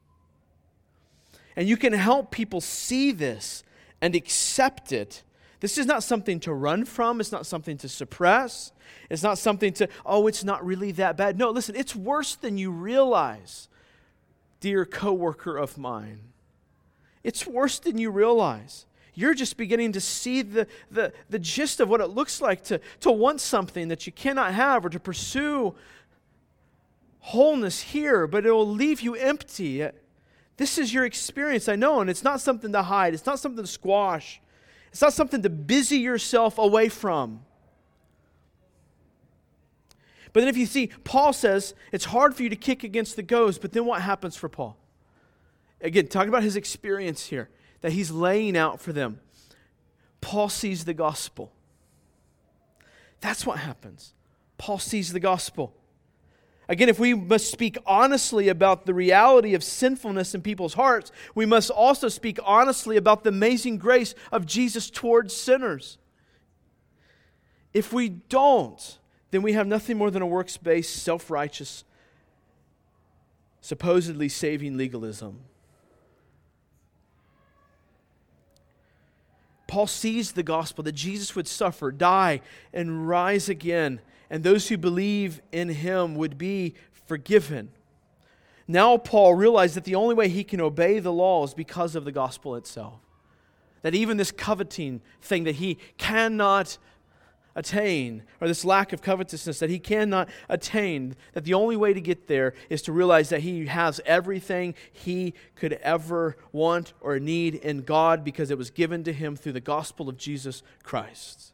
And 1.56 1.68
you 1.68 1.76
can 1.76 1.92
help 1.92 2.30
people 2.30 2.60
see 2.60 3.12
this 3.12 3.62
and 4.00 4.14
accept 4.14 4.92
it. 4.92 5.22
This 5.60 5.78
is 5.78 5.86
not 5.86 6.02
something 6.02 6.40
to 6.40 6.52
run 6.52 6.84
from, 6.84 7.20
it's 7.20 7.32
not 7.32 7.46
something 7.46 7.78
to 7.78 7.88
suppress, 7.88 8.72
it's 9.08 9.22
not 9.22 9.38
something 9.38 9.72
to, 9.74 9.88
oh, 10.04 10.26
it's 10.26 10.44
not 10.44 10.64
really 10.64 10.92
that 10.92 11.16
bad. 11.16 11.38
No, 11.38 11.50
listen, 11.50 11.74
it's 11.76 11.94
worse 11.94 12.34
than 12.34 12.58
you 12.58 12.70
realize, 12.70 13.68
dear 14.60 14.84
coworker 14.84 15.56
of 15.56 15.78
mine. 15.78 16.20
It's 17.22 17.46
worse 17.46 17.78
than 17.78 17.96
you 17.96 18.10
realize. 18.10 18.84
You're 19.14 19.34
just 19.34 19.56
beginning 19.56 19.92
to 19.92 20.00
see 20.00 20.42
the, 20.42 20.66
the, 20.90 21.12
the 21.30 21.38
gist 21.38 21.80
of 21.80 21.88
what 21.88 22.00
it 22.00 22.08
looks 22.08 22.40
like 22.40 22.64
to, 22.64 22.80
to 23.00 23.12
want 23.12 23.40
something 23.40 23.88
that 23.88 24.06
you 24.06 24.12
cannot 24.12 24.52
have 24.54 24.84
or 24.84 24.90
to 24.90 24.98
pursue 24.98 25.74
wholeness 27.20 27.80
here, 27.80 28.26
but 28.26 28.44
it 28.44 28.50
will 28.50 28.68
leave 28.68 29.00
you 29.00 29.14
empty. 29.14 29.86
This 30.56 30.78
is 30.78 30.92
your 30.92 31.04
experience, 31.04 31.68
I 31.68 31.76
know, 31.76 32.00
and 32.00 32.10
it's 32.10 32.24
not 32.24 32.40
something 32.40 32.72
to 32.72 32.82
hide, 32.82 33.14
it's 33.14 33.26
not 33.26 33.38
something 33.38 33.64
to 33.64 33.70
squash, 33.70 34.40
it's 34.90 35.00
not 35.00 35.12
something 35.12 35.42
to 35.42 35.50
busy 35.50 35.98
yourself 35.98 36.58
away 36.58 36.88
from. 36.88 37.40
But 40.32 40.40
then, 40.40 40.48
if 40.48 40.56
you 40.56 40.66
see, 40.66 40.88
Paul 41.04 41.32
says 41.32 41.74
it's 41.92 42.06
hard 42.06 42.34
for 42.34 42.42
you 42.42 42.48
to 42.48 42.56
kick 42.56 42.82
against 42.82 43.14
the 43.14 43.22
goads, 43.22 43.56
but 43.56 43.72
then 43.72 43.86
what 43.86 44.02
happens 44.02 44.36
for 44.36 44.48
Paul? 44.48 44.76
Again, 45.80 46.08
talking 46.08 46.28
about 46.28 46.42
his 46.42 46.56
experience 46.56 47.26
here 47.26 47.48
that 47.84 47.92
he's 47.92 48.10
laying 48.10 48.56
out 48.56 48.80
for 48.80 48.94
them. 48.94 49.20
Paul 50.22 50.48
sees 50.48 50.86
the 50.86 50.94
gospel. 50.94 51.52
That's 53.20 53.44
what 53.44 53.58
happens. 53.58 54.14
Paul 54.56 54.78
sees 54.78 55.12
the 55.12 55.20
gospel. 55.20 55.74
Again, 56.66 56.88
if 56.88 56.98
we 56.98 57.12
must 57.12 57.50
speak 57.50 57.76
honestly 57.84 58.48
about 58.48 58.86
the 58.86 58.94
reality 58.94 59.52
of 59.52 59.62
sinfulness 59.62 60.34
in 60.34 60.40
people's 60.40 60.72
hearts, 60.72 61.12
we 61.34 61.44
must 61.44 61.68
also 61.68 62.08
speak 62.08 62.38
honestly 62.46 62.96
about 62.96 63.22
the 63.22 63.28
amazing 63.28 63.76
grace 63.76 64.14
of 64.32 64.46
Jesus 64.46 64.88
towards 64.88 65.36
sinners. 65.36 65.98
If 67.74 67.92
we 67.92 68.08
don't, 68.08 68.98
then 69.30 69.42
we 69.42 69.52
have 69.52 69.66
nothing 69.66 69.98
more 69.98 70.10
than 70.10 70.22
a 70.22 70.26
works 70.26 70.56
based, 70.56 71.02
self 71.02 71.30
righteous, 71.30 71.84
supposedly 73.60 74.30
saving 74.30 74.78
legalism. 74.78 75.40
Paul 79.74 79.88
sees 79.88 80.30
the 80.30 80.44
gospel 80.44 80.84
that 80.84 80.92
Jesus 80.92 81.34
would 81.34 81.48
suffer, 81.48 81.90
die, 81.90 82.42
and 82.72 83.08
rise 83.08 83.48
again, 83.48 84.00
and 84.30 84.44
those 84.44 84.68
who 84.68 84.78
believe 84.78 85.42
in 85.50 85.68
him 85.68 86.14
would 86.14 86.38
be 86.38 86.74
forgiven. 87.08 87.72
Now, 88.68 88.96
Paul 88.98 89.34
realized 89.34 89.74
that 89.74 89.82
the 89.82 89.96
only 89.96 90.14
way 90.14 90.28
he 90.28 90.44
can 90.44 90.60
obey 90.60 91.00
the 91.00 91.12
law 91.12 91.42
is 91.42 91.54
because 91.54 91.96
of 91.96 92.04
the 92.04 92.12
gospel 92.12 92.54
itself. 92.54 93.00
That 93.82 93.96
even 93.96 94.16
this 94.16 94.30
coveting 94.30 95.00
thing 95.20 95.42
that 95.42 95.56
he 95.56 95.78
cannot 95.98 96.78
attain, 97.56 98.22
or 98.40 98.48
this 98.48 98.64
lack 98.64 98.92
of 98.92 99.00
covetousness 99.00 99.58
that 99.58 99.70
he 99.70 99.78
cannot 99.78 100.28
attain, 100.48 101.14
that 101.32 101.44
the 101.44 101.54
only 101.54 101.76
way 101.76 101.92
to 101.92 102.00
get 102.00 102.26
there 102.26 102.52
is 102.68 102.82
to 102.82 102.92
realize 102.92 103.28
that 103.28 103.40
he 103.40 103.66
has 103.66 104.00
everything 104.04 104.74
he 104.92 105.34
could 105.54 105.74
ever 105.74 106.36
want 106.52 106.92
or 107.00 107.18
need 107.20 107.54
in 107.54 107.82
God 107.82 108.24
because 108.24 108.50
it 108.50 108.58
was 108.58 108.70
given 108.70 109.04
to 109.04 109.12
him 109.12 109.36
through 109.36 109.52
the 109.52 109.60
gospel 109.60 110.08
of 110.08 110.16
Jesus 110.16 110.62
Christ. 110.82 111.52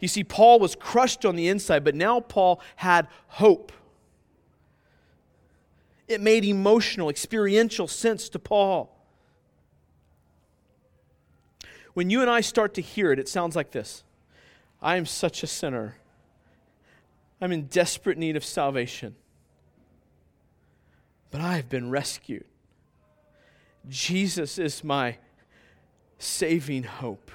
You 0.00 0.08
see, 0.08 0.24
Paul 0.24 0.58
was 0.58 0.74
crushed 0.74 1.24
on 1.24 1.36
the 1.36 1.48
inside, 1.48 1.84
but 1.84 1.94
now 1.94 2.20
Paul 2.20 2.60
had 2.76 3.08
hope. 3.28 3.72
It 6.08 6.20
made 6.20 6.44
emotional, 6.44 7.08
experiential 7.08 7.88
sense 7.88 8.28
to 8.30 8.38
Paul. 8.38 8.92
When 11.94 12.10
you 12.10 12.20
and 12.20 12.30
I 12.30 12.42
start 12.42 12.74
to 12.74 12.82
hear 12.82 13.10
it, 13.10 13.18
it 13.18 13.28
sounds 13.28 13.56
like 13.56 13.70
this 13.70 14.04
I 14.80 14.96
am 14.96 15.06
such 15.06 15.42
a 15.42 15.46
sinner. 15.46 15.96
I'm 17.40 17.52
in 17.52 17.66
desperate 17.66 18.18
need 18.18 18.36
of 18.36 18.44
salvation. 18.44 19.14
But 21.30 21.40
I 21.40 21.56
have 21.56 21.68
been 21.68 21.90
rescued. 21.90 22.44
Jesus 23.88 24.58
is 24.58 24.82
my 24.82 25.18
saving 26.18 26.84
hope. 26.84 27.30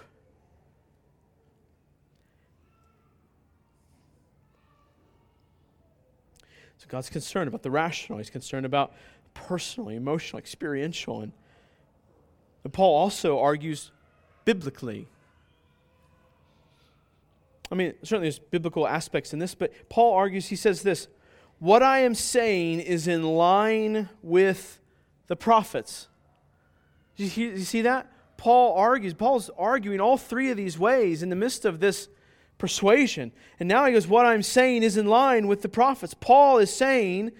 So 6.77 6.87
God's 6.87 7.09
concerned 7.09 7.47
about 7.47 7.61
the 7.61 7.71
rational, 7.71 8.17
He's 8.17 8.29
concerned 8.29 8.65
about 8.65 8.93
personal, 9.33 9.89
emotional, 9.89 10.39
experiential. 10.39 11.21
And, 11.21 11.31
and 12.63 12.73
Paul 12.73 12.95
also 12.95 13.39
argues 13.39 13.91
biblically 14.45 15.07
I 17.71 17.75
mean, 17.75 17.93
certainly 18.03 18.25
there's 18.25 18.39
biblical 18.39 18.87
aspects 18.87 19.31
in 19.31 19.39
this, 19.39 19.55
but 19.55 19.71
Paul 19.89 20.13
argues, 20.13 20.47
he 20.47 20.55
says 20.55 20.81
this 20.81 21.07
What 21.59 21.81
I 21.81 21.99
am 21.99 22.13
saying 22.13 22.81
is 22.81 23.07
in 23.07 23.23
line 23.23 24.09
with 24.21 24.79
the 25.27 25.35
prophets. 25.35 26.09
You, 27.15 27.27
you 27.27 27.59
see 27.59 27.81
that? 27.83 28.11
Paul 28.37 28.75
argues, 28.75 29.13
Paul's 29.13 29.49
arguing 29.57 30.01
all 30.01 30.17
three 30.17 30.49
of 30.49 30.57
these 30.57 30.77
ways 30.77 31.23
in 31.23 31.29
the 31.29 31.35
midst 31.35 31.63
of 31.63 31.79
this 31.79 32.09
persuasion. 32.57 33.31
And 33.59 33.69
now 33.69 33.85
he 33.85 33.93
goes, 33.93 34.07
What 34.07 34.25
I'm 34.25 34.43
saying 34.43 34.83
is 34.83 34.97
in 34.97 35.07
line 35.07 35.47
with 35.47 35.61
the 35.61 35.69
prophets. 35.69 36.13
Paul 36.13 36.57
is 36.57 36.73
saying, 36.73 37.31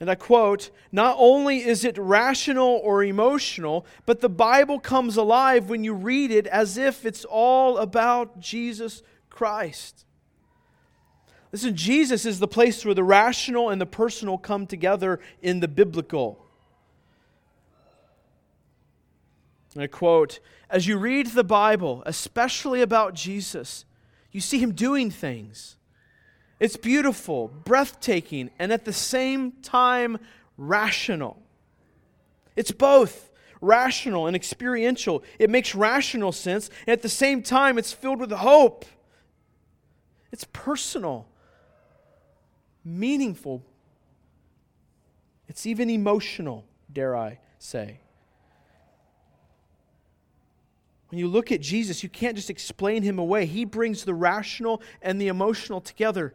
and 0.00 0.10
I 0.10 0.16
quote, 0.16 0.70
not 0.90 1.14
only 1.16 1.58
is 1.58 1.84
it 1.84 1.96
rational 1.96 2.80
or 2.82 3.04
emotional, 3.04 3.86
but 4.04 4.18
the 4.18 4.28
Bible 4.28 4.80
comes 4.80 5.16
alive 5.16 5.70
when 5.70 5.84
you 5.84 5.94
read 5.94 6.32
it 6.32 6.48
as 6.48 6.76
if 6.76 7.06
it's 7.06 7.24
all 7.24 7.78
about 7.78 8.40
Jesus 8.40 9.04
Christ. 9.32 10.04
Listen, 11.52 11.74
Jesus 11.74 12.26
is 12.26 12.38
the 12.38 12.46
place 12.46 12.84
where 12.84 12.94
the 12.94 13.02
rational 13.02 13.70
and 13.70 13.80
the 13.80 13.86
personal 13.86 14.36
come 14.38 14.66
together 14.66 15.20
in 15.40 15.60
the 15.60 15.68
biblical. 15.68 16.44
And 19.74 19.82
I 19.82 19.86
quote 19.86 20.38
As 20.68 20.86
you 20.86 20.98
read 20.98 21.28
the 21.28 21.44
Bible, 21.44 22.02
especially 22.04 22.82
about 22.82 23.14
Jesus, 23.14 23.86
you 24.30 24.40
see 24.40 24.58
him 24.58 24.72
doing 24.72 25.10
things. 25.10 25.76
It's 26.60 26.76
beautiful, 26.76 27.48
breathtaking, 27.48 28.50
and 28.58 28.70
at 28.70 28.84
the 28.84 28.92
same 28.92 29.52
time, 29.62 30.18
rational. 30.56 31.42
It's 32.54 32.70
both 32.70 33.30
rational 33.62 34.26
and 34.26 34.36
experiential. 34.36 35.24
It 35.38 35.48
makes 35.48 35.74
rational 35.74 36.32
sense, 36.32 36.68
and 36.86 36.92
at 36.92 37.02
the 37.02 37.08
same 37.08 37.42
time, 37.42 37.78
it's 37.78 37.92
filled 37.92 38.20
with 38.20 38.30
hope. 38.30 38.84
It's 40.32 40.46
personal, 40.52 41.28
meaningful. 42.84 43.62
It's 45.46 45.66
even 45.66 45.90
emotional, 45.90 46.64
dare 46.90 47.14
I 47.14 47.38
say. 47.58 48.00
When 51.10 51.18
you 51.18 51.28
look 51.28 51.52
at 51.52 51.60
Jesus, 51.60 52.02
you 52.02 52.08
can't 52.08 52.36
just 52.36 52.48
explain 52.48 53.02
him 53.02 53.18
away. 53.18 53.44
He 53.44 53.66
brings 53.66 54.04
the 54.04 54.14
rational 54.14 54.80
and 55.02 55.20
the 55.20 55.28
emotional 55.28 55.82
together. 55.82 56.32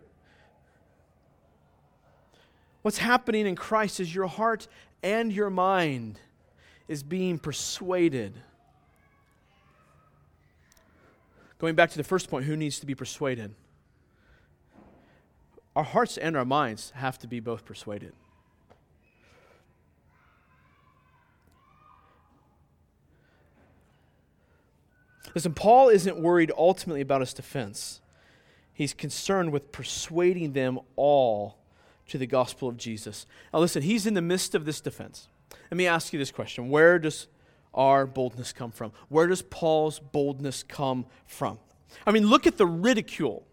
What's 2.84 3.00
happening 3.00 3.48
in 3.48 3.56
Christ 3.56 4.00
is 4.00 4.14
your 4.14 4.28
heart 4.28 4.68
and 5.02 5.34
your 5.34 5.50
mind 5.50 6.20
is 6.88 7.02
being 7.02 7.40
persuaded. 7.40 8.36
Going 11.58 11.74
back 11.74 11.90
to 11.90 11.98
the 11.98 12.04
first 12.04 12.30
point, 12.30 12.46
who 12.46 12.56
needs 12.56 12.80
to 12.80 12.86
be 12.86 12.94
persuaded? 12.94 13.56
Our 15.78 15.84
hearts 15.84 16.18
and 16.18 16.36
our 16.36 16.44
minds 16.44 16.92
have 16.96 17.20
to 17.20 17.28
be 17.28 17.40
both 17.40 17.64
persuaded. 17.64 18.14
Listen, 25.36 25.54
Paul 25.54 25.90
isn't 25.90 26.18
worried 26.18 26.52
ultimately 26.58 27.02
about 27.02 27.22
his 27.22 27.32
defense. 27.32 28.02
He's 28.74 28.96
concerned 28.96 29.52
with 29.52 29.72
persuading 29.72 30.54
them 30.54 30.80
all 30.96 31.60
to 32.08 32.18
the 32.18 32.26
gospel 32.26 32.68
of 32.68 32.78
Jesus. 32.78 33.28
Now, 33.54 33.60
listen, 33.60 33.84
he's 33.84 34.08
in 34.08 34.16
the 34.16 34.22
midst 34.24 34.56
of 34.56 34.66
this 34.66 34.82
defense. 34.82 35.28
Let 35.70 35.78
me 35.78 35.86
ask 35.86 36.12
you 36.12 36.18
this 36.18 36.32
question 36.32 36.70
Where 36.70 36.98
does 36.98 37.28
our 37.76 38.08
boldness 38.08 38.52
come 38.52 38.72
from? 38.72 38.94
Where 39.10 39.28
does 39.28 39.44
Paul's 39.44 40.00
boldness 40.00 40.64
come 40.64 41.06
from? 41.28 41.60
I 42.08 42.12
mean, 42.12 42.26
look 42.26 42.48
at 42.48 42.58
the 42.58 42.66
ridicule 42.66 43.46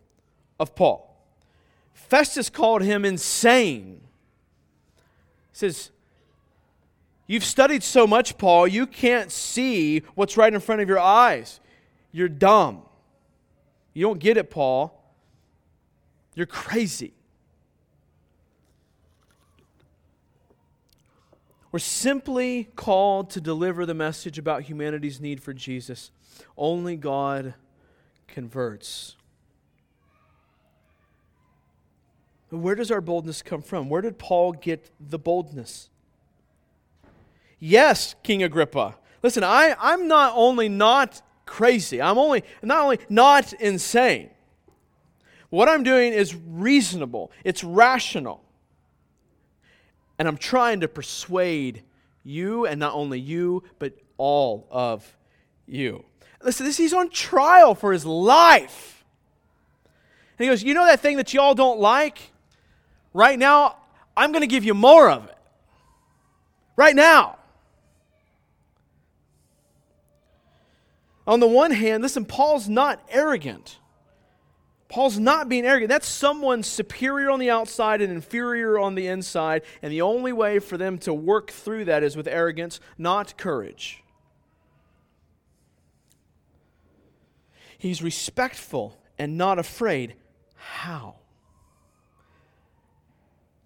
of 0.58 0.74
Paul. 0.74 1.13
Festus 1.94 2.50
called 2.50 2.82
him 2.82 3.04
insane. 3.04 4.00
He 5.52 5.58
says, 5.58 5.90
You've 7.26 7.44
studied 7.44 7.82
so 7.82 8.06
much, 8.06 8.36
Paul, 8.36 8.68
you 8.68 8.86
can't 8.86 9.32
see 9.32 10.00
what's 10.14 10.36
right 10.36 10.52
in 10.52 10.60
front 10.60 10.82
of 10.82 10.88
your 10.88 10.98
eyes. 10.98 11.58
You're 12.12 12.28
dumb. 12.28 12.82
You 13.94 14.06
don't 14.06 14.18
get 14.18 14.36
it, 14.36 14.50
Paul. 14.50 15.00
You're 16.34 16.46
crazy. 16.46 17.14
We're 21.72 21.78
simply 21.78 22.68
called 22.76 23.30
to 23.30 23.40
deliver 23.40 23.86
the 23.86 23.94
message 23.94 24.38
about 24.38 24.62
humanity's 24.62 25.20
need 25.20 25.42
for 25.42 25.52
Jesus. 25.52 26.10
Only 26.56 26.96
God 26.96 27.54
converts. 28.28 29.16
Where 32.60 32.74
does 32.74 32.90
our 32.90 33.00
boldness 33.00 33.42
come 33.42 33.62
from? 33.62 33.88
Where 33.88 34.02
did 34.02 34.18
Paul 34.18 34.52
get 34.52 34.90
the 35.00 35.18
boldness? 35.18 35.90
Yes, 37.58 38.14
King 38.22 38.42
Agrippa. 38.42 38.96
Listen, 39.22 39.42
I, 39.42 39.74
I'm 39.80 40.06
not 40.06 40.32
only 40.34 40.68
not 40.68 41.22
crazy, 41.46 42.00
I'm 42.00 42.18
only 42.18 42.44
not 42.62 42.82
only 42.82 42.98
not 43.08 43.52
insane. 43.54 44.30
What 45.50 45.68
I'm 45.68 45.82
doing 45.82 46.12
is 46.12 46.34
reasonable, 46.34 47.30
it's 47.44 47.64
rational. 47.64 48.42
And 50.18 50.28
I'm 50.28 50.36
trying 50.36 50.80
to 50.80 50.88
persuade 50.88 51.82
you, 52.22 52.66
and 52.66 52.78
not 52.78 52.94
only 52.94 53.18
you, 53.18 53.64
but 53.78 53.94
all 54.16 54.68
of 54.70 55.16
you. 55.66 56.04
Listen, 56.42 56.66
this, 56.66 56.76
he's 56.76 56.92
on 56.92 57.10
trial 57.10 57.74
for 57.74 57.92
his 57.92 58.04
life. 58.06 59.04
And 60.38 60.44
he 60.44 60.50
goes, 60.50 60.62
You 60.62 60.74
know 60.74 60.84
that 60.86 61.00
thing 61.00 61.16
that 61.16 61.32
y'all 61.32 61.54
don't 61.54 61.80
like? 61.80 62.32
Right 63.14 63.38
now, 63.38 63.76
I'm 64.16 64.32
going 64.32 64.42
to 64.42 64.48
give 64.48 64.64
you 64.64 64.74
more 64.74 65.08
of 65.08 65.24
it. 65.26 65.38
Right 66.76 66.96
now. 66.96 67.38
On 71.26 71.40
the 71.40 71.46
one 71.46 71.70
hand, 71.70 72.02
listen, 72.02 72.26
Paul's 72.26 72.68
not 72.68 73.00
arrogant. 73.08 73.78
Paul's 74.88 75.18
not 75.18 75.48
being 75.48 75.64
arrogant. 75.64 75.88
That's 75.88 76.06
someone 76.06 76.62
superior 76.62 77.30
on 77.30 77.38
the 77.38 77.50
outside 77.50 78.02
and 78.02 78.12
inferior 78.12 78.78
on 78.78 78.94
the 78.94 79.06
inside. 79.06 79.62
And 79.80 79.90
the 79.90 80.02
only 80.02 80.32
way 80.32 80.58
for 80.58 80.76
them 80.76 80.98
to 80.98 81.14
work 81.14 81.50
through 81.50 81.86
that 81.86 82.02
is 82.02 82.16
with 82.16 82.28
arrogance, 82.28 82.80
not 82.98 83.38
courage. 83.38 84.02
He's 87.78 88.02
respectful 88.02 88.98
and 89.18 89.38
not 89.38 89.58
afraid. 89.58 90.14
How? 90.56 91.16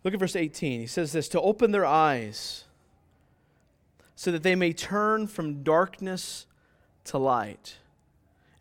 Look 0.09 0.15
at 0.15 0.21
verse 0.21 0.37
18. 0.37 0.81
He 0.81 0.87
says 0.87 1.13
this 1.13 1.29
to 1.29 1.41
open 1.43 1.71
their 1.71 1.85
eyes 1.85 2.65
so 4.17 4.33
that 4.33 4.43
they 4.43 4.55
may 4.55 4.73
turn 4.73 5.27
from 5.27 5.63
darkness 5.63 6.47
to 7.05 7.19
light 7.19 7.77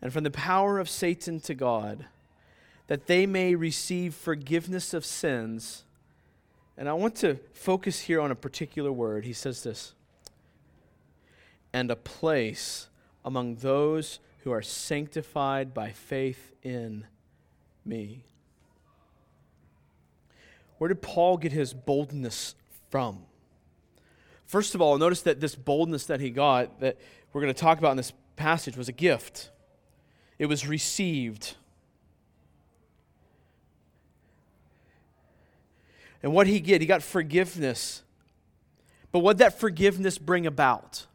and 0.02 0.12
from 0.12 0.24
the 0.24 0.30
power 0.30 0.78
of 0.78 0.90
Satan 0.90 1.40
to 1.40 1.54
God, 1.54 2.04
that 2.88 3.06
they 3.06 3.24
may 3.24 3.54
receive 3.54 4.14
forgiveness 4.14 4.92
of 4.92 5.06
sins. 5.06 5.84
And 6.76 6.86
I 6.86 6.92
want 6.92 7.16
to 7.16 7.36
focus 7.54 8.00
here 8.00 8.20
on 8.20 8.30
a 8.30 8.34
particular 8.34 8.92
word. 8.92 9.24
He 9.24 9.32
says 9.32 9.62
this 9.62 9.94
and 11.72 11.90
a 11.90 11.96
place 11.96 12.88
among 13.24 13.54
those 13.54 14.18
who 14.40 14.52
are 14.52 14.60
sanctified 14.60 15.72
by 15.72 15.92
faith 15.92 16.52
in 16.62 17.06
me. 17.86 18.27
Where 20.78 20.88
did 20.88 21.02
Paul 21.02 21.36
get 21.36 21.52
his 21.52 21.74
boldness 21.74 22.54
from? 22.90 23.24
First 24.46 24.74
of 24.74 24.80
all, 24.80 24.96
notice 24.96 25.22
that 25.22 25.40
this 25.40 25.54
boldness 25.54 26.06
that 26.06 26.20
he 26.20 26.30
got, 26.30 26.80
that 26.80 26.96
we're 27.32 27.42
going 27.42 27.52
to 27.52 27.60
talk 27.60 27.78
about 27.78 27.90
in 27.90 27.96
this 27.98 28.12
passage, 28.36 28.76
was 28.76 28.88
a 28.88 28.92
gift. 28.92 29.50
It 30.38 30.46
was 30.46 30.66
received. 30.66 31.54
And 36.22 36.32
what 36.32 36.46
he 36.46 36.60
get, 36.60 36.80
he 36.80 36.86
got 36.86 37.02
forgiveness. 37.02 38.02
But 39.12 39.20
what 39.20 39.38
that 39.38 39.58
forgiveness 39.58 40.16
bring 40.16 40.46
about? 40.46 41.06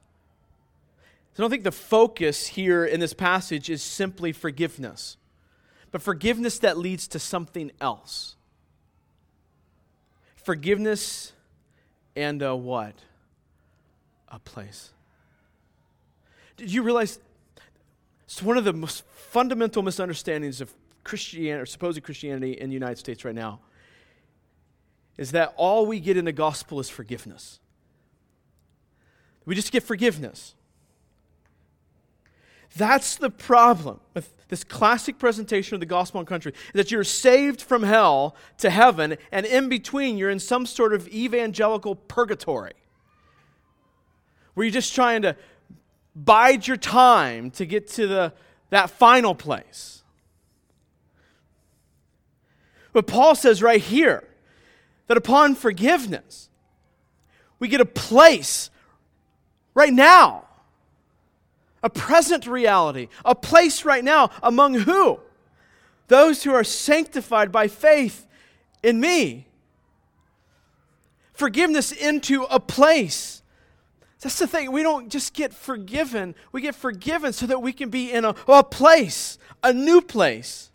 So 1.33 1.41
I 1.41 1.41
don't 1.41 1.49
think 1.49 1.63
the 1.63 1.71
focus 1.71 2.45
here 2.47 2.85
in 2.85 2.99
this 2.99 3.13
passage 3.13 3.69
is 3.69 3.81
simply 3.81 4.31
forgiveness, 4.31 5.17
but 5.91 6.01
forgiveness 6.01 6.59
that 6.59 6.77
leads 6.77 7.07
to 7.07 7.19
something 7.19 7.71
else 7.81 8.35
forgiveness 10.43 11.33
and 12.15 12.41
a 12.41 12.55
what? 12.55 12.95
A 14.29 14.39
place. 14.39 14.91
Did 16.57 16.71
you 16.71 16.83
realize 16.83 17.19
it's 18.25 18.41
one 18.41 18.57
of 18.57 18.63
the 18.63 18.73
most 18.73 19.03
fundamental 19.07 19.83
misunderstandings 19.83 20.61
of 20.61 20.73
Christianity 21.03 21.61
or 21.61 21.65
supposed 21.65 22.01
Christianity 22.03 22.53
in 22.53 22.69
the 22.69 22.73
United 22.73 22.97
States 22.97 23.25
right 23.25 23.35
now 23.35 23.59
is 25.17 25.31
that 25.31 25.53
all 25.57 25.85
we 25.85 25.99
get 25.99 26.17
in 26.17 26.25
the 26.25 26.31
gospel 26.31 26.79
is 26.79 26.89
forgiveness. 26.89 27.59
We 29.45 29.55
just 29.55 29.71
get 29.71 29.83
forgiveness. 29.83 30.55
That's 32.75 33.15
the 33.17 33.29
problem 33.29 33.99
with 34.13 34.33
this 34.47 34.63
classic 34.63 35.19
presentation 35.19 35.75
of 35.75 35.79
the 35.79 35.85
gospel 35.85 36.19
and 36.19 36.27
country 36.27 36.53
that 36.73 36.91
you're 36.91 37.03
saved 37.03 37.61
from 37.61 37.83
hell 37.83 38.35
to 38.59 38.69
heaven, 38.69 39.17
and 39.31 39.45
in 39.45 39.69
between, 39.69 40.17
you're 40.17 40.29
in 40.29 40.39
some 40.39 40.65
sort 40.65 40.93
of 40.93 41.07
evangelical 41.07 41.95
purgatory 41.95 42.73
where 44.53 44.65
you're 44.65 44.71
just 44.71 44.93
trying 44.93 45.23
to 45.23 45.35
bide 46.15 46.67
your 46.67 46.77
time 46.77 47.49
to 47.51 47.65
get 47.65 47.87
to 47.89 48.07
the, 48.07 48.33
that 48.69 48.89
final 48.89 49.33
place. 49.33 50.03
But 52.91 53.07
Paul 53.07 53.33
says 53.33 53.63
right 53.63 53.81
here 53.81 54.27
that 55.07 55.17
upon 55.17 55.55
forgiveness, 55.55 56.49
we 57.59 57.67
get 57.67 57.81
a 57.81 57.85
place 57.85 58.69
right 59.73 59.93
now 59.93 60.45
a 61.83 61.89
present 61.89 62.47
reality, 62.47 63.09
a 63.25 63.35
place 63.35 63.83
right 63.83 64.03
now 64.03 64.31
among 64.41 64.73
who? 64.73 65.19
Those 66.07 66.43
who 66.43 66.53
are 66.53 66.63
sanctified 66.63 67.51
by 67.51 67.67
faith 67.67 68.25
in 68.81 68.99
me. 68.99 69.47
Forgiveness 71.33 71.91
into 71.91 72.43
a 72.43 72.59
place. 72.59 73.41
That's 74.21 74.39
the 74.39 74.47
thing. 74.47 74.71
We 74.71 74.83
don't 74.83 75.09
just 75.09 75.33
get 75.33 75.53
forgiven, 75.53 76.33
we 76.53 76.61
get 76.61 76.75
forgiven 76.75 77.33
so 77.33 77.45
that 77.47 77.61
we 77.61 77.73
can 77.73 77.89
be 77.89 78.11
in 78.11 78.23
a, 78.23 78.33
a 78.47 78.63
place, 78.63 79.37
a 79.61 79.73
new 79.73 79.99
place. 79.99 80.69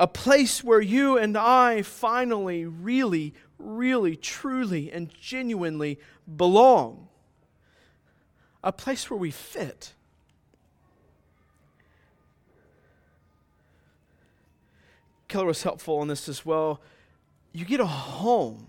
A 0.00 0.06
place 0.06 0.62
where 0.62 0.80
you 0.80 1.18
and 1.18 1.36
I 1.36 1.82
finally, 1.82 2.64
really, 2.64 3.34
really, 3.58 4.14
truly, 4.14 4.92
and 4.92 5.10
genuinely 5.20 5.98
belong 6.36 7.07
a 8.62 8.72
place 8.72 9.10
where 9.10 9.18
we 9.18 9.30
fit. 9.30 9.92
Keller 15.28 15.46
was 15.46 15.62
helpful 15.62 16.00
in 16.02 16.08
this 16.08 16.28
as 16.28 16.44
well. 16.44 16.80
You 17.52 17.64
get 17.64 17.80
a 17.80 17.86
home. 17.86 18.66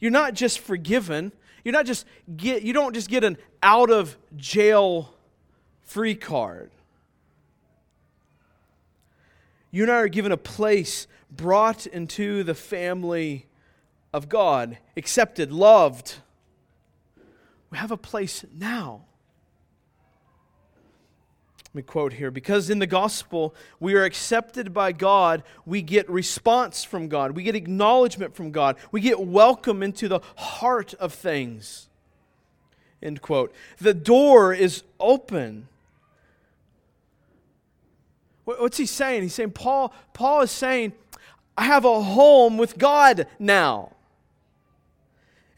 You're 0.00 0.10
not 0.10 0.34
just 0.34 0.58
forgiven. 0.58 1.32
You're 1.64 1.72
not 1.72 1.86
just 1.86 2.04
get 2.36 2.62
you 2.62 2.72
don't 2.72 2.94
just 2.94 3.08
get 3.08 3.24
an 3.24 3.36
out 3.62 3.90
of 3.90 4.16
jail 4.36 5.14
free 5.82 6.14
card. 6.14 6.70
You 9.70 9.82
and 9.82 9.92
I 9.92 9.96
are 9.96 10.08
given 10.08 10.32
a 10.32 10.36
place 10.36 11.06
brought 11.30 11.86
into 11.86 12.42
the 12.42 12.54
family 12.54 13.46
of 14.12 14.28
God, 14.28 14.78
accepted, 14.96 15.52
loved, 15.52 16.16
we 17.70 17.78
have 17.78 17.90
a 17.90 17.96
place 17.96 18.44
now. 18.56 19.02
Let 21.66 21.74
me 21.74 21.82
quote 21.82 22.14
here 22.14 22.30
because 22.30 22.70
in 22.70 22.78
the 22.78 22.86
gospel, 22.86 23.54
we 23.78 23.94
are 23.94 24.04
accepted 24.04 24.72
by 24.72 24.92
God. 24.92 25.42
We 25.66 25.82
get 25.82 26.08
response 26.08 26.82
from 26.82 27.08
God. 27.08 27.32
We 27.32 27.42
get 27.42 27.54
acknowledgement 27.54 28.34
from 28.34 28.52
God. 28.52 28.76
We 28.90 29.02
get 29.02 29.20
welcome 29.20 29.82
into 29.82 30.08
the 30.08 30.20
heart 30.36 30.94
of 30.94 31.12
things. 31.12 31.88
End 33.02 33.20
quote. 33.20 33.54
The 33.78 33.92
door 33.92 34.54
is 34.54 34.82
open. 34.98 35.68
What's 38.44 38.78
he 38.78 38.86
saying? 38.86 39.22
He's 39.22 39.34
saying, 39.34 39.50
Paul, 39.50 39.92
Paul 40.14 40.40
is 40.40 40.50
saying, 40.50 40.94
I 41.56 41.64
have 41.64 41.84
a 41.84 42.00
home 42.00 42.56
with 42.56 42.78
God 42.78 43.26
now. 43.38 43.92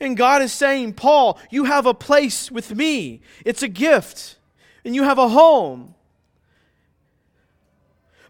And 0.00 0.16
God 0.16 0.40
is 0.40 0.52
saying, 0.52 0.94
Paul, 0.94 1.38
you 1.50 1.64
have 1.64 1.84
a 1.84 1.94
place 1.94 2.50
with 2.50 2.74
me. 2.74 3.20
It's 3.44 3.62
a 3.62 3.68
gift. 3.68 4.36
And 4.84 4.94
you 4.94 5.02
have 5.04 5.18
a 5.18 5.28
home. 5.28 5.94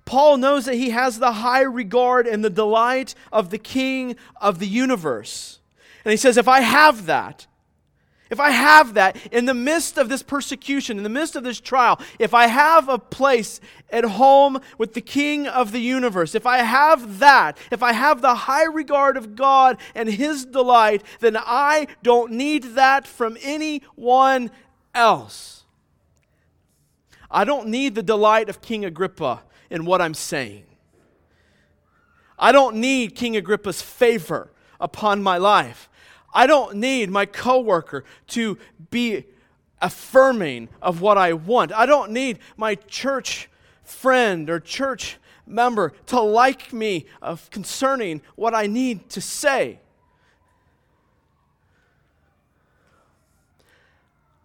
Paul 0.04 0.38
knows 0.38 0.64
that 0.64 0.74
he 0.74 0.90
has 0.90 1.20
the 1.20 1.32
high 1.32 1.60
regard 1.60 2.26
and 2.26 2.44
the 2.44 2.50
delight 2.50 3.14
of 3.30 3.50
the 3.50 3.58
King 3.58 4.16
of 4.40 4.58
the 4.58 4.66
universe. 4.66 5.60
And 6.04 6.10
he 6.10 6.16
says, 6.16 6.36
If 6.36 6.48
I 6.48 6.62
have 6.62 7.06
that, 7.06 7.46
if 8.30 8.38
I 8.38 8.50
have 8.50 8.94
that 8.94 9.16
in 9.32 9.44
the 9.44 9.54
midst 9.54 9.98
of 9.98 10.08
this 10.08 10.22
persecution, 10.22 10.96
in 10.96 11.02
the 11.02 11.08
midst 11.08 11.34
of 11.34 11.42
this 11.42 11.60
trial, 11.60 12.00
if 12.18 12.32
I 12.32 12.46
have 12.46 12.88
a 12.88 12.98
place 12.98 13.60
at 13.90 14.04
home 14.04 14.60
with 14.78 14.94
the 14.94 15.00
King 15.00 15.48
of 15.48 15.72
the 15.72 15.80
universe, 15.80 16.36
if 16.36 16.46
I 16.46 16.58
have 16.58 17.18
that, 17.18 17.58
if 17.72 17.82
I 17.82 17.92
have 17.92 18.22
the 18.22 18.34
high 18.34 18.64
regard 18.64 19.16
of 19.16 19.34
God 19.34 19.78
and 19.96 20.08
His 20.08 20.44
delight, 20.46 21.02
then 21.18 21.36
I 21.36 21.88
don't 22.04 22.32
need 22.32 22.62
that 22.76 23.06
from 23.06 23.36
anyone 23.42 24.52
else. 24.94 25.64
I 27.30 27.44
don't 27.44 27.68
need 27.68 27.94
the 27.94 28.02
delight 28.02 28.48
of 28.48 28.62
King 28.62 28.84
Agrippa 28.84 29.42
in 29.70 29.84
what 29.84 30.00
I'm 30.00 30.14
saying. 30.14 30.64
I 32.38 32.52
don't 32.52 32.76
need 32.76 33.14
King 33.14 33.36
Agrippa's 33.36 33.82
favor 33.82 34.50
upon 34.80 35.22
my 35.22 35.36
life. 35.36 35.89
I 36.32 36.46
don't 36.46 36.76
need 36.76 37.10
my 37.10 37.26
coworker 37.26 38.04
to 38.28 38.58
be 38.90 39.24
affirming 39.80 40.68
of 40.80 41.00
what 41.00 41.18
I 41.18 41.32
want. 41.32 41.72
I 41.72 41.86
don't 41.86 42.12
need 42.12 42.38
my 42.56 42.74
church 42.74 43.48
friend 43.82 44.48
or 44.48 44.60
church 44.60 45.18
member 45.46 45.92
to 46.06 46.20
like 46.20 46.72
me 46.72 47.06
of 47.20 47.50
concerning 47.50 48.22
what 48.36 48.54
I 48.54 48.66
need 48.66 49.08
to 49.10 49.20
say. 49.20 49.80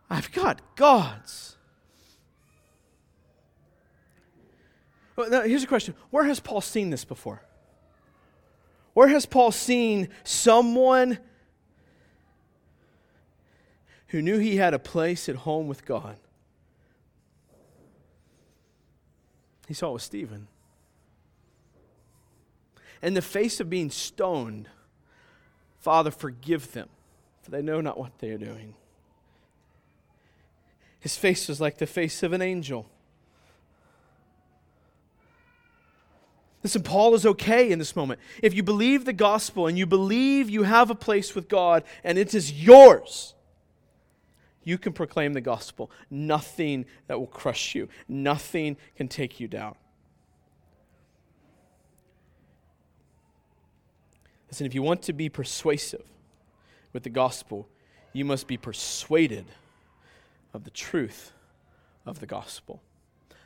I've 0.10 0.32
got 0.32 0.62
God's. 0.76 1.56
Well, 5.16 5.30
now, 5.30 5.42
here's 5.42 5.64
a 5.64 5.68
question 5.68 5.96
Where 6.10 6.26
has 6.26 6.40
Paul 6.40 6.62
seen 6.62 6.90
this 6.90 7.06
before? 7.06 7.42
Where 8.94 9.08
has 9.10 9.26
Paul 9.26 9.52
seen 9.52 10.10
someone 10.24 11.20
who 14.08 14.22
knew 14.22 14.38
he 14.38 14.58
had 14.58 14.74
a 14.74 14.80
place 14.80 15.28
at 15.28 15.36
home 15.36 15.68
with 15.68 15.86
God. 15.86 16.18
He 19.68 19.74
saw 19.74 19.90
it 19.90 19.94
with 19.94 20.02
Stephen. 20.02 20.48
In 23.02 23.14
the 23.14 23.22
face 23.22 23.60
of 23.60 23.70
being 23.70 23.90
stoned, 23.90 24.70
Father, 25.80 26.12
forgive 26.12 26.72
them, 26.74 26.90
for 27.44 27.52
they 27.52 27.62
know 27.62 27.82
not 27.82 27.98
what 27.98 28.18
they 28.20 28.32
are 28.32 28.38
doing. 28.38 28.74
His 31.00 31.16
face 31.16 31.48
was 31.48 31.62
like 31.62 31.78
the 31.78 31.86
face 31.86 32.24
of 32.24 32.34
an 32.34 32.42
angel. 32.42 32.90
Listen, 36.64 36.82
Paul 36.82 37.14
is 37.14 37.28
okay 37.28 37.72
in 37.72 37.78
this 37.78 37.96
moment. 37.96 38.20
If 38.42 38.56
you 38.56 38.64
believe 38.64 39.06
the 39.06 39.14
gospel 39.14 39.68
and 39.68 39.78
you 39.78 39.86
believe 39.86 40.50
you 40.50 40.64
have 40.64 40.90
a 40.90 40.96
place 40.96 41.36
with 41.36 41.48
God 41.48 41.84
and 42.04 42.18
it 42.18 42.34
is 42.34 42.52
yours, 42.52 43.35
you 44.66 44.78
can 44.78 44.92
proclaim 44.92 45.32
the 45.32 45.42
gospel. 45.42 45.90
Nothing 46.10 46.86
that 47.08 47.18
will 47.18 47.28
crush 47.28 47.74
you, 47.74 47.88
nothing 48.10 48.76
can 48.98 49.08
take 49.08 49.40
you 49.40 49.48
down. 49.48 49.76
Listen, 54.50 54.66
if 54.66 54.76
you 54.76 54.82
want 54.82 55.02
to 55.04 55.14
be 55.14 55.30
persuasive 55.30 56.06
with 56.92 57.04
the 57.04 57.10
gospel, 57.10 57.68
you 58.14 58.26
must 58.26 58.48
be 58.48 58.58
persuaded 58.58 59.46
of 60.54 60.64
the 60.64 60.72
truth 60.72 61.34
of 62.06 62.20
the 62.20 62.26
gospel. 62.26 62.82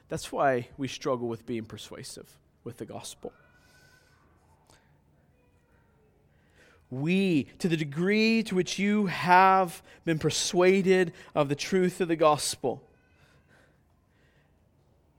That's 0.07 0.31
why 0.31 0.69
we 0.77 0.87
struggle 0.87 1.27
with 1.27 1.45
being 1.45 1.65
persuasive 1.65 2.37
with 2.63 2.77
the 2.77 2.85
gospel. 2.85 3.33
We, 6.91 7.43
to 7.59 7.67
the 7.67 7.77
degree 7.77 8.43
to 8.43 8.55
which 8.55 8.79
you 8.79 9.05
have 9.07 9.83
been 10.05 10.19
persuaded 10.19 11.13
of 11.35 11.49
the 11.49 11.55
truth 11.55 12.01
of 12.01 12.07
the 12.07 12.15
gospel, 12.15 12.81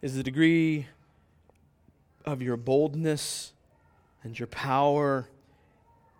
is 0.03 0.16
the 0.16 0.23
degree 0.23 0.87
of 2.25 2.43
your 2.43 2.57
boldness 2.57 3.53
and 4.23 4.39
your 4.39 4.49
power 4.49 5.29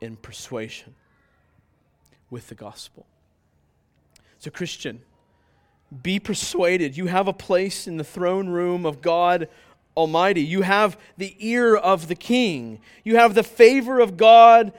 in 0.01 0.17
persuasion 0.17 0.95
with 2.31 2.49
the 2.49 2.55
gospel. 2.55 3.07
So, 4.39 4.51
Christian, 4.51 5.03
be 6.03 6.19
persuaded. 6.19 6.97
You 6.97 7.07
have 7.07 7.29
a 7.29 7.33
place 7.33 7.87
in 7.87 7.97
the 7.97 8.05
throne 8.05 8.49
room 8.49 8.87
of 8.87 9.03
God 9.03 9.49
Almighty. 9.97 10.43
You 10.43 10.63
have 10.63 10.99
the 11.19 11.35
ear 11.39 11.75
of 11.75 12.09
the 12.09 12.15
King. 12.15 12.81
You 13.05 13.17
have 13.17 13.35
the 13.35 13.43
favor 13.43 13.99
of 13.99 14.17
God 14.17 14.73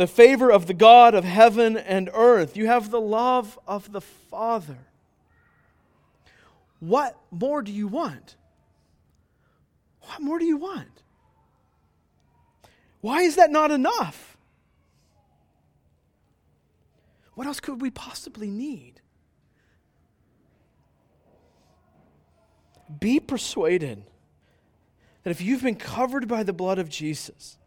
the 0.00 0.06
favor 0.06 0.50
of 0.50 0.66
the 0.66 0.72
God 0.72 1.14
of 1.14 1.24
heaven 1.24 1.76
and 1.76 2.08
earth. 2.14 2.56
You 2.56 2.66
have 2.68 2.90
the 2.90 3.00
love 3.00 3.58
of 3.68 3.92
the 3.92 4.00
Father. 4.00 4.78
What 6.78 7.18
more 7.30 7.60
do 7.60 7.70
you 7.70 7.86
want? 7.86 8.36
What 10.00 10.22
more 10.22 10.38
do 10.38 10.46
you 10.46 10.56
want? 10.56 11.02
Why 13.02 13.20
is 13.20 13.36
that 13.36 13.50
not 13.50 13.70
enough? 13.70 14.38
What 17.34 17.46
else 17.46 17.60
could 17.60 17.82
we 17.82 17.90
possibly 17.90 18.48
need? 18.48 19.02
Be 22.98 23.20
persuaded 23.20 24.04
that 25.24 25.30
if 25.30 25.42
you've 25.42 25.62
been 25.62 25.76
covered 25.76 26.26
by 26.26 26.42
the 26.42 26.54
blood 26.54 26.78
of 26.78 26.88
Jesus, 26.88 27.58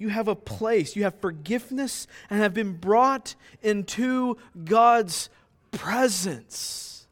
you 0.00 0.08
have 0.08 0.28
a 0.28 0.34
place, 0.34 0.96
you 0.96 1.02
have 1.02 1.20
forgiveness, 1.20 2.06
and 2.30 2.40
have 2.40 2.54
been 2.54 2.72
brought 2.72 3.34
into 3.62 4.38
God's 4.64 5.28
presence. 5.72 7.06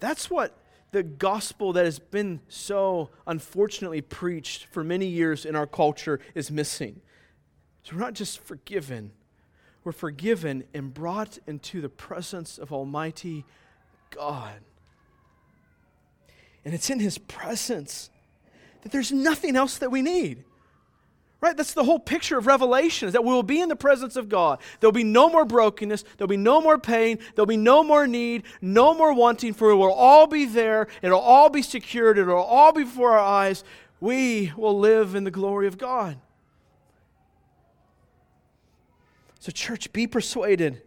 That's 0.00 0.28
what 0.28 0.58
the 0.90 1.04
gospel 1.04 1.72
that 1.74 1.84
has 1.84 2.00
been 2.00 2.40
so 2.48 3.10
unfortunately 3.28 4.00
preached 4.00 4.66
for 4.72 4.82
many 4.82 5.06
years 5.06 5.44
in 5.44 5.54
our 5.54 5.66
culture 5.68 6.18
is 6.34 6.50
missing. 6.50 7.00
So 7.84 7.94
we're 7.94 8.02
not 8.02 8.14
just 8.14 8.40
forgiven, 8.40 9.12
we're 9.84 9.92
forgiven 9.92 10.64
and 10.74 10.92
brought 10.92 11.38
into 11.46 11.80
the 11.80 11.88
presence 11.88 12.58
of 12.58 12.72
Almighty 12.72 13.44
God. 14.10 14.58
And 16.64 16.74
it's 16.74 16.90
in 16.90 16.98
His 16.98 17.18
presence 17.18 18.10
that 18.82 18.92
there's 18.92 19.12
nothing 19.12 19.56
else 19.56 19.78
that 19.78 19.90
we 19.90 20.02
need. 20.02 20.44
Right? 21.40 21.56
That's 21.56 21.74
the 21.74 21.84
whole 21.84 22.00
picture 22.00 22.36
of 22.36 22.48
Revelation 22.48 23.06
is 23.06 23.12
that 23.12 23.22
we 23.22 23.30
will 23.30 23.44
be 23.44 23.60
in 23.60 23.68
the 23.68 23.76
presence 23.76 24.16
of 24.16 24.28
God. 24.28 24.58
There'll 24.80 24.92
be 24.92 25.04
no 25.04 25.28
more 25.28 25.44
brokenness. 25.44 26.04
There'll 26.16 26.28
be 26.28 26.36
no 26.36 26.60
more 26.60 26.78
pain. 26.78 27.20
There'll 27.34 27.46
be 27.46 27.56
no 27.56 27.84
more 27.84 28.08
need, 28.08 28.42
no 28.60 28.92
more 28.92 29.12
wanting, 29.12 29.54
for 29.54 29.70
it 29.70 29.76
will 29.76 29.92
all 29.92 30.26
be 30.26 30.46
there. 30.46 30.88
It'll 31.00 31.20
all 31.20 31.48
be 31.48 31.62
secured. 31.62 32.18
It'll 32.18 32.36
all 32.36 32.72
be 32.72 32.82
before 32.82 33.12
our 33.12 33.24
eyes. 33.24 33.62
We 34.00 34.52
will 34.56 34.78
live 34.78 35.14
in 35.14 35.22
the 35.22 35.30
glory 35.30 35.68
of 35.68 35.78
God. 35.78 36.18
So, 39.38 39.52
church, 39.52 39.92
be 39.92 40.08
persuaded 40.08 40.82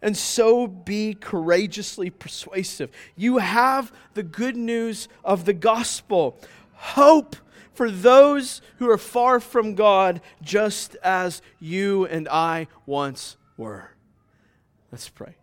and 0.00 0.16
so 0.16 0.66
be 0.66 1.14
courageously 1.14 2.10
persuasive. 2.10 2.90
You 3.16 3.38
have 3.38 3.92
the 4.14 4.22
good 4.22 4.56
news 4.56 5.08
of 5.24 5.44
the 5.44 5.52
gospel 5.52 6.38
hope 6.78 7.36
for 7.72 7.90
those 7.90 8.60
who 8.78 8.90
are 8.90 8.98
far 8.98 9.38
from 9.38 9.74
God, 9.74 10.20
just 10.42 10.96
as 10.96 11.42
you 11.60 12.06
and 12.06 12.28
I 12.28 12.66
once 12.86 13.36
were. 13.56 13.90
Let's 14.90 15.08
pray. 15.08 15.36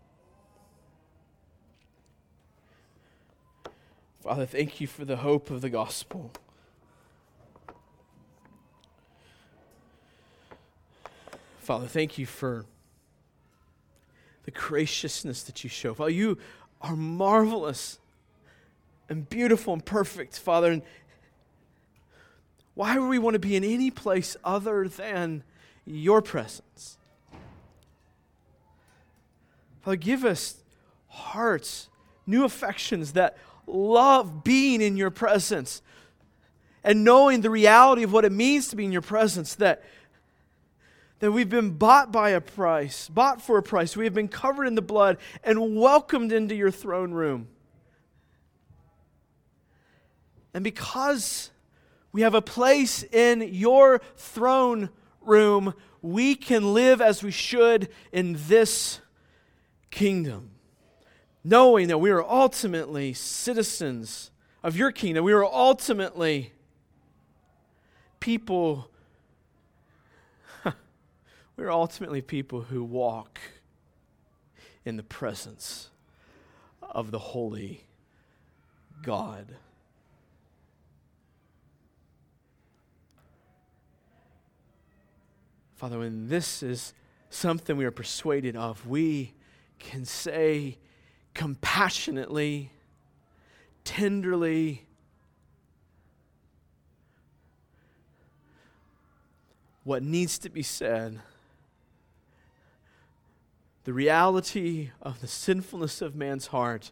Father, 4.21 4.45
thank 4.45 4.81
you 4.81 4.87
for 4.87 5.05
the 5.05 5.17
hope 5.17 5.51
of 5.51 5.61
the 5.61 5.69
gospel. 5.69 6.31
Father, 11.59 11.87
thank 11.87 12.17
you 12.17 12.25
for 12.25 12.65
the 14.43 14.51
graciousness 14.51 15.43
that 15.43 15.63
you 15.63 15.69
show. 15.69 15.93
Father, 15.93 16.11
you 16.11 16.37
are 16.81 16.95
marvelous 16.95 17.99
and 19.09 19.29
beautiful 19.29 19.73
and 19.73 19.85
perfect, 19.85 20.37
Father. 20.37 20.71
And, 20.71 20.81
why 22.75 22.99
would 22.99 23.07
we 23.07 23.19
want 23.19 23.33
to 23.33 23.39
be 23.39 23.55
in 23.55 23.63
any 23.63 23.89
place 23.89 24.37
other 24.43 24.87
than 24.87 25.43
your 25.85 26.21
presence? 26.21 26.97
Father, 29.81 29.95
give 29.95 30.25
us 30.25 30.57
hearts, 31.07 31.89
new 32.27 32.43
affections 32.43 33.13
that 33.13 33.37
love 33.65 34.43
being 34.43 34.81
in 34.81 34.97
your 34.97 35.09
presence 35.09 35.81
and 36.83 37.03
knowing 37.03 37.41
the 37.41 37.49
reality 37.49 38.03
of 38.03 38.11
what 38.11 38.25
it 38.25 38.31
means 38.31 38.67
to 38.67 38.75
be 38.75 38.85
in 38.85 38.91
your 38.91 39.01
presence, 39.01 39.55
that, 39.55 39.83
that 41.19 41.31
we've 41.31 41.49
been 41.49 41.71
bought 41.71 42.11
by 42.11 42.31
a 42.31 42.41
price, 42.41 43.07
bought 43.09 43.41
for 43.41 43.57
a 43.57 43.63
price. 43.63 43.95
We 43.95 44.03
have 44.03 44.13
been 44.13 44.27
covered 44.27 44.65
in 44.65 44.75
the 44.75 44.81
blood 44.81 45.17
and 45.43 45.75
welcomed 45.75 46.31
into 46.31 46.55
your 46.55 46.71
throne 46.71 47.11
room. 47.11 47.47
And 50.53 50.63
because 50.63 51.51
we 52.15 52.21
have 52.21 52.33
a 52.33 52.41
place 52.41 53.03
in 53.03 53.41
your 53.41 53.99
throne 54.15 54.87
room, 55.19 55.73
we 56.01 56.33
can 56.33 56.73
live 56.73 57.01
as 57.01 57.21
we 57.21 57.29
should 57.29 57.89
in 58.13 58.37
this 58.47 59.01
kingdom, 59.91 60.51
knowing 61.43 61.89
that 61.89 61.97
we 61.97 62.09
are 62.11 62.23
ultimately 62.23 63.11
citizens 63.11 64.31
of 64.63 64.77
your 64.77 64.93
kingdom. 64.93 65.25
We 65.25 65.33
are 65.33 65.43
ultimately 65.43 66.53
people. 68.21 68.89
We're 71.57 71.69
ultimately 71.69 72.21
people 72.21 72.61
who 72.61 72.81
walk 72.81 73.41
in 74.85 74.95
the 74.95 75.03
presence 75.03 75.89
of 76.81 77.11
the 77.11 77.19
holy 77.19 77.83
God. 79.03 79.57
Father, 85.75 85.99
when 85.99 86.29
this 86.29 86.63
is 86.63 86.93
something 87.29 87.75
we 87.75 87.83
are 87.83 87.91
persuaded 87.91 88.55
of, 88.55 88.87
we 88.87 89.33
can 89.77 90.05
say 90.05 90.77
compassionately, 91.33 92.71
tenderly, 93.83 94.85
what 99.83 100.01
needs 100.01 100.39
to 100.39 100.49
be 100.49 100.63
said. 100.63 101.19
The 103.83 103.93
reality 103.93 104.91
of 105.01 105.19
the 105.19 105.27
sinfulness 105.27 106.01
of 106.01 106.15
man's 106.15 106.47
heart 106.47 106.91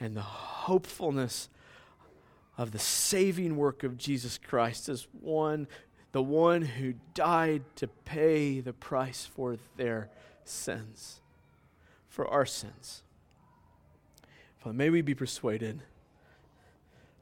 and 0.00 0.16
the 0.16 0.22
hopefulness 0.22 1.50
of 2.56 2.72
the 2.72 2.78
saving 2.78 3.56
work 3.56 3.84
of 3.84 3.98
Jesus 3.98 4.38
Christ 4.38 4.88
as 4.88 5.06
one 5.12 5.68
the 6.12 6.22
one 6.22 6.62
who 6.62 6.94
died 7.14 7.62
to 7.76 7.86
pay 7.86 8.60
the 8.60 8.72
price 8.72 9.26
for 9.26 9.56
their 9.76 10.08
sins, 10.44 11.20
for 12.08 12.26
our 12.26 12.46
sins. 12.46 13.02
Father, 14.58 14.74
may 14.74 14.90
we 14.90 15.02
be 15.02 15.14
persuaded 15.14 15.82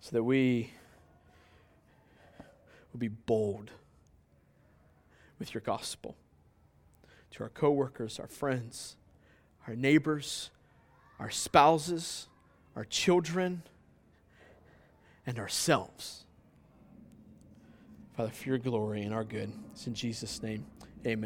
so 0.00 0.10
that 0.12 0.22
we 0.22 0.70
will 2.92 3.00
be 3.00 3.08
bold 3.08 3.72
with 5.38 5.52
your 5.52 5.60
gospel 5.60 6.16
to 7.32 7.42
our 7.42 7.50
coworkers, 7.50 8.18
our 8.18 8.28
friends, 8.28 8.96
our 9.66 9.74
neighbors, 9.74 10.50
our 11.18 11.30
spouses, 11.30 12.28
our 12.76 12.84
children, 12.84 13.62
and 15.26 15.38
ourselves. 15.38 16.25
Father, 18.16 18.30
for 18.30 18.48
your 18.48 18.58
glory 18.58 19.02
and 19.02 19.12
our 19.12 19.24
good. 19.24 19.52
It's 19.72 19.86
in 19.86 19.92
Jesus' 19.92 20.42
name. 20.42 20.64
Amen. 21.06 21.24